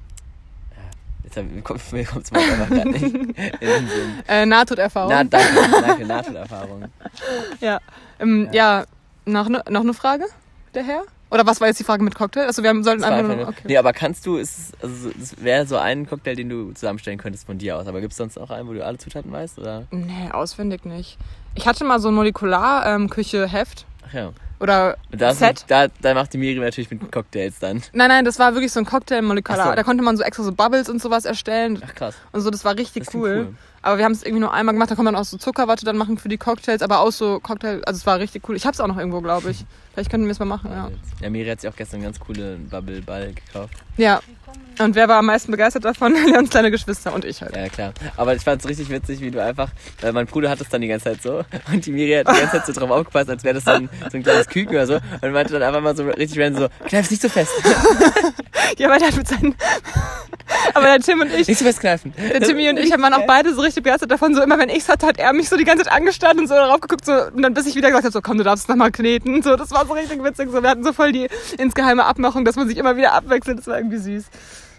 [0.72, 0.78] ja,
[1.24, 4.24] jetzt hab, mir kommt kommt's mal einfach gerade nicht in den Sinn.
[4.28, 5.12] Äh, Nahtoderfahrung.
[5.12, 6.86] Na, danke, danke, Nahtoderfahrung.
[7.62, 7.80] ja.
[8.20, 8.86] Ähm, ja.
[9.26, 10.26] Noch, ne, noch eine Frage,
[10.74, 11.04] der Herr?
[11.30, 12.46] Oder was war jetzt die Frage mit Cocktail?
[12.46, 13.48] Also wir haben, sollten einfach einfach nur.
[13.48, 13.64] Okay.
[13.66, 17.46] Nee, aber kannst du, ist, also, das wäre so ein Cocktail, den du zusammenstellen könntest
[17.46, 17.88] von dir aus.
[17.88, 19.60] Aber gibt es sonst noch einen, wo du alle Zutaten weißt?
[19.60, 19.86] Oder?
[19.92, 21.18] Nee, auswendig nicht.
[21.56, 23.86] Ich hatte mal so ein Molekular-Küche-Heft.
[24.08, 24.34] Ach ja.
[24.64, 25.66] Oder Und da, Set.
[25.68, 27.84] da, da macht die Miri natürlich mit Cocktails dann.
[27.92, 29.60] Nein, nein, das war wirklich so ein Cocktail molekular.
[29.60, 29.76] Ach so.
[29.76, 31.82] Da konnte man so extra so Bubbles und sowas erstellen.
[31.86, 32.16] Ach krass.
[32.32, 33.46] Und so, das war richtig Das cool.
[33.48, 33.56] cool.
[33.82, 34.90] Aber wir haben es irgendwie nur einmal gemacht.
[34.90, 37.82] Da kann man auch so Zuckerwatte dann machen für die Cocktails, aber auch so Cocktail.
[37.86, 38.56] Also es war richtig cool.
[38.56, 39.66] Ich hab's auch noch irgendwo, glaube ich.
[39.94, 40.90] Vielleicht könnten wir es mal machen, ja.
[41.22, 43.74] Ja, Miri hat sich auch gestern einen ganz coolen Bubble Ball gekauft.
[43.98, 44.22] Ja.
[44.80, 46.14] Und wer war am meisten begeistert davon?
[46.26, 47.56] Leons kleine Geschwister und ich halt.
[47.56, 47.94] Ja, klar.
[48.18, 49.70] Aber ich fand es richtig witzig, wie du einfach,
[50.02, 52.40] äh, mein Bruder hat es dann die ganze Zeit so und die Miri hat die
[52.40, 54.88] ganze Zeit so drauf aufgepasst, als wäre das so ein, so ein kleines Küken oder
[54.88, 57.52] so und meinte dann einfach mal so richtig random so, kneif's nicht so fest,
[58.78, 59.56] Ja, weil der hat mit seinen.
[60.74, 61.48] aber der Tim und ich.
[61.48, 62.14] nicht so fest kneifen.
[62.18, 64.34] Der Timmy und ich waren auch beide so richtig begeistert davon.
[64.36, 66.56] So immer, wenn ich's hatte, hat er mich so die ganze Zeit angestarrt und so
[66.56, 67.06] darauf geguckt.
[67.06, 69.42] So, und dann bis ich wieder gesagt habe, so komm, du darfst noch mal kneten.
[69.44, 70.50] So, das war so richtig witzig.
[70.52, 71.28] So, wir hatten so voll die
[71.58, 73.60] insgeheime Abmachung, dass man sich immer wieder abwechselt.
[73.60, 74.26] Das war irgendwie süß.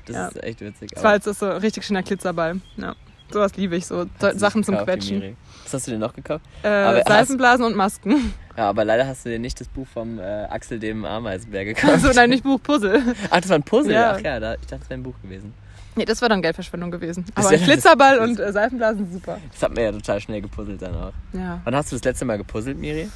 [0.07, 0.29] Das Ja.
[0.29, 0.91] ist echt witzig.
[0.93, 2.57] Das war jetzt so ein richtig schöner Glitzerball.
[2.77, 2.95] Ja.
[3.33, 4.05] Sowas liebe ich so.
[4.05, 5.37] Du Sachen zum gekauft, Quetschen.
[5.65, 6.45] Was hast du denn noch gekauft?
[6.63, 8.35] Äh, Aber hast- Seifenblasen und Masken.
[8.57, 11.93] Ja, aber leider hast du dir nicht das Buch vom äh, Axel dem Ameisenbär gekauft.
[11.95, 13.03] Also nein, nicht Buch, Puzzle.
[13.31, 13.93] Ach, das war ein Puzzle?
[13.95, 14.13] Ja.
[14.17, 15.55] Ach ja, da, ich dachte, das wäre ein Buch gewesen.
[15.97, 17.25] Nee, das war dann Geldverschwendung gewesen.
[17.35, 19.39] Aber ein Glitzerball und äh, Seifenblasen super.
[19.53, 21.13] Das hat mir ja total schnell gepuzzelt dann auch.
[21.33, 21.61] Ja.
[21.65, 23.09] Wann hast du das letzte Mal gepuzzelt, Miri?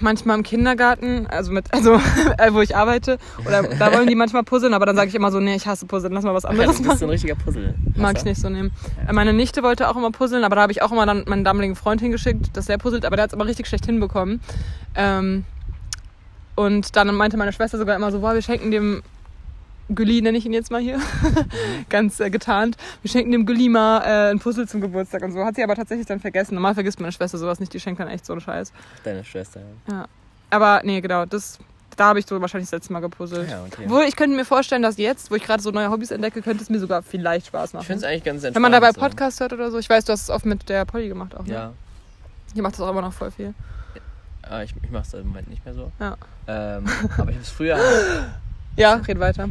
[0.00, 1.94] Manchmal im Kindergarten, also mit, also
[2.38, 5.30] äh, wo ich arbeite, oder da wollen die manchmal puzzeln, aber dann sage ich immer
[5.30, 7.04] so, nee, ich hasse Puzzeln, lass mal was Ja, anderes du bist so machen.
[7.04, 7.74] ein richtiger Puzzle.
[7.96, 8.72] Mag ich nicht so nehmen.
[9.08, 11.44] Äh, Meine Nichte wollte auch immer puzzeln, aber da habe ich auch immer dann meinen
[11.44, 14.40] damaligen Freund hingeschickt, dass der puzzelt, aber der hat es aber richtig schlecht hinbekommen.
[14.94, 15.44] Ähm,
[16.56, 19.02] und dann meinte meine Schwester sogar immer so, boah, wir schenken dem
[19.94, 20.98] Gulli, nenne ich ihn jetzt mal hier,
[21.90, 25.44] ganz äh, getarnt, wir schenken dem Gulli mal äh, ein Puzzle zum Geburtstag und so.
[25.44, 26.54] Hat sie aber tatsächlich dann vergessen.
[26.54, 28.72] Normal vergisst meine Schwester sowas nicht, die schenkt dann echt so einen Scheiß.
[29.04, 29.60] Deine Schwester.
[29.88, 29.94] ja.
[29.94, 30.06] Ja.
[30.50, 31.58] Aber nee, genau, das,
[31.96, 33.50] da habe ich so wahrscheinlich das letzte Mal gepuzzelt.
[33.50, 33.82] Ja, okay.
[33.86, 36.62] Obwohl, ich könnte mir vorstellen, dass jetzt, wo ich gerade so neue Hobbys entdecke, könnte
[36.62, 37.82] es mir sogar vielleicht Spaß machen.
[37.82, 38.54] Ich finde es eigentlich ganz entspannt.
[38.54, 39.00] Wenn man dabei so.
[39.00, 39.78] Podcast hört oder so.
[39.78, 41.44] Ich weiß, du hast es oft mit der Polly gemacht auch.
[41.44, 41.54] Ne?
[41.54, 41.72] Ja,
[42.54, 43.52] Die macht das auch immer noch voll viel.
[44.42, 45.90] aber ich, ich mache es im Moment nicht mehr so.
[45.98, 46.16] Ja.
[46.46, 46.84] Ähm,
[47.18, 47.78] aber ich habe es früher.
[48.76, 49.48] Ja, red weiter.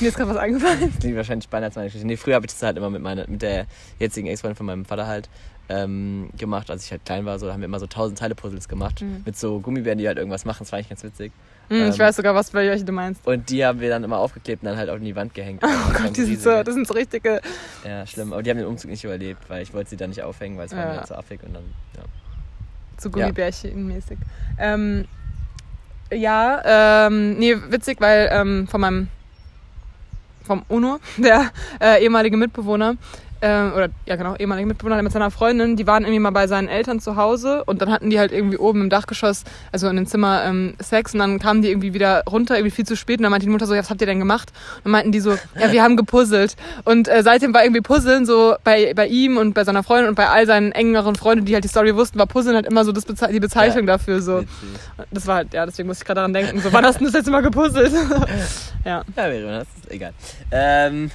[0.00, 0.80] Mir ist gerade was eingefallen.
[0.80, 2.06] Das klingt wahrscheinlich spannender als meine Geschichte.
[2.06, 3.66] Nee, früher habe ich das halt immer mit, meiner, mit der
[3.98, 5.28] jetzigen Ex-Freundin von meinem Vater halt
[5.68, 7.38] ähm, gemacht, als ich halt klein war.
[7.38, 9.00] So, da haben wir immer so tausend Teile Puzzles gemacht.
[9.02, 9.22] Mhm.
[9.24, 10.58] Mit so Gummibären, die halt irgendwas machen.
[10.60, 11.32] Das war eigentlich ganz witzig.
[11.70, 11.90] Hm, Ähm.
[11.90, 13.26] ich weiß sogar, was bei welche du meinst.
[13.26, 15.62] Und die haben wir dann immer aufgeklebt und dann halt auch in die Wand gehängt.
[15.64, 17.40] Oh Gott, die sind so, das sind so richtige.
[17.84, 18.32] Ja, schlimm.
[18.34, 20.66] Aber die haben den Umzug nicht überlebt, weil ich wollte sie da nicht aufhängen, weil
[20.66, 20.88] es war Ja.
[20.90, 21.64] mir dann zu affig und dann,
[21.96, 22.02] ja.
[22.98, 24.18] So Gummibärchen-mäßig.
[24.58, 25.06] Ähm,
[26.14, 29.08] ja, ähm, nee, witzig, weil ähm, von meinem,
[30.46, 31.50] vom Uno, der
[31.80, 32.96] äh, ehemalige Mitbewohner,
[33.44, 36.66] ähm, oder ja genau, ehemalige Mitbewohner mit seiner Freundin, die waren irgendwie mal bei seinen
[36.66, 40.06] Eltern zu Hause und dann hatten die halt irgendwie oben im Dachgeschoss, also in dem
[40.06, 43.24] Zimmer ähm, Sex und dann kamen die irgendwie wieder runter, irgendwie viel zu spät und
[43.24, 44.50] dann meinte die Mutter so, ja, was habt ihr denn gemacht?
[44.78, 48.24] Und dann meinten die so, ja, wir haben gepuzzelt und äh, seitdem war irgendwie Puzzeln
[48.24, 51.52] so bei, bei ihm und bei seiner Freundin und bei all seinen engeren Freunden, die
[51.52, 54.44] halt die Story wussten, war Puzzeln halt immer so das Beze die Bezeichnung dafür so.
[55.10, 57.12] Das war halt, ja, deswegen muss ich gerade daran denken, so, wann hast du das
[57.12, 57.92] letzte Mal gepuzzelt?
[58.84, 58.94] ja.
[58.94, 60.12] Ja, Verena, das ist egal.
[60.52, 61.10] Ähm,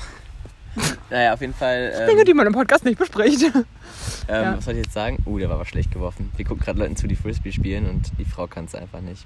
[1.09, 1.91] naja, auf jeden Fall.
[1.95, 3.43] Ähm, Dinge, die man im Podcast nicht bespricht.
[3.43, 3.65] ähm,
[4.27, 4.57] ja.
[4.57, 5.23] Was soll ich jetzt sagen?
[5.25, 6.31] Uh, der war aber schlecht geworfen.
[6.35, 9.25] Wir gucken gerade Leuten zu, die Frisbee spielen und die Frau kann es einfach nicht.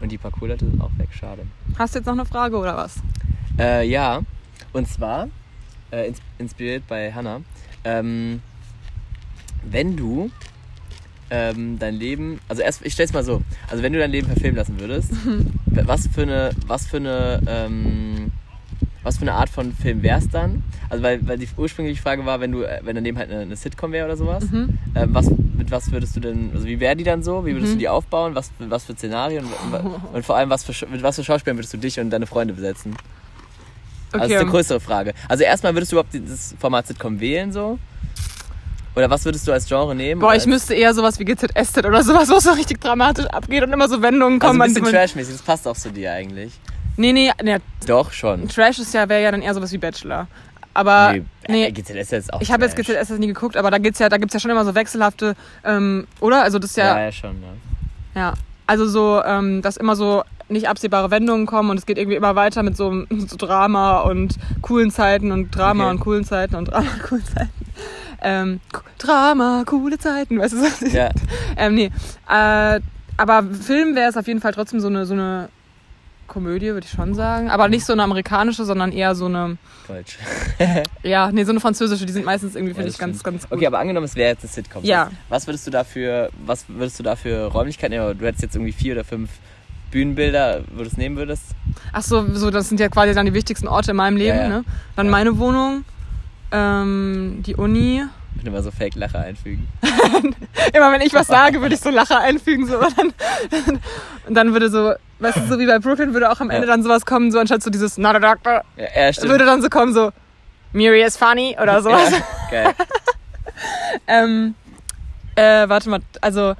[0.00, 1.46] Und die Parkour-Leute sind auch weg, schade.
[1.78, 2.96] Hast du jetzt noch eine Frage oder was?
[3.58, 4.20] Äh, ja,
[4.72, 5.28] und zwar,
[5.90, 7.40] äh, ins inspiriert bei Hannah,
[7.84, 8.42] ähm,
[9.62, 10.30] wenn du
[11.30, 14.56] ähm, dein Leben, also erst, ich stell's mal so, also wenn du dein Leben verfilmen
[14.56, 15.12] lassen würdest,
[15.66, 18.32] was für eine, was für eine, ähm,
[19.06, 20.62] was für eine Art von Film wär's dann?
[20.90, 23.56] Also weil, weil die ursprüngliche Frage war, wenn du, äh, wenn daneben halt eine, eine
[23.56, 24.76] Sitcom wäre oder sowas, Mhm.
[24.94, 27.46] ähm, was, mit was würdest du denn, also wie wäre die dann so?
[27.46, 27.76] Wie würdest Mhm.
[27.76, 28.34] du die aufbauen?
[28.34, 29.44] Was, für- was für Szenarien?
[29.44, 32.26] Und, und vor allem, was für, mit was für Schauspielern würdest du dich und deine
[32.26, 32.94] Freunde besetzen?
[34.12, 35.14] Also das ist eine größere Frage.
[35.28, 37.78] Also erstmal würdest du überhaupt das Format Sitcom wählen so?
[38.94, 40.20] Oder was würdest du als Genre nehmen?
[40.20, 43.62] Boah, ich müsste eher sowas wie GZSZ oder sowas, wo es so richtig dramatisch abgeht
[43.62, 44.62] und immer so Wendungen Also kommen.
[44.62, 46.52] ein bisschen trashmäßig, das passt auch zu dir eigentlich.
[46.96, 48.48] Nee, nee, nee, Doch, schon.
[48.48, 50.26] Trash ist ja, wäre ja dann eher sowas wie Bachelor.
[50.74, 51.14] Aber,
[51.48, 52.76] nee, äh, GZS ist jetzt auch ich habe jetzt.
[52.76, 55.34] GZSZ nie geguckt, aber da gibt's ja, da gibt's ja schon immer so wechselhafte,
[55.64, 56.42] ähm, oder?
[56.42, 58.20] Also das ist Ja, ja, ja, schon, ja.
[58.20, 58.34] Ja,
[58.66, 62.36] also so, ähm, dass immer so nicht absehbare Wendungen kommen und es geht irgendwie immer
[62.36, 65.90] weiter mit so, so Drama und coolen Zeiten und Drama Okay.
[65.92, 67.50] und coolen Zeiten und Drama, coolen Zeiten.
[68.22, 68.60] Ähm,
[68.98, 70.86] Drama, coole Zeiten, weißt du so?
[70.86, 71.08] Ja,
[71.56, 71.90] Ähm, nee.
[72.28, 72.80] Äh,
[73.18, 75.48] aber Film wäre es auf jeden Fall trotzdem so eine, so eine
[76.26, 77.50] Komödie, würde ich schon sagen.
[77.50, 79.56] Aber nicht so eine amerikanische, sondern eher so eine,
[79.88, 80.18] Deutsch.
[81.02, 82.04] ja, nee, so eine französische.
[82.06, 83.52] Die sind meistens irgendwie, Ja, finde das ich, ganz, ganz gut.
[83.56, 84.84] Okay, aber angenommen, es wäre jetzt eine Sitcom.
[84.84, 85.10] Ja.
[85.28, 88.18] Was würdest du dafür, was würdest du dafür Räumlichkeiten nehmen?
[88.18, 89.30] Du hättest jetzt irgendwie vier oder fünf
[89.90, 91.44] Bühnenbilder, es nehmen würdest.
[91.92, 94.42] Ach so, so, das sind ja quasi dann die wichtigsten Orte in meinem Leben, Ja,
[94.42, 94.48] ja.
[94.48, 94.64] ne?
[94.96, 95.12] Dann Ja.
[95.12, 95.84] meine Wohnung,
[96.52, 98.02] ähm, die Uni.
[98.34, 99.66] Ich würde immer so Fake-Lacher einfügen.
[100.74, 102.78] Immer wenn ich was sage, würde ich so Lacher einfügen, so.
[102.78, 103.78] Und dann,
[104.28, 106.72] und dann würde so, weißt du, so wie bei Brooklyn würde auch am Ende Ja.
[106.74, 109.30] dann sowas kommen, so anstatt so dieses Not a doctor, Ja, ja stimmt.
[109.30, 110.10] würde dann so kommen, so
[110.72, 112.10] Miri is funny oder sowas.
[112.12, 112.18] Ja,
[112.50, 112.74] geil.
[114.06, 114.54] Ähm,
[115.36, 116.54] äh, warte mal, also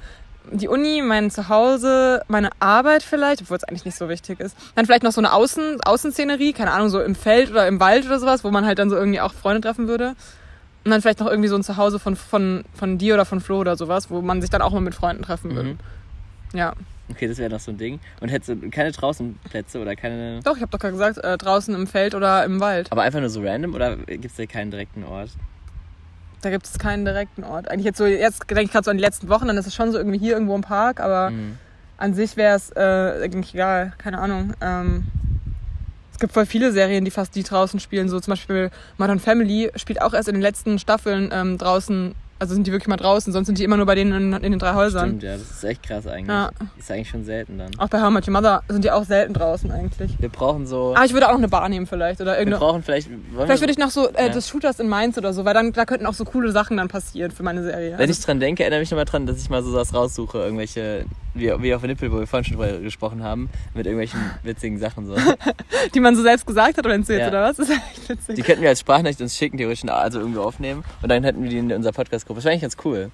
[0.51, 4.55] die Uni, mein Zuhause, meine Arbeit vielleicht, obwohl es eigentlich nicht so wichtig ist.
[4.75, 8.05] Dann vielleicht noch so eine Außen, Außenszenerie, keine Ahnung, so im Feld oder im Wald
[8.05, 10.15] oder sowas, wo man halt dann so irgendwie auch Freunde treffen würde.
[10.85, 13.59] Und dann vielleicht noch irgendwie so ein Zuhause von, von, von dir oder von Flo
[13.59, 15.69] oder sowas, wo man sich dann auch mal mit Freunden treffen würde.
[15.71, 15.79] Mhm.
[16.53, 16.73] Ja.
[17.09, 17.99] Okay, das wäre noch so ein Ding.
[18.19, 20.41] Und hättest du keine Draußenplätze oder keine.
[20.43, 22.91] Doch, ich habe doch gerade gesagt, äh, draußen im Feld oder im Wald.
[22.91, 25.29] Aber einfach nur so random oder gibt es da keinen direkten Ort?
[26.41, 27.69] Da gibt es keinen direkten Ort.
[27.71, 29.73] Eigentlich jetzt so, jetzt denke ich gerade so an die letzten Wochen, dann ist es
[29.73, 31.57] schon so irgendwie hier irgendwo im Park, aber Mhm.
[31.97, 34.53] an sich wäre es äh, eigentlich egal, keine Ahnung.
[34.61, 35.05] Ähm,
[36.13, 38.09] es gibt voll viele Serien, die fast die draußen spielen.
[38.09, 42.53] So zum Beispiel Modern Family spielt auch erst in den letzten Staffeln ähm, draußen, also
[42.53, 44.59] sind die wirklich mal draußen, sonst sind die immer nur bei denen in, in den
[44.59, 45.07] drei Häusern.
[45.09, 46.27] Stimmt, ja, das ist echt krass eigentlich.
[46.27, 46.49] Ja.
[46.77, 47.71] Ist eigentlich schon selten dann.
[47.77, 50.15] Auch bei How Met Your Mother sind die auch selten draußen eigentlich.
[50.19, 50.93] Wir brauchen so.
[50.95, 52.59] Aber ich würde auch noch eine Bar nehmen vielleicht oder wir irgendeine.
[52.63, 53.07] brauchen vielleicht.
[53.07, 54.29] Vielleicht wir, würde ich noch so äh, Ja.
[54.33, 56.87] das Shooters in Mainz oder so, weil dann da könnten auch so coole Sachen dann
[56.87, 57.91] passieren für meine Serie.
[57.93, 60.37] wenn Also, ich dran denke, erinnere mich nochmal dran, dass ich mal so was raussuche,
[60.39, 61.05] irgendwelche
[61.37, 65.05] wie, wie auf Nippel, wo wir vorhin schon drüber gesprochen haben, mit irgendwelchen witzigen Sachen
[65.07, 65.15] so.
[65.93, 67.27] Die man so selbst gesagt hat oder erzählt, Ja.
[67.29, 67.57] oder was?
[67.57, 68.35] Das ist echt witzig.
[68.35, 70.83] Die könnten wir als Sprachnachricht uns schicken, theoretisch, also irgendwie aufnehmen.
[71.01, 72.37] Und dann hätten wir die in unserer Podcast-Gruppe.
[72.37, 73.11] Das wäre eigentlich ganz cool.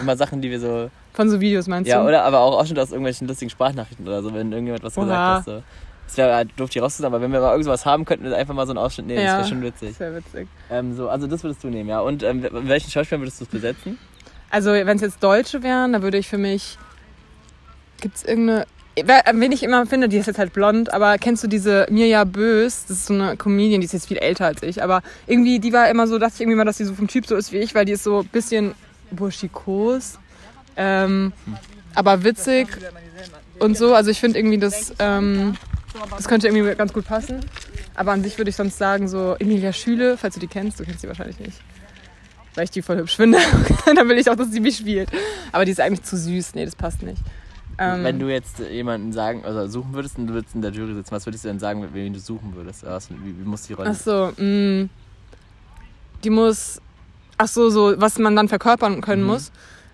[0.00, 0.90] Immer Sachen, die wir so.
[1.12, 2.08] Von so Videos meinst Ja, du?
[2.08, 5.34] oder aber auch Ausschnitte aus irgendwelchen lustigen Sprachnachrichten oder so, wenn irgendjemand was gesagt Oha.
[5.36, 5.44] hat.
[5.44, 5.62] So.
[6.06, 8.54] Das wäre halt doof, die rauszunehmen, aber wenn wir mal irgendwas haben, könnten wir einfach
[8.54, 9.20] mal so einen Ausschnitt nehmen.
[9.20, 9.38] Ja.
[9.38, 9.90] Das wäre schon witzig.
[9.90, 10.48] Das wäre witzig.
[10.70, 12.00] Ähm, so, also das würdest du nehmen, ja.
[12.00, 13.98] Und ähm, welchen Schauspieler würdest du es besetzen?
[14.50, 16.78] Also, wenn es jetzt Deutsche wären, da würde ich für mich.
[18.00, 18.66] Gibt es irgendeine.
[19.00, 22.24] Wer- Wen ich immer finde, die ist jetzt halt blond, aber kennst du diese Mirja
[22.24, 22.84] Bös?
[22.88, 25.72] Das ist so eine Comedian, die ist jetzt viel älter als ich, aber irgendwie, die
[25.72, 27.58] war immer so, dachte ich irgendwie mal, dass die so vom Typ so ist wie
[27.58, 28.74] ich, weil die ist so ein bisschen
[29.12, 30.18] burschikos,
[30.76, 31.32] ähm,
[31.94, 32.66] aber witzig
[33.60, 33.94] und so.
[33.94, 35.54] Also ich finde irgendwie, das, ähm,
[36.16, 37.38] das könnte irgendwie ganz gut passen.
[37.94, 40.84] Aber an sich würde ich sonst sagen, so Emilia Schüle, falls du die kennst, du
[40.84, 41.60] kennst sie wahrscheinlich nicht.
[42.56, 43.38] Weil ich die voll hübsch finde.
[43.86, 45.08] Dann will ich auch, dass sie mich spielt.
[45.52, 46.54] Aber die ist eigentlich zu süß.
[46.54, 47.20] Nee, das passt nicht.
[47.80, 50.94] Ähm, Wenn du jetzt jemanden sagen, also suchen würdest und du würdest in der Jury
[50.94, 52.84] sitzen, was würdest du denn sagen, wen du suchen würdest?
[52.84, 54.88] Was, wie, wie muss die Rolle Ach so, mh,
[56.24, 56.80] die muss.
[57.36, 59.28] Ach so, so, was man dann verkörpern können Mhm.
[59.28, 59.52] muss.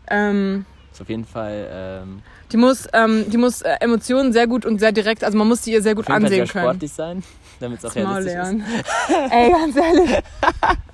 [0.09, 2.23] Ähm, Ist auf jeden Fall, ähm,
[2.53, 5.61] die muss, ähm, die muss äh, Emotionen sehr gut und sehr direkt, also man muss
[5.61, 6.65] die ihr sehr gut auf jeden Fall ansehen sehr können.
[6.73, 7.23] sportlich sein,
[7.61, 8.53] damit es auch Das Maul realistisch ist.
[8.53, 8.65] lernen.
[9.31, 10.11] Ey, ganz ehrlich.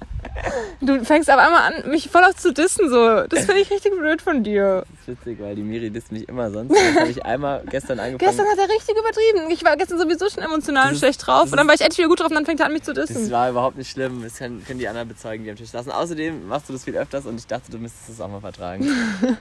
[0.81, 3.23] Du fängst auf einmal an, mich voll auf zu dissen, so.
[3.29, 4.85] Das finde ich richtig blöd von dir.
[4.91, 6.71] Das ist witzig, weil die Miri disst mich immer sonst.
[6.75, 8.19] Jetzt habe ich einmal gestern angefangen.
[8.19, 9.51] Gestern hat er richtig übertrieben.
[9.51, 11.43] Ich war gestern sowieso schon emotional Das und schlecht drauf.
[11.43, 12.83] das Und dann war ich endlich wieder gut drauf und dann fängt er an, mich
[12.83, 13.31] zu das dissen.
[13.31, 14.23] war überhaupt nicht schlimm.
[14.23, 15.93] Das können, die anderen bezeugen, die am Tisch saßen.
[15.93, 18.87] Außerdem machst du das viel öfters und ich dachte, du müsstest das auch mal vertragen.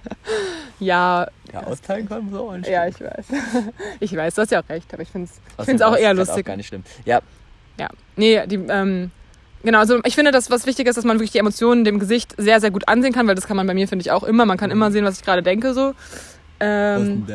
[0.80, 3.26] Ja, Ja, austeilen können so und ja, ich weiß.
[4.00, 6.44] Ich weiß, du hast ja auch recht, aber ich finde es find's auch eher lustig.
[6.46, 6.84] Auch gar nicht schlimm.
[7.06, 7.20] Ja,
[7.78, 9.12] Ja, nee, die, ähm,
[9.64, 12.34] genau, also ich finde, das, was wichtig ist, dass man wirklich die Emotionen dem Gesicht
[12.38, 14.46] sehr, sehr gut ansehen kann, weil das kann man bei mir, finde ich, auch immer.
[14.46, 15.94] Man kann immer sehen, was ich gerade denke, so.
[16.60, 17.26] Ähm,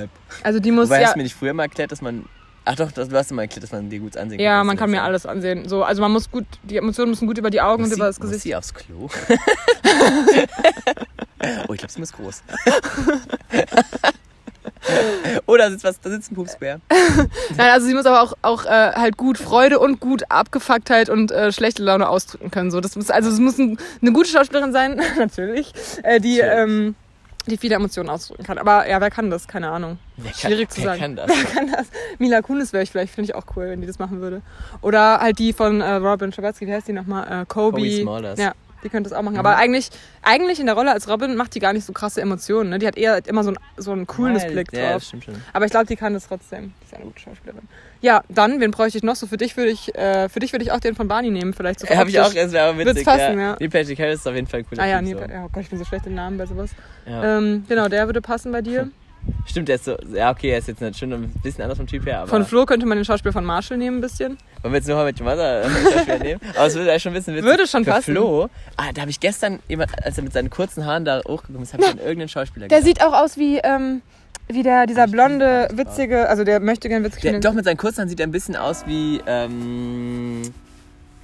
[0.43, 2.25] also die muss Wobei ja, hast du mir nicht früher mal erklärt, dass man.
[2.67, 4.45] Ach doch, das, du hast mal erklärt, dass man dir gut ansehen kann.
[4.45, 5.69] ja, man kann mir alles ansehen.
[5.69, 8.07] So, also man muss gut, die Emotionen müssen gut über die Augen Muss und über
[8.07, 8.45] das muss Gesicht.
[8.45, 9.11] sie aufs Klo?
[11.69, 12.43] oh, ich glaube, sie ist groß.
[15.47, 16.81] da sitzt was, da sitzt ein Pupsbär.
[17.57, 21.31] Nein, also sie muss aber auch, auch äh, halt gut Freude und gut Abgefucktheit und
[21.31, 22.71] äh, schlechte Laune ausdrücken können.
[22.71, 25.73] So, das muss, also es muss ein, eine gute Schauspielerin sein, natürlich,
[26.03, 26.95] äh, die, ähm,
[27.47, 28.59] die viele Emotionen ausdrücken kann.
[28.59, 29.47] Aber ja, wer kann das?
[29.49, 29.99] Keine Ahnung.
[30.17, 31.01] Wer kann, Schwierig zu wer sagen.
[31.01, 31.29] kann das?
[31.29, 31.87] Wer kann das?
[32.19, 34.43] Mila Kunis wäre ich vielleicht, finde ich auch cool, wenn die das machen würde.
[34.81, 37.43] Oder halt die von äh, Robin Schabatsky, wie heißt die nochmal?
[37.43, 37.79] Äh, Kobe.
[37.79, 38.39] Kobe Smulders.
[38.39, 38.53] Ja,
[38.85, 39.35] die könnte das auch machen.
[39.35, 39.41] Mhm.
[39.41, 39.91] Aber eigentlich,
[40.23, 42.71] eigentlich in der Rolle als Robin macht die gar nicht so krasse Emotionen.
[42.71, 42.79] Ne?
[42.79, 45.03] Die hat eher immer so einen, so einen coolness Ja, Blick Ja, drauf.
[45.05, 45.35] stimmt schon.
[45.53, 46.73] Aber ich glaube, die kann das trotzdem.
[46.81, 47.67] Die ist eine gute Schauspielerin.
[48.01, 49.17] Ja, dann, wen bräuchte ich noch?
[49.17, 51.55] So für dich würde ich, äh, für dich würde ich auch den von Barney nehmen,
[51.55, 51.87] vielleicht so.
[51.87, 52.97] Ja, Habe ich auch, das wäre aber witzig.
[52.97, 53.57] Wird's passen, ja.
[53.59, 55.19] Neil Patrick Harris ist auf jeden Fall ein cooler Ah ja, nee, so.
[55.21, 56.71] ja, oh Gott, ich bin so schlecht im Namen bei sowas.
[57.07, 57.39] Ja.
[57.39, 58.91] Ähm, genau, der würde passen bei dir.
[59.47, 61.87] Stimmt, der ist so, ja okay, er ist jetzt nicht schon ein bisschen anders vom
[61.87, 64.37] Typ her, aber Von Flo könnte man den Schauspieler von Marshall nehmen ein bisschen.
[64.63, 66.41] wollen wir jetzt nur mal mit your Mother äh, Schauspieler nehmen?
[66.57, 67.49] Aber es würde ja schon ein bisschen witzig.
[67.49, 68.13] Würde schon Für passen.
[68.15, 71.63] Flo, ah, da habe ich gestern jemand, als er mit seinen kurzen Haaren da hochgekommen
[71.63, 72.87] ist, habe ich an irgendeinen Schauspieler Der gedacht.
[72.97, 74.03] sieht auch aus wie, ähm,
[74.49, 77.99] wie der, dieser blonde, witzige, also der möchte gern witzig Der, doch, mit seinen kurzen
[77.99, 80.43] Haaren sieht er ein bisschen aus wie ähm,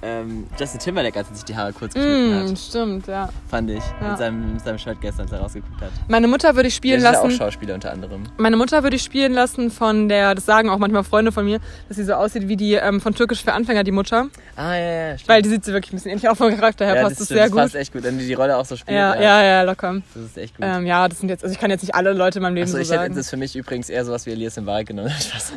[0.03, 2.57] ähm, Justin Timberlake, als er sich die Haare kurz geschnitten Mm, hat.
[2.57, 3.29] stimmt, ja.
[3.49, 3.83] Fand ich.
[4.01, 4.09] Ja.
[4.09, 5.89] Mit, seinem, mit seinem Shirt gestern, als er rausgeguckt hat.
[6.07, 7.37] Meine Mutter würde ich Der spielen ist ja auch lassen.
[7.37, 8.23] Schauspieler unter anderem.
[8.37, 11.59] Meine Mutter würde ich spielen lassen von der, das sagen auch manchmal Freunde von mir,
[11.87, 14.27] dass sie so aussieht wie die ähm, von Türkisch für Anfänger, die Mutter.
[14.55, 14.79] Ah, ja,
[15.09, 15.29] ja, stimmt.
[15.29, 16.29] Weil die sieht sie wirklich ein bisschen ähnlich.
[16.29, 17.61] Auch vom Charakter her ja, passt das, stimmt, sehr das gut.
[17.61, 18.97] passt echt gut, wenn die die Rolle auch so spielt.
[18.97, 20.01] Ja, ja, ja, locker.
[20.15, 20.65] Das ist echt gut.
[20.67, 22.65] Ähm, ja, das sind jetzt, also ich kann jetzt nicht alle Leute in meinem Leben
[22.65, 23.15] Achso, so ich hätte sagen.
[23.15, 25.09] das für mich übrigens eher sowas wie Elias Mbarek genommen.
[25.19, 25.53] Spaß.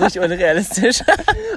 [0.00, 1.00] Richtig unrealistisch.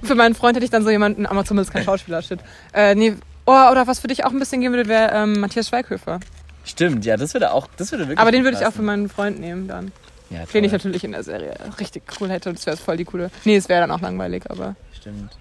[0.03, 2.39] Für meinen Freund hätte ich dann so jemanden, aber zumindest kein Schauspieler, shit.
[2.73, 5.69] Äh, nee, oh, oder was für dich auch ein bisschen gehen würde, wäre ähm, Matthias
[5.69, 6.19] Schweighöfer.
[6.65, 9.09] Stimmt, ja, das würde auch, das würde wirklich Aber den würde ich auch für meinen
[9.09, 9.91] Freund nehmen dann.
[10.29, 12.51] ja, Den ich natürlich in der Serie richtig cool hätte.
[12.53, 13.31] Das wäre voll die coole.
[13.45, 15.31] Nee, es wäre dann auch langweilig, aber Stimmt.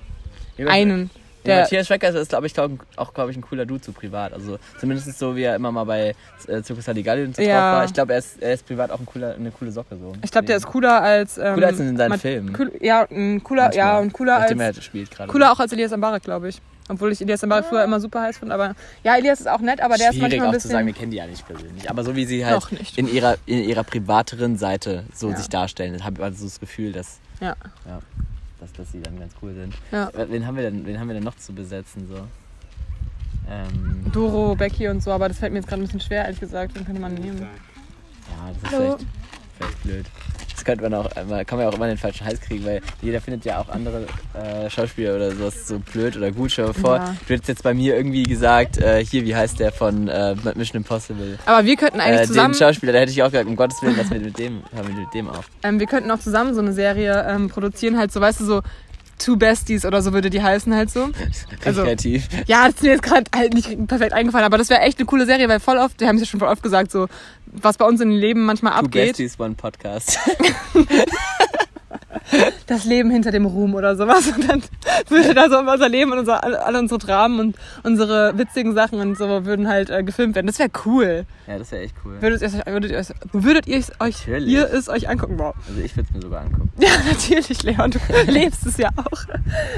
[0.67, 1.11] Einen.
[1.45, 3.93] Ja, Der, Matthias Schwecker ist, glaube ich, glaub, auch, glaube ich, ein cooler Dude so
[3.93, 4.33] privat.
[4.33, 6.15] Also zumindest so, wie er immer mal bei
[6.47, 7.49] äh, Circus Halligalli und so Ja.
[7.55, 7.85] drauf war.
[7.85, 10.13] Ich glaube, er ist, er ist privat auch ein cooler, eine coole Socke so.
[10.23, 11.39] ich glaube, der ist cooler als.
[11.39, 12.57] Ähm, Cooler als in seinen Filmen.
[12.59, 13.77] Cool, ja, ein cooler, Manchmal.
[13.87, 14.43] ja, und cooler als.
[14.43, 15.31] Nachdem er halt spielt gerade.
[15.33, 16.61] Cooler auch als Elias Mbarek, glaube ich.
[16.91, 18.55] Obwohl ich Elias Mbarek früher immer super heiß finde.
[18.55, 18.75] Aber
[19.05, 20.93] ja, Elias ist auch nett, aber der ist Schwierig manchmal ein auch zu sagen, wir
[20.95, 21.01] bisschen.
[21.01, 21.91] kennen die ja nicht persönlich.
[21.91, 22.63] Aber so wie sie halt
[22.97, 25.37] in ihrer, in ihrer privateren Seite so Ja.
[25.37, 27.55] sich darstellen, habe ich also das Gefühl, dass, Ja.
[27.87, 28.01] ja,
[28.61, 29.75] dass, dass sie dann ganz cool sind.
[29.93, 30.11] Ja.
[30.15, 32.07] Wen haben wir denn, wen haben wir denn noch zu besetzen?
[32.09, 32.27] So?
[33.51, 36.41] Ähm, Doro, Becky und so, aber das fällt mir jetzt gerade ein bisschen schwer, ehrlich
[36.41, 36.77] gesagt.
[36.77, 37.39] Den könnte man nehmen.
[37.41, 39.07] ja, das ist vielleicht,
[39.57, 40.07] vielleicht blöd.
[40.69, 43.23] Könnte man auch immer, kann man ja auch immer den falschen Hals kriegen, weil jeder
[43.23, 44.03] findet ja auch andere
[44.35, 46.55] äh, Schauspieler oder sowas so blöd oder gut.
[46.59, 47.15] Dir vor, Ja.
[47.27, 50.77] du hättest jetzt bei mir irgendwie gesagt, äh, hier, wie heißt der von äh, Mission
[50.83, 51.39] Impossible?
[51.47, 53.81] Aber wir könnten eigentlich Äh, zusammen, den Schauspieler, da hätte ich auch gesagt, um Gottes
[53.81, 55.45] Willen, was mit, mit dem, haben wir mit dem auch.
[55.63, 58.61] ähm, wir könnten auch zusammen so eine Serie ähm, produzieren, halt so, weißt du, so
[59.19, 61.11] Two Besties oder so würde die heißen halt so.
[61.65, 62.29] Also- kreativ.
[62.47, 65.07] Ja, das ist mir jetzt gerade halt nicht perfekt eingefallen, aber das wäre echt eine
[65.07, 67.09] coole Serie, weil voll oft, wir haben es ja schon voll oft gesagt, so,
[67.47, 70.19] was bei uns im Leben manchmal Two abgeht, Besties, One Podcast.
[72.67, 74.27] das Leben hinter dem Ruhm oder sowas.
[74.35, 74.63] Und dann
[75.09, 79.17] würde da so unser Leben und unser, alle unsere Dramen und unsere witzigen Sachen und
[79.17, 80.47] so würden halt äh, gefilmt werden.
[80.47, 81.25] Das wäre cool.
[81.47, 82.21] ja, das wäre echt cool.
[82.21, 84.49] Würdet ihr, es- würdet ihr, würdet ihr es euch, Natürlich.
[84.53, 85.39] ihr es euch angucken?
[85.39, 85.55] Wow.
[85.69, 86.71] Also ich würde es mir sogar angucken.
[86.79, 87.99] Ja, natürlich, Leon, du
[88.31, 89.25] lebst es ja auch.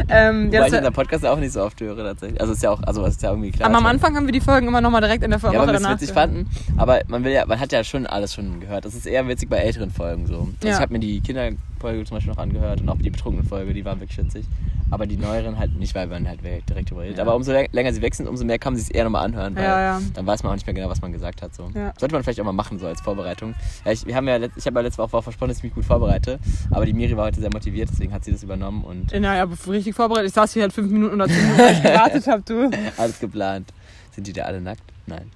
[0.09, 2.41] Ähm, ja, das ich wär, unseren Podcast auch nicht so oft höre tatsächlich.
[2.41, 3.69] Also ist ja auch, also ist ja irgendwie klar.
[3.69, 5.95] aber am Anfang haben wir die Folgen immer nochmal direkt in der Woche Ja, danach.
[5.95, 8.85] witzig fanden, aber man will ja, man hat ja schon alles schon gehört.
[8.85, 10.35] Das ist eher witzig bei älteren Folgen so.
[10.35, 10.75] Also Ja.
[10.75, 13.85] Ich habe mir die Kinderfolge zum Beispiel noch angehört und auch die betrunkene Folge, die
[13.85, 14.47] waren wirklich witzig.
[14.93, 17.19] Aber die neueren halt nicht, weil man halt direkt drüber redet.
[17.19, 17.23] Ja.
[17.23, 19.55] Aber umso lä- länger sie weg sind, umso mehr kann man sich eher nochmal anhören,
[19.55, 20.01] weil Ja, ja.
[20.15, 21.55] dann weiß man auch nicht mehr genau, was man gesagt hat.
[21.55, 21.71] So.
[21.77, 21.93] Ja.
[21.97, 23.55] Sollte man vielleicht auch mal machen, so als Vorbereitung.
[23.85, 25.75] Ja, ich, wir haben ja ich habe ja letzte Woche auch versprochen, dass ich mich
[25.75, 26.41] gut vorbereite.
[26.73, 29.55] Aber die Miri war heute sehr motiviert, deswegen hat sie das übernommen und Naja, aber
[29.69, 30.31] richtig vorbereitet.
[30.31, 32.71] Ich saß hier halt fünf Minuten oder zehn Minuten, weil ich gewartet habe, du.
[33.01, 33.73] alles geplant.
[34.11, 34.83] Sind die da alle nackt?
[35.07, 35.31] Nein.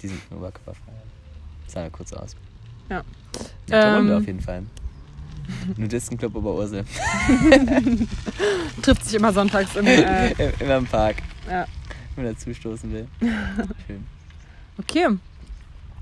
[0.00, 0.92] Die sind nur oberkörperfrei.
[1.66, 2.36] Sah ja kurz aus.
[2.88, 3.02] Ja.
[3.70, 3.94] Ähm.
[3.96, 4.62] Runde auf jeden Fall.
[5.76, 6.84] Nudistenclub Oberursel.
[8.82, 9.86] Trifft sich immer sonntags im.
[9.86, 10.30] Äh,
[10.60, 11.16] Immer im Park.
[11.48, 11.66] ja.
[12.14, 13.08] Wenn er zustoßen will.
[13.86, 14.04] Schön.
[14.78, 15.06] Okay.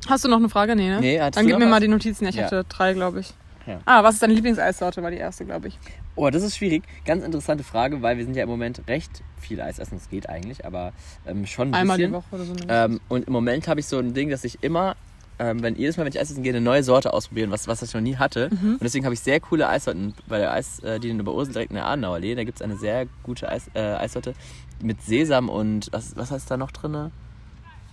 [0.09, 0.75] Hast du noch eine Frage?
[0.75, 0.99] Nee, ne?
[1.01, 1.71] Nee, Dann gib mir was?
[1.71, 2.27] mal die Notizen.
[2.27, 2.47] Ich Ja.
[2.47, 3.33] hatte drei, glaube ich.
[3.67, 3.79] Ja.
[3.85, 5.03] Ah, was ist deine Lieblingseissorte?
[5.05, 5.79] War die erste, glaube ich.
[6.17, 6.83] Oh, das ist schwierig.
[7.05, 9.99] Ganz interessante Frage, weil wir sind ja im Moment recht viel Eis essen.
[9.99, 10.93] Es geht eigentlich, aber
[11.27, 12.11] ähm, schon ein Einmal bisschen.
[12.11, 12.55] die Woche oder so.
[12.69, 14.97] Ähm, und im Moment habe ich so ein Ding, dass ich immer,
[15.41, 17.81] ähm, wenn jedes Mal, wenn ich Eis essen gehe, eine neue Sorte ausprobieren, was, was
[17.81, 18.51] ich noch nie hatte.
[18.53, 18.75] Mhm.
[18.75, 21.87] Und deswegen habe ich sehr coole Eissorten bei der Eisdiele in Oberursel direkt in der
[21.87, 22.35] Adenauer Allee.
[22.35, 24.35] Da gibt es eine sehr gute Eis, äh, Eissorte
[24.83, 26.93] mit Sesam und was, was heißt da noch drin?
[26.93, 27.11] Noch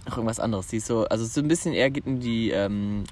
[0.05, 0.67] irgendwas anderes.
[0.67, 3.05] Die ist so, also so ein bisschen eher geht in die ähm,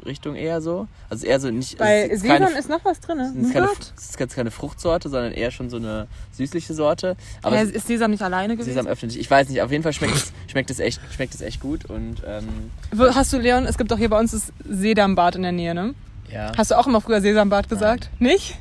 [0.00, 0.86] Schokorichtung eher so.
[1.08, 1.78] Also eher so nicht.
[1.78, 3.20] Bei es ist Sesam keine- ist noch was drin.
[3.20, 7.16] es ist, keine, es ist jetzt keine Fruchtsorte, sondern eher schon so eine süßliche Sorte.
[7.42, 8.70] Aber es- ist Sesam nicht alleine gewesen?
[8.70, 9.20] Sesam öffnet sich.
[9.20, 11.84] Ich weiß nicht, auf jeden Fall schmeckt es, schmeckt es, echt, schmeckt es echt gut.
[11.84, 12.48] Und ähm,
[12.92, 15.74] Wo- Hast du, Leon, es gibt doch hier bei uns das Sedambad in der Nähe,
[15.74, 15.94] ne?
[16.32, 16.52] ja.
[16.56, 18.08] Hast du auch immer früher Sesambad gesagt?
[18.18, 18.56] Nicht?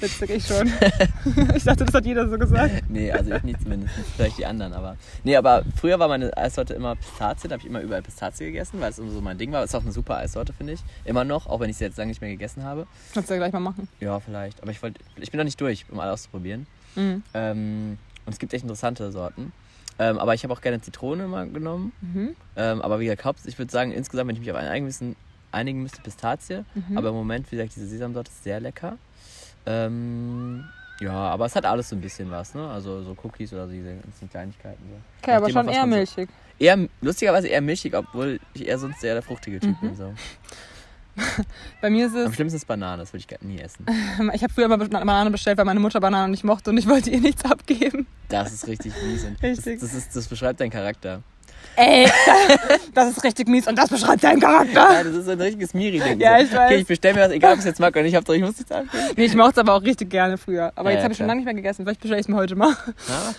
[0.00, 0.66] Witzig, ich schon.
[1.56, 2.84] ich dachte, das hat jeder so gesagt.
[2.88, 3.94] Nee, also ich nicht zumindest.
[4.14, 4.96] Vielleicht die anderen, aber.
[5.24, 7.48] Nee, aber früher war meine Eissorte immer Pistazie.
[7.48, 9.64] Da habe ich immer überall Pistazie gegessen, weil es immer so mein Ding war.
[9.64, 10.80] Ist auch eine super Eissorte, finde ich.
[11.04, 12.86] Immer noch, auch wenn ich sie jetzt lange nicht mehr gegessen habe.
[13.14, 13.88] Kannst du ja gleich mal machen.
[14.00, 14.62] Ja, vielleicht.
[14.62, 15.00] Aber ich wollte.
[15.16, 16.66] Ich bin noch nicht durch, um alle auszuprobieren.
[16.94, 17.22] Mhm.
[17.32, 19.52] Ähm, und es gibt echt interessante Sorten.
[19.98, 21.92] Ähm, aber ich habe auch gerne Zitrone mal genommen.
[22.02, 22.36] Mhm.
[22.56, 25.16] Ähm, aber wie gesagt, ich würde sagen, insgesamt, wenn ich mich auf einen
[25.52, 26.64] einigen müsste, Pistazie.
[26.74, 26.98] Mhm.
[26.98, 28.98] Aber im Moment, wie gesagt, diese Sesamsorte ist sehr lecker.
[29.66, 30.64] Ähm,
[31.00, 32.66] ja, aber es hat alles so ein bisschen was, ne?
[32.68, 34.82] Also so Cookies oder so diese ganzen Kleinigkeiten.
[34.88, 34.96] So.
[35.22, 36.28] Okay, aber schon eher man so- milchig.
[36.58, 39.88] Eher, lustigerweise eher milchig, obwohl ich eher sonst eher der fruchtige Typ Mhm.
[39.88, 39.96] bin.
[39.96, 40.14] So.
[41.80, 43.84] Bei mir ist Am es, schlimmsten ist Banane, das würde ich gar nie essen.
[44.34, 47.10] ich habe früher immer Banane bestellt, weil meine Mutter Bananen nicht mochte und ich wollte
[47.10, 48.06] ihr nichts abgeben.
[48.28, 49.24] Das ist richtig mies.
[49.42, 49.80] Richtig.
[49.80, 51.22] Das, das, ist, das beschreibt deinen Charakter.
[51.76, 52.08] Ey,
[52.94, 54.72] das ist richtig mies und das beschreibt deinen Charakter.
[54.92, 56.18] Ja, das ist ein richtiges Miri-Ding.
[56.20, 56.66] Ja, ich weiß.
[56.70, 58.42] Okay, ich bestelle mir was, egal ob ich es jetzt mag oder nicht, Hauptsache ich
[58.42, 59.04] muss nichts abgeben.
[59.16, 60.72] Nee, ich mochte es aber auch richtig gerne früher.
[60.74, 61.84] Aber Ja, jetzt ja, habe ich schon lange nicht mehr gegessen.
[61.84, 62.74] Vielleicht bestelle ich es mir heute mal.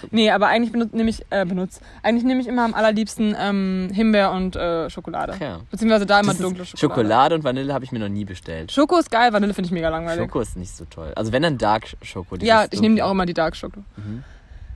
[0.01, 0.13] Guck.
[0.13, 1.79] Nee, aber eigentlich benutze ich, äh, benutz.
[2.03, 5.33] Eigentlich nehme ich immer am allerliebsten ähm, Himbeer und äh, Schokolade.
[5.39, 5.59] Ja.
[5.71, 6.79] Beziehungsweise da immer Das dunkle Schokolade.
[6.79, 8.71] Schokolade und Vanille habe ich mir noch nie bestellt.
[8.71, 10.23] Schoko ist geil, Vanille finde ich mega langweilig.
[10.25, 11.11] Schoko ist nicht so toll.
[11.15, 12.35] Also wenn dann Dark Schoko.
[12.37, 13.79] ja, ich nehme auch immer die Dark Schoko.
[13.95, 14.23] Mhm.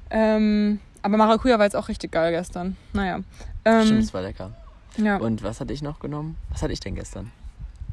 [0.10, 2.78] Ähm, aber Maracuja war jetzt auch richtig geil gestern.
[2.94, 3.20] Naja.
[3.66, 4.52] Ähm, Stimmt, das war lecker.
[4.98, 5.18] ja.
[5.18, 6.38] Und was hatte ich noch genommen?
[6.50, 7.32] Was hatte ich denn gestern?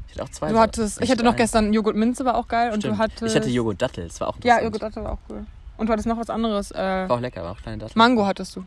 [0.07, 0.49] Ich hatte auch zwei.
[0.51, 1.37] Du hattest, ich hatte noch ein.
[1.37, 2.95] gestern Joghurt Minze war auch geil und Stimmt.
[2.95, 4.61] du hattest Ich hatte Joghurt Dattel, das war auch Ja.
[4.61, 5.45] Joghurt Dattel war auch cool.
[5.77, 6.71] Und du hattest noch was anderes.
[6.71, 7.93] Äh, War auch lecker, war auch kleine Dattel.
[7.97, 8.65] Mango hattest du.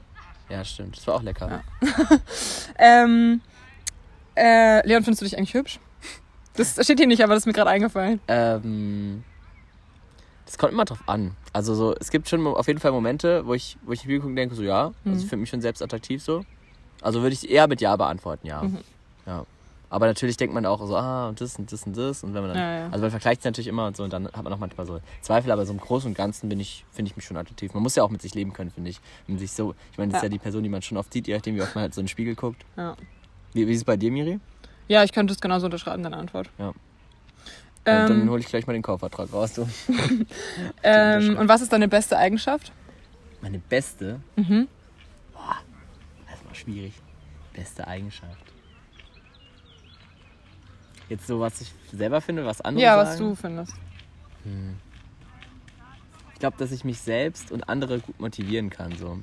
[0.48, 0.96] Ja, stimmt.
[0.96, 1.60] Das war auch lecker.
[1.82, 1.90] Ja.
[2.78, 3.40] Ähm,
[4.36, 5.78] äh, Leon, findest du dich eigentlich hübsch?
[6.56, 8.20] Das steht hier nicht, aber das ist mir gerade eingefallen.
[8.28, 9.24] Ähm,
[10.52, 11.34] das kommt immer drauf an.
[11.54, 14.14] Also so, es gibt schon auf jeden Fall Momente, wo ich, wo ich in die
[14.16, 15.14] Spiegel gucke und denke, so ja, also Mhm.
[15.16, 16.44] ich finde mich schon selbst attraktiv so.
[17.00, 18.62] Also würde ich eher mit Ja beantworten, ja.
[18.62, 18.78] Mhm.
[19.26, 19.44] ja.
[19.88, 22.22] Aber natürlich denkt man auch so, ah, und das und das und das.
[22.24, 22.84] Und wenn man dann, Ja, ja.
[22.90, 25.00] also man vergleicht es natürlich immer und so und dann hat man auch manchmal so
[25.20, 27.72] Zweifel, aber so im Großen und Ganzen bin ich, finde ich mich schon attraktiv.
[27.74, 29.00] Man muss ja auch mit sich leben können, finde ich.
[29.26, 30.28] Wenn sich so, ich meine, das ist Ja.
[30.30, 32.04] die Person, die man schon oft sieht, je nachdem, wie oft man halt so in
[32.04, 32.64] den Spiegel guckt.
[32.76, 32.94] Ja.
[33.54, 34.38] Wie, wie ist es bei dir, Miri?
[34.88, 36.50] Ja, ich könnte es genauso unterschreiben, deine Antwort.
[36.58, 36.72] Ja.
[37.84, 39.66] Und dann Ähm, hole ich gleich mal den Kaufvertrag raus, du.
[40.84, 42.70] ähm, und was ist deine beste Eigenschaft?
[43.40, 44.68] Meine beste, Mhm.
[45.34, 46.94] das war schwierig.
[47.52, 48.38] Beste Eigenschaft.
[51.08, 53.08] Jetzt so, was ich selber finde, was andere Ja, sagen.
[53.08, 53.74] was du findest.
[56.34, 58.96] Ich glaube, dass ich mich selbst und andere gut motivieren kann.
[58.96, 59.18] So.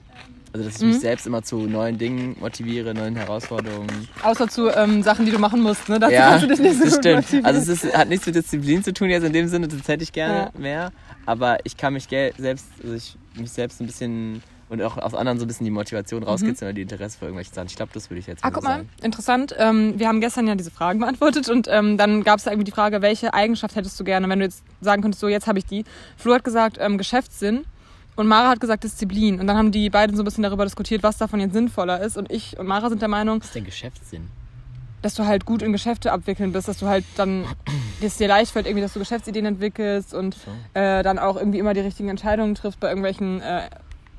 [0.51, 0.87] Also, dass ich Mhm.
[0.89, 4.07] mich selbst immer zu neuen Dingen motiviere, neuen Herausforderungen.
[4.23, 5.99] Außer zu ähm, Sachen, die du machen musst, ne?
[5.99, 7.15] Dazu ja, kannst du dich nicht so das stimmt.
[7.17, 7.45] motivieren.
[7.45, 10.03] Also, es ist, hat nichts mit Disziplin zu tun jetzt in dem Sinne, das hätte
[10.03, 10.59] ich gerne Ja.
[10.59, 10.91] mehr.
[11.27, 15.39] Aber ich kann mich selbst, also ich, mich selbst ein bisschen und auch aus anderen
[15.39, 17.65] so ein bisschen die Motivation rauskitzeln oder die Interesse für irgendwelche Sachen.
[17.67, 18.47] Ich glaube, das würde ich jetzt Mhm.
[18.47, 18.89] Ah, guck so mal, sagen.
[19.01, 19.55] interessant.
[19.57, 22.65] Ähm, wir haben gestern ja diese Fragen beantwortet und ähm, dann gab es da irgendwie
[22.65, 25.57] die Frage, welche Eigenschaft hättest du gerne, wenn du jetzt sagen könntest, so jetzt habe
[25.59, 25.85] ich die.
[26.17, 27.65] Flo hat gesagt ähm, Geschäftssinn
[28.19, 29.39] und Mara hat gesagt Disziplin.
[29.39, 32.17] Und dann haben die beiden so ein bisschen darüber diskutiert, was davon jetzt sinnvoller ist.
[32.17, 34.27] Und ich und Mara sind der Meinung, Was ist denn Geschäftssinn?
[35.01, 37.45] dass du halt gut in Geschäfte abwickeln bist, dass du halt dann,
[38.01, 40.51] dass dir leicht fällt, irgendwie, dass du Geschäftsideen entwickelst und So.
[40.77, 43.69] äh, dann auch irgendwie immer die richtigen Entscheidungen triffst bei irgendwelchen äh,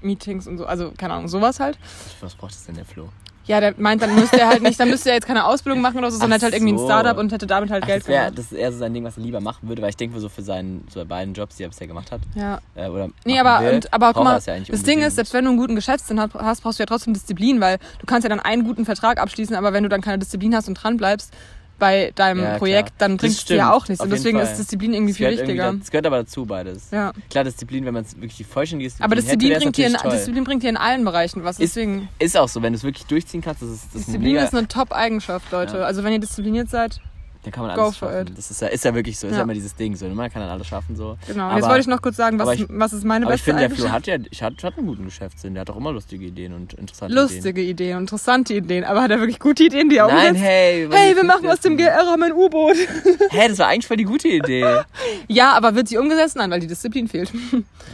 [0.00, 0.64] Meetings und so.
[0.64, 1.78] Also, keine Ahnung, sowas halt.
[2.22, 3.10] Was braucht das denn der Flo?
[3.46, 5.98] Ja, der meint, dann müsste er halt nicht, dann müsste er jetzt keine Ausbildung machen
[5.98, 6.78] oder so, sondern Ach hätte halt irgendwie ein.
[6.78, 8.38] Startup und hätte damit halt Ach, Geld das, wär, gemacht.
[8.38, 10.28] das ist eher so sein Ding, was er lieber machen würde, weil ich denke so
[10.28, 12.20] für seinen so bei beiden Jobs, die er bisher gemacht hat.
[12.34, 12.60] Ja.
[12.74, 15.32] Äh, oder Nee, aber, will, und, aber guck mal, es ja das Ding ist, selbst
[15.32, 18.24] wenn du einen guten Geschäftssinn hast, hast, brauchst du ja trotzdem Disziplin, weil du kannst
[18.24, 20.96] ja dann einen guten Vertrag abschließen, aber wenn du dann keine Disziplin hast und dran
[20.96, 21.32] bleibst
[21.80, 22.58] bei deinem Ja, klar.
[22.58, 24.00] Projekt, dann Das bringt es dir ja auch nichts.
[24.00, 25.72] auf Und deswegen ist Disziplin irgendwie viel irgendwie wichtiger.
[25.72, 26.90] da- Das gehört aber dazu, beides.
[26.92, 27.12] Ja.
[27.30, 29.86] Klar, Disziplin, wenn man es wirklich die vollständige Disziplin Aber hätte, Disziplin wär's bringt, dir
[29.88, 30.10] in, toll.
[30.12, 31.58] Disziplin bringt dir in allen Bereichen was.
[31.58, 34.36] Ist- Deswegen, Ist auch so, wenn du es wirklich durchziehen kannst, das ist, das Disziplin
[34.36, 35.78] ist eine Top-Eigenschaft, Leute.
[35.78, 35.84] Ja.
[35.84, 37.00] Also wenn ihr diszipliniert seid,
[37.42, 38.32] dann kann man alles schaffen.
[38.36, 39.38] Das ist ja, ist ja wirklich so, ist Ja.
[39.38, 40.14] ja immer dieses Ding so, ne?
[40.14, 41.16] man kann dann alles schaffen so.
[41.26, 41.44] genau.
[41.44, 43.58] Aber- Jetzt wollte ich noch kurz sagen, was, ich- was ist meine Aber ich beste
[43.58, 45.92] finde, der Flo hat ja, ich hat, hat einen guten Geschäftssinn, der hat auch immer
[45.92, 47.24] lustige Ideen und interessante Ideen.
[47.28, 50.44] Lustige Ideen, interessante Ideen, aber hat er wirklich gute Ideen, die er Nein, umsetzt?
[50.44, 50.88] hey.
[50.90, 51.76] Hey, wir machen aus dem?
[51.76, 52.76] GR ein U-Boot.
[53.30, 54.80] Hä, das war eigentlich voll die gute Idee.
[55.28, 56.36] Ja, aber wird sie umgesetzt?
[56.36, 57.32] Nein, weil die Disziplin fehlt.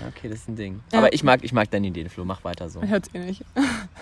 [0.03, 0.81] Ja, okay, das ist ein Ding.
[0.93, 0.99] Ja.
[0.99, 2.83] Aber ich mag, ich mag deine Ideen, Flo, mach weiter so.
[2.83, 3.43] Hört ihr nicht.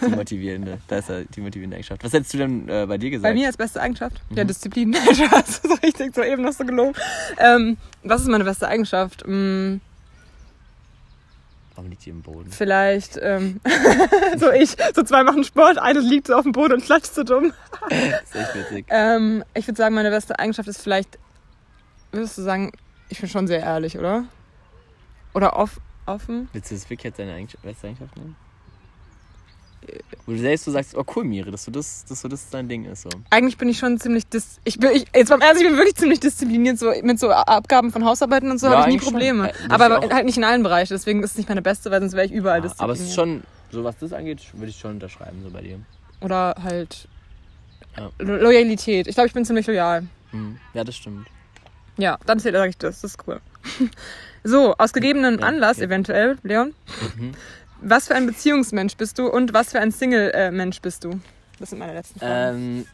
[0.04, 2.02] Die motivierende, da ist ja die motivierende Eigenschaft.
[2.02, 3.30] Was hättest du denn äh, bei dir gesagt?
[3.32, 4.20] Bei mir als beste Eigenschaft?
[4.30, 4.36] Mhm.
[4.36, 4.96] Ja, Disziplin.
[5.44, 5.60] Spaß.
[5.62, 6.94] so richtig, so eben noch so gelogen.
[7.38, 9.22] Ähm, was ist meine beste Eigenschaft?
[9.24, 9.80] Hm,
[11.74, 12.50] Warum liegt die im Boden?
[12.50, 13.60] vielleicht, ähm,
[14.38, 17.24] so ich, so zwei machen Sport, eines liegt so auf dem Boden und klatscht so
[17.24, 17.52] dumm.
[17.90, 18.86] Das ist echt witzig.
[18.90, 21.18] Ähm, ich würde sagen, meine beste Eigenschaft ist vielleicht,
[22.12, 22.70] würdest du sagen,
[23.08, 24.24] ich bin schon sehr ehrlich, oder?
[25.34, 26.48] Oder off, offen?
[26.52, 28.36] Willst du das wirklich jetzt deine Eigenschaft, beste Eigenschaft nehmen?
[30.26, 32.68] Wo du selbst so sagst, oh cool, Miri, dass du das, dass so das dein
[32.68, 33.02] Ding ist.
[33.02, 33.10] So.
[33.30, 35.96] Eigentlich bin ich schon ziemlich, dis ich bin, ich, jetzt beim Ernst, ich bin wirklich
[35.96, 39.12] ziemlich diszipliniert, so mit so Abgaben von Hausarbeiten und so Ja, habe ich nie schon.
[39.12, 39.50] Probleme.
[39.50, 42.00] Äh, würd aber halt nicht in allen Bereichen, deswegen ist es nicht meine beste, weil
[42.00, 42.82] sonst wäre ich überall Ja, diszipliniert.
[42.84, 45.78] aber es ist schon, so was das angeht, würde ich schon unterschreiben, so bei dir.
[46.20, 47.06] Oder halt
[47.96, 48.10] Ja.
[48.18, 49.06] Lo Loyalität.
[49.06, 50.06] Ich glaube, ich bin ziemlich loyal.
[50.30, 50.58] Hm.
[50.72, 51.28] Ja, das stimmt.
[51.96, 53.02] Ja, dann sage ich das.
[53.02, 53.40] Das ist cool.
[54.46, 56.74] So, aus gegebenem Anlass eventuell, Leon.
[57.16, 57.32] Mhm.
[57.86, 61.20] Was für ein Beziehungsmensch bist du und was für ein Single-Mensch bist du?
[61.58, 62.56] Das sind meine letzten Fragen.
[62.78, 62.86] Ähm,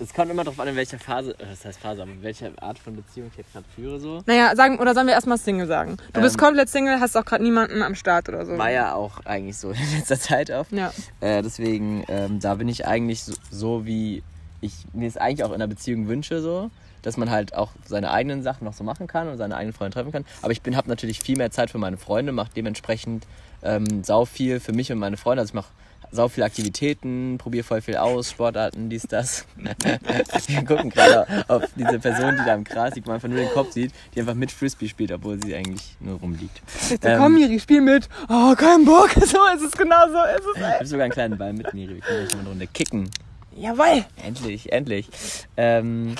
[0.00, 2.50] es kommt immer darauf an, in welcher Phase, äh, was heißt Phase, aber in welcher
[2.60, 4.22] Art von Beziehung ich jetzt gerade führe, so.
[4.26, 5.98] Naja, sagen, oder sollen wir erstmal Single sagen?
[6.12, 8.58] Du bist Ähm, komplett Single, hast auch gerade niemanden am Start oder so.
[8.58, 10.72] War ja auch eigentlich so in letzter Zeit oft.
[10.72, 10.92] Ja.
[11.20, 14.24] Äh, deswegen, ähm, da bin ich eigentlich so, so, wie
[14.60, 16.70] ich mir es eigentlich auch in einer Beziehung wünsche, so.
[17.02, 19.94] Dass man halt auch seine eigenen Sachen noch so machen kann und seine eigenen Freunde
[19.94, 20.24] treffen kann.
[20.42, 23.26] Aber ich habe natürlich viel mehr Zeit für meine Freunde, mache dementsprechend
[23.64, 25.40] ähm, sau viel für mich und meine Freunde.
[25.40, 25.68] Also ich mache
[26.10, 29.46] sau viele Aktivitäten, probiere voll viel aus, Sportarten, dies, das.
[30.46, 33.50] Wir gucken gerade auf diese Person, die da im Gras liegt, man einfach nur den
[33.50, 36.62] Kopf sieht, die einfach mit Frisbee spielt, obwohl sie eigentlich nur rumliegt.
[36.78, 38.08] So, Ähm, komm, Miri, spiel mit.
[38.28, 39.10] Oh, kein Bock.
[39.24, 40.18] So ist es genau so.
[40.36, 40.60] Ist es.
[40.60, 41.94] Ich habe sogar einen kleinen Ball mit, Miri.
[41.96, 43.10] Wir können eine Runde kicken.
[43.56, 44.04] Jawoll.
[44.24, 45.08] Endlich, endlich.
[45.56, 46.14] Ähm,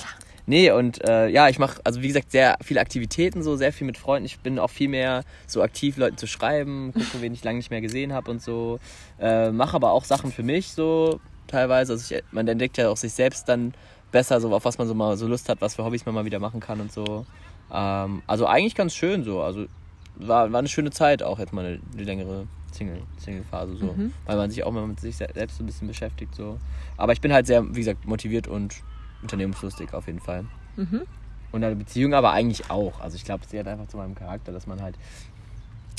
[0.45, 3.85] nee, und äh, ja, ich mache, also wie gesagt, sehr viele Aktivitäten, so sehr viel
[3.87, 4.25] mit Freunden.
[4.25, 7.71] Ich bin auch viel mehr so aktiv, Leuten zu schreiben, gucken, wen ich lange nicht
[7.71, 8.79] mehr gesehen habe und so.
[9.19, 11.93] Äh, mache aber auch Sachen für mich so teilweise.
[11.93, 13.73] Also ich, man entdeckt ja auch sich selbst dann
[14.11, 16.25] besser, so auf was man so mal so Lust hat, was für Hobbys man mal
[16.25, 17.25] wieder machen kann und so.
[17.71, 19.41] Ähm, also eigentlich ganz schön so.
[19.41, 19.65] Also
[20.15, 23.93] war, war eine schöne Zeit auch jetzt mal eine, eine längere Single, Single-Phase so.
[23.93, 24.13] Mhm.
[24.25, 26.59] Weil man sich auch mal mit sich se- selbst so ein bisschen beschäftigt so.
[26.97, 28.75] Aber ich bin halt sehr, wie gesagt, motiviert und
[29.25, 30.45] unternehmenslustig auf jeden Fall.
[30.75, 31.01] Mhm.
[31.51, 32.99] Und eine Beziehung aber eigentlich auch.
[33.01, 34.95] Also ich glaube, es gehört einfach zu meinem Charakter, dass man halt,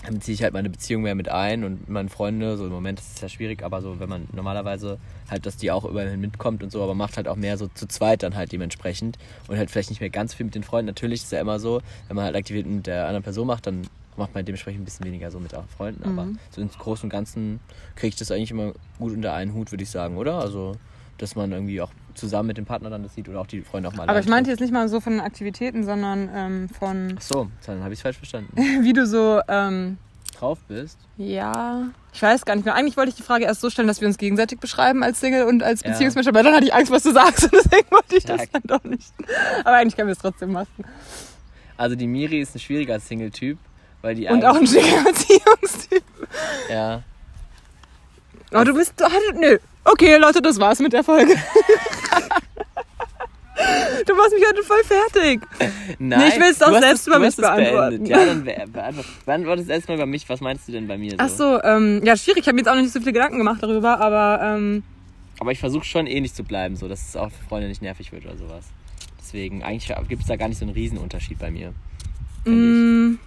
[0.04, 3.00] dann ziehe ich halt meine Beziehung mehr mit ein und meine Freunde, so im Moment
[3.00, 4.98] ist es ja schwierig, aber so, wenn man normalerweise
[5.30, 7.88] halt, dass die auch überall mitkommt und so, aber macht halt auch mehr so zu
[7.88, 9.18] zweit dann halt dementsprechend
[9.48, 10.86] und halt vielleicht nicht mehr ganz viel mit den Freunden.
[10.86, 13.66] Natürlich ist es ja immer so, wenn man halt Aktivitäten mit der anderen Person macht,
[13.66, 13.82] dann
[14.16, 16.38] macht man dementsprechend ein bisschen weniger so mit auch Freunden, aber Mhm.
[16.50, 17.60] so ins Großen und Ganzen
[17.96, 20.38] kriege ich das eigentlich immer gut unter einen Hut, würde ich sagen, oder?
[20.38, 20.76] Also,
[21.18, 23.88] dass man irgendwie auch zusammen mit dem Partner dann das sieht oder auch die Freunde
[23.88, 27.14] auch mal Aber ich meinte jetzt nicht mal so von den Aktivitäten, sondern ähm, von
[27.18, 28.56] Ach so, dann habe ich es falsch verstanden.
[28.82, 29.98] wie du so ähm,
[30.38, 30.98] drauf bist.
[31.18, 32.74] Ja, ich weiß gar nicht mehr.
[32.74, 35.44] Eigentlich wollte ich die Frage erst so stellen, dass wir uns gegenseitig beschreiben als Single
[35.44, 35.90] und als Ja.
[35.90, 38.46] Beziehungsmensch, aber dann hatte ich Angst, was du sagst und deswegen wollte ich das Ja.
[38.52, 39.12] dann doch nicht.
[39.60, 40.84] Aber eigentlich können wir es trotzdem machen.
[41.76, 43.58] Also die Miri ist ein schwieriger Single-Typ,
[44.00, 46.02] weil die Und auch ein schicker Beziehungstyp.
[46.70, 47.02] ja.
[48.52, 48.94] Aber du bist.
[49.02, 49.58] ah, Nö.
[49.84, 51.34] Okay, Leute, das war's mit der Folge.
[54.06, 55.40] du machst mich heute voll fertig.
[55.98, 57.90] Nein, Nee, ich will's doch du hast selbst es- über mich es beantworten.
[58.04, 58.08] beendet.
[58.08, 60.28] Ja, dann be beantwort, beantwort es erstmal über mich.
[60.28, 61.16] Was meinst du denn bei mir so?
[61.18, 62.42] Ach so, ähm, ja, schwierig.
[62.42, 64.82] Ich habe mir jetzt auch noch nicht so viele Gedanken gemacht darüber, aber ähm,
[65.40, 68.12] Aber ich versuche schon ähnlich zu bleiben, so dass es auch für Freunde nicht nervig
[68.12, 68.64] wird oder sowas.
[69.20, 71.72] Deswegen, eigentlich gibt es da gar nicht so einen Riesenunterschied bei mir.
[72.44, 73.18] mm,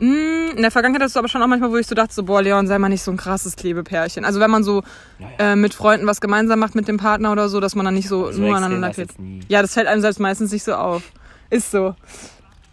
[0.00, 2.42] in der Vergangenheit hattest du aber schon auch manchmal, wo ich so dachte, so, boah,
[2.42, 4.24] Leon, sei mal nicht so ein krasses Klebepärchen.
[4.24, 4.82] Also wenn man so
[5.18, 5.52] Ja, ja.
[5.52, 8.08] äh, mit Freunden was gemeinsam macht mit dem Partner oder so, dass man dann nicht
[8.08, 9.14] so, So nur aneinander klebt.
[9.48, 11.02] Ja, das fällt einem selbst meistens nicht so auf.
[11.50, 11.94] Ist so.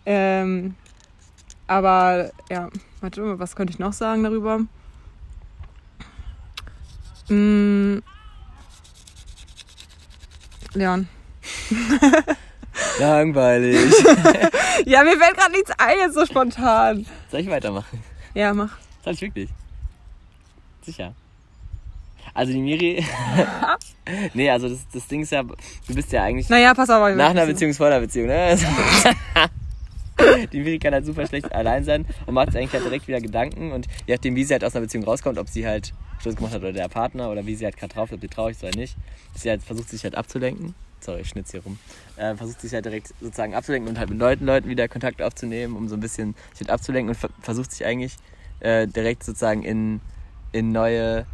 [0.06, 0.74] Ähm,
[1.68, 2.70] aber ja,
[3.02, 4.60] warte mal, was könnte ich noch sagen darüber?
[7.30, 8.00] Mm,
[10.74, 11.08] Leon.
[13.00, 13.78] Langweilig.
[14.86, 17.06] Ja, mir fällt gerade nichts ein, jetzt so spontan.
[17.30, 18.02] Soll ich weitermachen?
[18.34, 18.78] Ja, mach.
[19.04, 19.50] Soll ich wirklich?
[20.82, 21.14] Sicher.
[22.34, 23.06] Also die Miri.
[24.34, 27.16] nee, also das, das Ding ist ja, du bist ja eigentlich Naja, pass auf.
[27.16, 28.58] nach einer Beziehung vor einer Beziehung, ne?
[30.52, 33.20] Die Miri kann halt super schlecht allein sein und macht sich eigentlich halt direkt wieder
[33.22, 36.36] Gedanken und je nachdem, wie sie halt aus einer Beziehung rauskommt, ob sie halt Schluss
[36.36, 38.56] gemacht hat oder der Partner oder wie sie halt gerade drauf ist, ob sie traurig
[38.56, 38.96] ist oder nicht,
[39.36, 40.74] sie halt versucht sich halt abzulenken.
[41.04, 41.80] Sorry, ich schnitz hier rum.
[42.16, 45.76] Äh, versucht sich halt direkt sozusagen abzulenken und halt mit Leuten, Leuten wieder Kontakt aufzunehmen,
[45.76, 48.16] um so ein bisschen sich halt abzulenken und ver versucht sich eigentlich
[48.60, 50.02] äh, direkt sozusagen in,
[50.52, 51.26] in neue,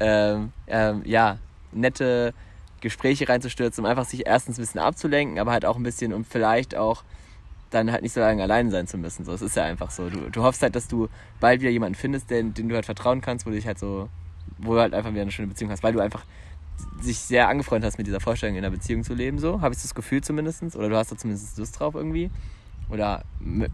[0.00, 1.38] ähm, ähm, ja,
[1.72, 2.34] nette
[2.80, 6.24] Gespräche reinzustürzen, um einfach sich erstens ein bisschen abzulenken, aber halt auch ein bisschen, um
[6.24, 7.04] vielleicht auch
[7.70, 9.24] dann halt nicht so lange allein sein zu müssen.
[9.24, 10.08] So, es ist ja einfach so.
[10.08, 11.08] Du, du hoffst halt, dass du
[11.40, 14.08] bald wieder jemanden findest, den, den du halt vertrauen kannst, wo du dich halt so,
[14.58, 16.24] wo du halt einfach wieder eine schöne Beziehung hast, weil du einfach
[17.00, 19.60] sich sehr angefreundet hast mit dieser Vorstellung, in einer Beziehung zu leben, so.
[19.60, 20.62] Habe ich das Gefühl zumindest.
[20.76, 22.30] Oder du hast da zumindest Lust drauf irgendwie.
[22.88, 23.24] Oder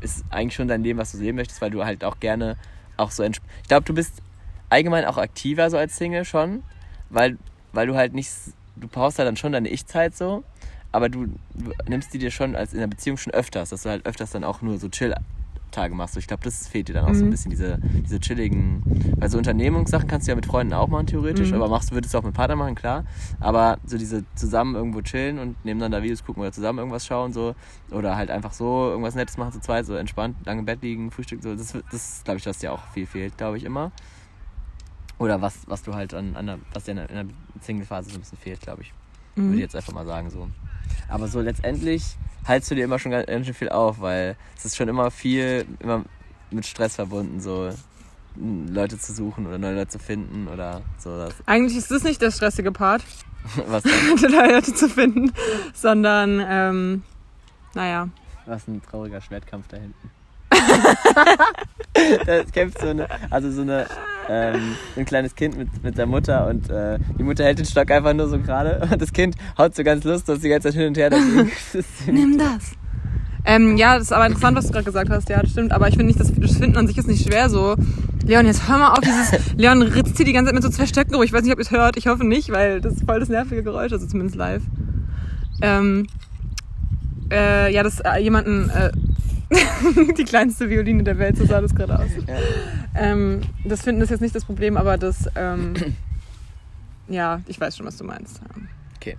[0.01, 2.57] ist eigentlich schon dein Leben, was du so leben möchtest, weil du halt auch gerne
[2.97, 4.23] auch so Ich glaube, du bist
[4.69, 6.63] allgemein auch aktiver so als Single schon,
[7.09, 7.39] weil,
[7.73, 8.31] weil du halt nicht,
[8.77, 10.45] du brauchst halt dann schon deine Ich-Zeit so,
[10.93, 11.27] aber du,
[11.89, 14.45] nimmst die dir schon als in der Beziehung schon öfters, dass du halt öfters dann
[14.45, 14.89] auch nur so
[15.71, 16.17] Chill-Tage machst.
[16.17, 17.31] Ich glaube, das fehlt dir dann auch so ein Mhm.
[17.31, 18.83] bisschen, diese, diese chilligen,
[19.19, 21.57] weil so Unternehmungssachen kannst du ja mit Freunden auch machen, theoretisch, Mhm.
[21.57, 23.05] aber machst, würdest du auch mit Partner machen, klar.
[23.39, 27.55] Aber so diese zusammen irgendwo chillen und nebeneinander Videos gucken oder zusammen irgendwas schauen, so,
[27.91, 31.11] oder halt einfach so irgendwas Nettes machen zu zweit, so entspannt, lange im Bett liegen,
[31.11, 33.93] Frühstück, so, das, das ist, glaube ich, was dir auch viel fehlt, glaube ich, immer.
[35.19, 37.27] Oder was, was du halt an, an der, was dir in der, in der
[37.63, 38.93] Single-Phase so ein bisschen fehlt, glaube ich.
[39.37, 39.61] Würde ich Mhm.
[39.61, 40.49] jetzt einfach mal sagen, so.
[41.09, 42.17] Aber so letztendlich
[42.47, 45.11] haltst du dir immer schon ganz ganz schön viel auf, weil es ist schon immer
[45.11, 46.05] viel, immer
[46.51, 47.71] mit Stress verbunden, so
[48.37, 51.17] Leute zu suchen oder neue Leute zu finden oder so.
[51.17, 53.03] Das, Eigentlich ist das nicht der stressige Part,
[53.67, 54.31] was, denn?
[54.31, 55.33] neue Leute zu finden,
[55.75, 57.03] sondern, ähm,
[57.75, 58.09] naja.
[58.47, 60.11] was ein trauriger Schwertkampf da hinten.
[62.27, 63.87] da kämpft so eine, also so eine,
[64.29, 67.91] ähm, ein kleines Kind mit, mit der Mutter und äh, die Mutter hält den Stock
[67.91, 70.89] einfach nur so gerade und das Kind haut so ganz lustlos die ganze Zeit hin
[70.89, 71.11] und her.
[71.11, 71.21] Das
[72.07, 72.73] Nimm das.
[73.45, 75.29] Ähm, ja, das ist aber interessant, was du gerade gesagt hast.
[75.29, 75.73] Ja, das stimmt.
[75.73, 77.75] Aber ich finde nicht, das, das Finden an sich ist nicht schwer so.
[78.25, 79.57] Leon, jetzt hör mal auf dieses...
[79.57, 81.25] Leon ritzt hier die ganze Zeit mit so zwei Stöcken rum.
[81.25, 81.97] Ich weiß nicht, ob ihr es hört.
[81.97, 83.93] Ich hoffe nicht, weil das ist voll das nervige Geräusch.
[83.93, 84.63] Also zumindest live.
[85.63, 86.07] Ähm,
[87.33, 88.71] äh, ja, das äh, jemanden...
[88.71, 88.91] Äh,
[90.17, 92.11] die kleinste Violine der Welt, so sah das gerade aus.
[92.27, 92.37] Ja.
[92.95, 95.29] Ähm, das Finden ist jetzt nicht das Problem, aber das...
[95.35, 95.75] Ähm,
[97.09, 98.41] ja, ich weiß schon, was du meinst.
[98.97, 99.17] Okay.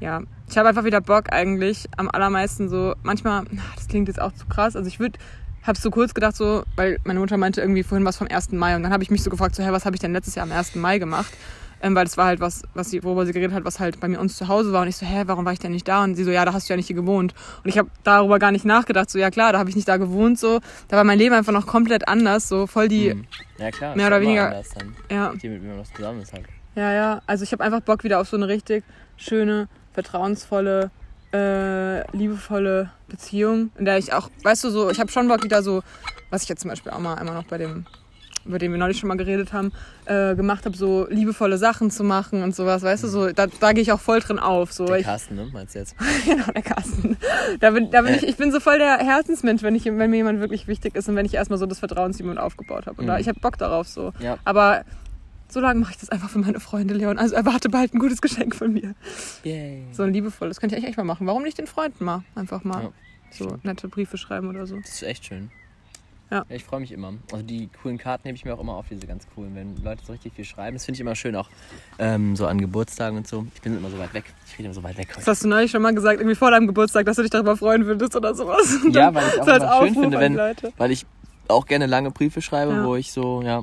[0.00, 4.20] Ja, ich habe einfach wieder Bock eigentlich am allermeisten so, manchmal, na, das klingt jetzt
[4.20, 5.18] auch zu krass, also ich würde,
[5.62, 8.52] habe so kurz gedacht so, weil meine Mutter meinte irgendwie vorhin was vom 1.
[8.52, 10.36] Mai und dann habe ich mich so gefragt, so, hä, was habe ich denn letztes
[10.36, 10.76] Jahr am 1.
[10.76, 11.32] Mai gemacht?
[11.80, 14.08] Ähm, weil das war halt was, was sie, worüber sie geredet hat, was halt bei
[14.08, 16.02] mir uns zu Hause war und ich so, hä, warum war ich denn nicht da?
[16.04, 17.34] Und sie so, ja, da hast du ja nicht hier gewohnt.
[17.62, 19.96] Und ich habe darüber gar nicht nachgedacht, so, ja klar, da habe ich nicht da
[19.96, 23.24] gewohnt, so, da war mein Leben einfach noch komplett anders, so voll die, Hm.
[23.58, 23.96] Ja klar.
[23.96, 26.44] Mehr oder immer weniger- anders Dann, ja, die mit man noch zusammen ist halt.
[26.74, 27.22] Ja, ja.
[27.26, 28.84] Also ich habe einfach Bock wieder auf so eine richtig
[29.16, 30.90] schöne, vertrauensvolle,
[31.32, 35.62] äh, liebevolle Beziehung, in der ich auch, weißt du, so, ich habe schon Bock wieder
[35.62, 35.82] so,
[36.30, 37.86] was ich jetzt zum Beispiel auch mal einmal noch bei dem,
[38.48, 39.72] über den wir neulich schon mal geredet haben,
[40.06, 43.72] äh, gemacht habe, so liebevolle Sachen zu machen und sowas, weißt du, so, da, da
[43.72, 44.72] gehe ich auch voll drin auf.
[44.72, 44.86] So.
[44.86, 45.48] Der Ich, Carsten, ne?
[45.52, 45.94] Meinst du jetzt?
[46.24, 47.16] genau, der Carsten.
[47.60, 50.16] Da bin, da bin ich, ich bin so voll der Herzensmensch, wenn, ich, wenn mir
[50.16, 53.00] jemand wirklich wichtig ist und wenn ich erstmal so das Vertrauen zu jemandem aufgebaut habe.
[53.00, 53.20] Und da, Mhm.
[53.20, 54.12] ich habe Bock darauf so.
[54.18, 54.38] Ja.
[54.44, 54.84] Aber
[55.50, 57.18] so lange mache ich das einfach für meine Freunde, Leon.
[57.18, 58.94] Also erwarte bald ein gutes Geschenk von mir.
[59.44, 59.84] Yay.
[59.92, 60.56] So ein liebevolles.
[60.56, 61.26] Das könnte ich echt mal machen.
[61.26, 62.22] Warum nicht den Freunden mal?
[62.34, 62.92] Einfach mal Ja,
[63.30, 63.64] so stimmt.
[63.64, 64.76] nette Briefe schreiben oder so.
[64.76, 65.50] Das ist echt schön.
[66.30, 66.44] Ja.
[66.50, 67.14] Ich freue mich immer.
[67.32, 70.04] Also die coolen Karten hebe ich mir auch immer auf, diese ganz coolen, wenn Leute
[70.04, 70.76] so richtig viel schreiben.
[70.76, 71.48] Das finde ich immer schön, auch
[71.98, 73.46] ähm, so an Geburtstagen und so.
[73.54, 74.24] Ich bin immer so weit weg.
[74.46, 75.08] Ich bin immer so weit weg.
[75.14, 77.56] Das hast du neulich schon mal gesagt, irgendwie vor deinem Geburtstag, dass du dich darüber
[77.56, 78.76] freuen würdest oder sowas.
[78.84, 80.36] Und Ja, weil ich auch so schön Aufruf finde, wenn,
[80.76, 81.06] weil ich
[81.48, 82.84] auch gerne lange Briefe schreibe, Ja.
[82.84, 83.62] wo ich so, ja,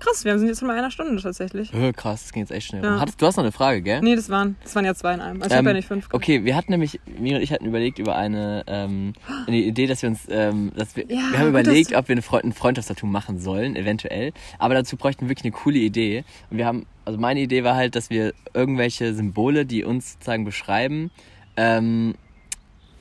[0.00, 1.74] Krass, wir sind jetzt schon bei einer Stunde tatsächlich.
[1.74, 2.84] äh, krass, das ging jetzt echt schnell.
[2.84, 3.00] Ja.
[3.00, 4.00] Hattest, du hast noch eine Frage, gell?
[4.00, 5.42] Nee, das waren, das waren ja zwei in einem.
[5.42, 6.08] Also ich Ähm, habe ja nicht fünf.
[6.08, 6.14] gemacht.
[6.22, 9.12] Okay, wir hatten nämlich, Mira und ich hatten überlegt über eine, ähm,
[9.46, 12.22] eine Idee, dass wir uns, ähm, dass wir, Ja, wir haben überlegt, ob wir eine
[12.22, 14.32] Freund, ein Freundschaftstattoo machen sollen, eventuell.
[14.58, 16.24] Aber dazu bräuchten wir wirklich eine coole Idee.
[16.50, 20.44] Und wir haben, also meine Idee war halt, dass wir irgendwelche Symbole, die uns sozusagen
[20.44, 21.10] beschreiben,
[21.56, 22.14] ähm,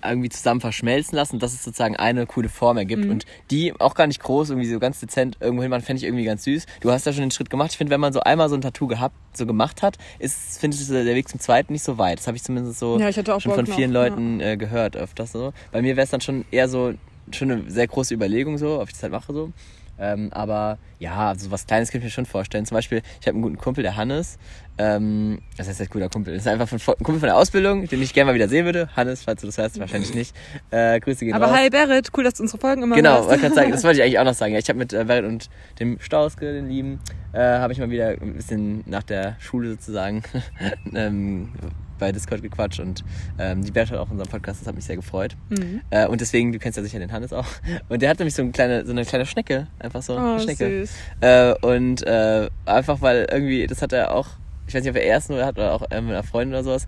[0.03, 3.11] irgendwie zusammen verschmelzen lassen, dass es sozusagen eine coole Form ergibt Mhm.
[3.11, 6.03] und die auch gar nicht groß, irgendwie so ganz dezent irgendwo hin, man fände ich
[6.05, 6.65] irgendwie ganz süß.
[6.81, 7.71] Du hast ja schon den Schritt gemacht.
[7.71, 10.77] Ich finde, wenn man so einmal so ein Tattoo gehabt, so gemacht hat, ist, finde
[10.77, 12.19] ich, der Weg zum zweiten nicht so weit.
[12.19, 15.31] Das habe ich zumindest so Ja, ich schon von vielen noch, Leuten äh, gehört öfters
[15.31, 15.53] so.
[15.71, 16.93] Bei mir wäre es dann schon eher so,
[17.31, 19.51] schon eine sehr große Überlegung so, ob ich das halt mache so.
[19.99, 22.65] Ähm, aber ja, so was Kleines kann ich mir schon vorstellen.
[22.65, 24.37] Zum Beispiel, ich habe einen guten Kumpel, der Hannes.
[24.79, 26.33] Ähm, das heißt, ein guter Kumpel.
[26.33, 28.65] Das ist einfach von, ein Kumpel von der Ausbildung, den ich gerne mal wieder sehen
[28.65, 28.89] würde.
[28.95, 30.35] Hannes, falls du das hörst, wahrscheinlich nicht.
[30.69, 31.57] Äh, Grüße gehen Aber raus.
[31.57, 33.29] hi Berit, cool, dass du unsere Folgen immer Genau, hörst.
[33.29, 34.53] wollte sagen, das wollte ich eigentlich auch noch sagen.
[34.55, 36.99] Ich habe mit äh, Berit und dem Stauske, den Lieben,
[37.33, 40.21] äh, habe ich mal wieder ein bisschen nach der Schule sozusagen
[40.93, 41.49] ähm,
[41.97, 43.03] bei Discord gequatscht und
[43.39, 45.35] ähm, die Berit hat auch unseren Podcast, das hat mich sehr gefreut.
[45.49, 45.81] Mhm.
[45.89, 47.45] Äh, und deswegen, du kennst ja sicher den Hannes auch.
[47.89, 50.39] Und der hat nämlich so eine kleine, so eine kleine Schnecke, einfach so eine Oh,
[50.39, 50.85] Schnecke.
[50.85, 50.91] süß.
[51.21, 54.27] Äh, und äh, einfach weil irgendwie, das hat er auch,
[54.67, 56.63] ich weiß nicht, ob er erst nur hat oder auch äh, mit einer Freundin oder
[56.63, 56.87] sowas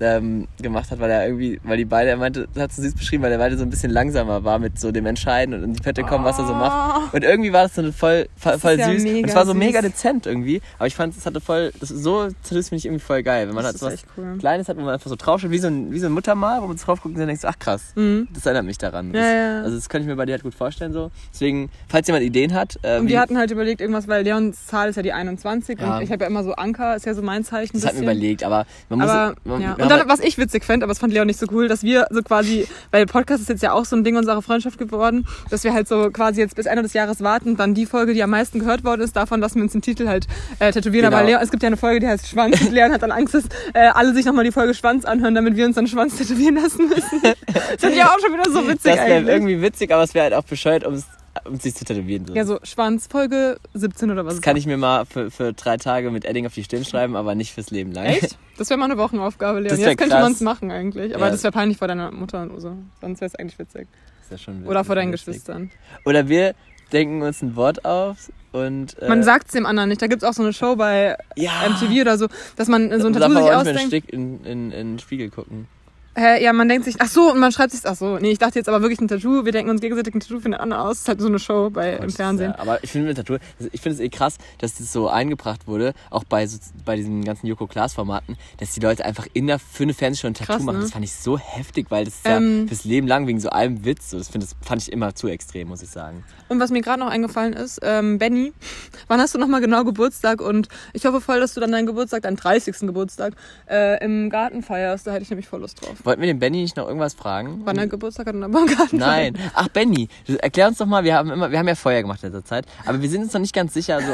[0.00, 2.94] ähm, gemacht hat, weil er irgendwie, weil die beide, er meinte, das hat so süß
[2.94, 5.74] beschrieben, weil er beide so ein bisschen langsamer war mit so dem Entscheiden und in
[5.74, 7.14] die Pette kommen, was er so macht.
[7.14, 9.04] Und irgendwie war das so eine voll, voll, voll ja süß.
[9.04, 9.58] und es war so süß.
[9.60, 10.60] mega dezent irgendwie.
[10.78, 13.46] Aber ich fand, es hatte voll, das ist so, das finde ich irgendwie voll geil.
[13.46, 14.38] Wenn man Das halt so was cool.
[14.38, 16.62] Kleines hat, wo man einfach so drauf schaut, wie so ein, wie so ein Muttermal,
[16.62, 18.26] wo man so drauf guckt und dann denkst, ach krass, Mhm.
[18.34, 19.12] das erinnert mich daran.
[19.12, 19.62] Das, Ja, ja.
[19.62, 21.12] Also das kann ich mir bei dir halt gut vorstellen so.
[21.32, 24.88] Deswegen, falls jemand Ideen hat, äh, Und wir hatten halt überlegt, irgendwas, weil Leons Zahl
[24.88, 25.98] ist ja die 21 Ja.
[25.98, 27.72] und ich habe ja immer so Anker, ist ja so mein Zeichen.
[27.74, 28.18] das hatten wir bisschen.
[28.18, 29.08] überlegt, aber man muss...
[29.08, 29.74] Aber man, ja.
[29.74, 32.06] Und dann, was ich witzig fände, aber das fand Leon nicht so cool, dass wir
[32.10, 35.64] so quasi, weil Podcast ist jetzt ja auch so ein Ding unserer Freundschaft geworden, dass
[35.64, 38.30] wir halt so quasi jetzt bis Ende des Jahres warten dann die Folge, die am
[38.30, 40.26] meisten gehört worden ist, davon lassen wir uns den Titel halt
[40.58, 41.06] äh, tätowieren.
[41.06, 41.16] Genau.
[41.16, 43.34] Aber Leon, es gibt ja eine Folge, die heißt Schwanz und Leon hat dann Angst,
[43.34, 43.44] dass
[43.74, 46.88] äh, alle sich nochmal die Folge Schwanz anhören, damit wir uns dann Schwanz tätowieren lassen
[46.88, 47.20] müssen.
[47.22, 50.24] das finde ich auch schon wieder so witzig das wäre irgendwie witzig, aber es wäre
[50.24, 51.04] halt auch bescheuert, um es
[51.44, 52.26] um sich zu tätowieren.
[52.26, 52.34] So.
[52.34, 54.34] ja, so Schwanz, Folge 17 oder was.
[54.34, 57.16] Das kann ich mir mal für, für drei Tage mit Edding auf die Stirn schreiben,
[57.16, 58.06] aber nicht fürs Leben lang.
[58.06, 58.36] Echt?
[58.58, 59.70] Das wäre mal eine Wochenaufgabe, Leon.
[59.70, 61.14] Das Jetzt könnte man es machen eigentlich.
[61.14, 61.32] Aber Ja.
[61.32, 62.76] das wäre peinlich vor deiner Mutter und so.
[63.00, 63.88] Sonst wäre es eigentlich witzig.
[64.18, 65.26] Das ist ja schon Oder vor deinen witzig.
[65.26, 65.70] Geschwistern.
[66.04, 66.54] Oder wir
[66.92, 68.98] denken uns ein Wort auf und...
[69.00, 70.02] Äh, Man sagt es dem anderen nicht.
[70.02, 73.06] Da gibt es auch so eine Show bei ja, MTV oder so, dass man so
[73.06, 73.82] ein Tattoo sich nicht ausdenkt.
[73.86, 75.66] Stick in, in, in den Spiegel gucken.
[76.14, 78.38] Hä, ja, man denkt sich, ach so, und man schreibt sich, ach so, nee, ich
[78.38, 79.46] dachte jetzt aber wirklich ein Tattoo.
[79.46, 80.90] Wir denken uns gegenseitig ein Tattoo für den anderen aus.
[80.96, 82.50] Das ist halt so eine Show bei, im Fernsehen.
[82.50, 83.38] Ja, aber ich finde mit Tattoo,
[83.72, 87.24] ich finde es eh krass, dass das so eingebracht wurde, auch bei, so, bei diesen
[87.24, 90.52] ganzen Joko Klaas Formaten, dass die Leute einfach in der, für eine Fernsehshow ein Tattoo
[90.52, 90.76] Krass, machen.
[90.76, 90.82] ne?
[90.82, 92.62] Das fand ich so heftig, weil das ist Ähm.
[92.64, 94.10] ja fürs Leben lang wegen so einem Witz.
[94.10, 94.18] So.
[94.18, 96.24] Das, find, das fand ich immer zu extrem, muss ich sagen.
[96.48, 98.52] Und was mir gerade noch eingefallen ist, ähm, Benny,
[99.08, 100.42] wann hast du nochmal genau Geburtstag?
[100.42, 102.80] Und ich hoffe voll, dass du dann deinen Geburtstag, deinen 30.
[102.80, 103.32] Geburtstag,
[103.70, 105.06] äh, im Garten feierst.
[105.06, 105.96] Da hätte ich nämlich voll Lust drauf.
[106.04, 107.62] Wollten wir den Benny nicht noch irgendwas fragen?
[107.64, 109.38] Wann er Geburtstag hat und dann beim Garten Nein.
[109.54, 112.32] Ach, Benny, erklär uns doch mal, wir haben immer, wir haben ja Feuer gemacht in
[112.32, 114.12] letzter Zeit, aber wir sind uns noch nicht ganz sicher, also,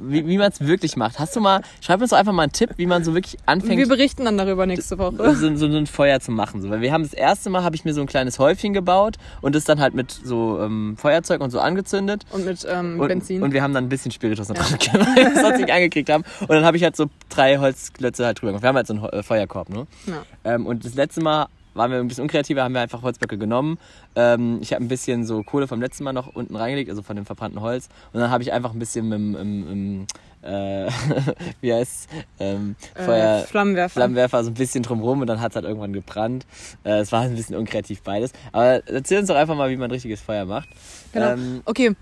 [0.00, 1.18] wie, wie man es wirklich macht.
[1.18, 3.78] Hast du mal, schreib uns doch einfach mal einen Tipp, wie man so wirklich anfängt,
[3.78, 5.34] Wir berichten dann darüber nächste Woche.
[5.34, 6.62] so, so, ein Feuer zu machen.
[6.62, 6.70] So.
[6.70, 9.54] Weil wir haben das erste Mal, habe ich mir so ein kleines Häufchen gebaut und
[9.54, 12.24] das dann halt mit so ähm, Feuerzeug und so angezündet.
[12.30, 13.42] Und mit ähm, Und, Benzin.
[13.42, 15.70] und wir haben dann ein bisschen Spiritus noch dran gemacht, weil wir es sonst nicht
[15.70, 16.24] angekriegt haben.
[16.40, 18.62] Und dann habe ich halt so drei Holzklötze halt drüber gemacht.
[18.62, 19.86] Wir haben halt so einen äh, Feuerkorb, ne?
[20.06, 20.22] ja.
[20.44, 23.78] Ähm, und das letzte Mal waren wir ein bisschen unkreativer, haben wir einfach Holzböcke genommen.
[24.14, 27.16] Ähm, ich habe ein bisschen so Kohle vom letzten Mal noch unten reingelegt, also von
[27.16, 27.88] dem verbrannten Holz.
[28.12, 30.06] Und dann habe ich einfach ein bisschen mit dem,
[30.42, 30.88] äh,
[31.60, 32.08] wie heißt
[32.40, 34.00] ähm, Feuer, äh, Flammenwerfer.
[34.00, 36.46] Flammenwerfer so ein bisschen drumrum und dann hat es halt irgendwann gebrannt.
[36.84, 38.32] Äh, es war ein bisschen unkreativ beides.
[38.52, 40.68] Aber erzähl uns doch einfach mal, wie man richtiges Feuer macht.
[41.12, 41.32] Genau.
[41.32, 41.94] Ähm, Okay.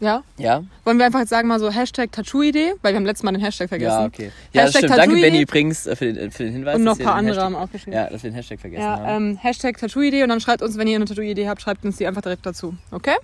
[0.00, 0.22] Ja?
[0.38, 0.62] ja?
[0.84, 2.74] Wollen wir einfach jetzt sagen mal so Hashtag Tattoo-Idee?
[2.82, 4.00] Weil wir haben letztes Mal den Hashtag vergessen.
[4.00, 4.30] Ja, okay.
[4.52, 4.90] Ja, das stimmt.
[4.96, 5.20] Danke.
[5.20, 6.76] Benny, übrigens, äh, für den, für den Hinweis.
[6.76, 7.96] Und noch ein paar andere Hashtag- haben auch geschrieben.
[7.96, 9.30] Ja, dass wir den Hashtag vergessen Ja, haben.
[9.32, 12.06] ähm, Hashtag Tattoo-Idee und dann schreibt uns, wenn ihr eine Tattoo-Idee habt, schreibt uns die
[12.06, 12.74] einfach direkt dazu.
[12.90, 13.14] Okay?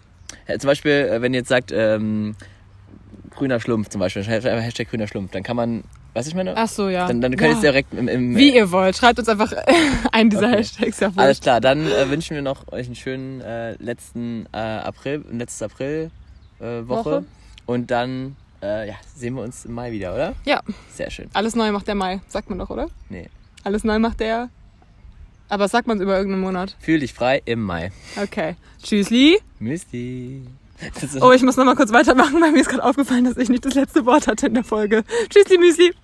[0.48, 2.34] Ja, zum Beispiel, äh, wenn ihr jetzt sagt, ähm,
[3.34, 5.82] grüner Schlumpf zum Beispiel, schreibt einfach Hashtag grüner Schlumpf, dann kann man,
[6.14, 6.54] was ich meine?
[6.56, 7.06] Ach so, ja.
[7.08, 8.96] Dann, dann könnt ihr es direkt im, im Wie ihr wollt.
[8.96, 9.52] Schreibt uns einfach
[10.12, 10.56] einen dieser Okay.
[10.58, 11.00] Hashtags.
[11.00, 11.18] Ja, wurscht.
[11.18, 15.66] Alles klar, dann äh, wünschen wir noch euch einen schönen äh, letzten äh, April, letzte
[15.66, 16.19] April äh,
[16.60, 16.88] Woche.
[16.88, 17.24] Woche.
[17.66, 20.34] Und dann äh, ja, sehen wir uns im Mai wieder, oder?
[20.44, 20.60] Ja.
[20.92, 21.28] Sehr schön.
[21.32, 22.20] Alles neu macht der Mai.
[22.28, 22.88] Sagt man doch, oder?
[23.08, 23.28] Nee.
[23.64, 24.48] Alles neu macht der
[25.48, 26.76] Aber sagt man es über irgendeinen Monat?
[26.80, 27.92] Fühl dich frei im Mai.
[28.22, 28.56] Okay.
[28.82, 29.38] Tschüssli.
[29.58, 30.42] Müsli.
[31.20, 33.64] Oh, ich muss noch mal kurz weitermachen, weil mir ist gerade aufgefallen, dass ich nicht
[33.66, 35.04] das letzte Wort hatte in der Folge.
[35.28, 35.92] Tschüssli, Müsli.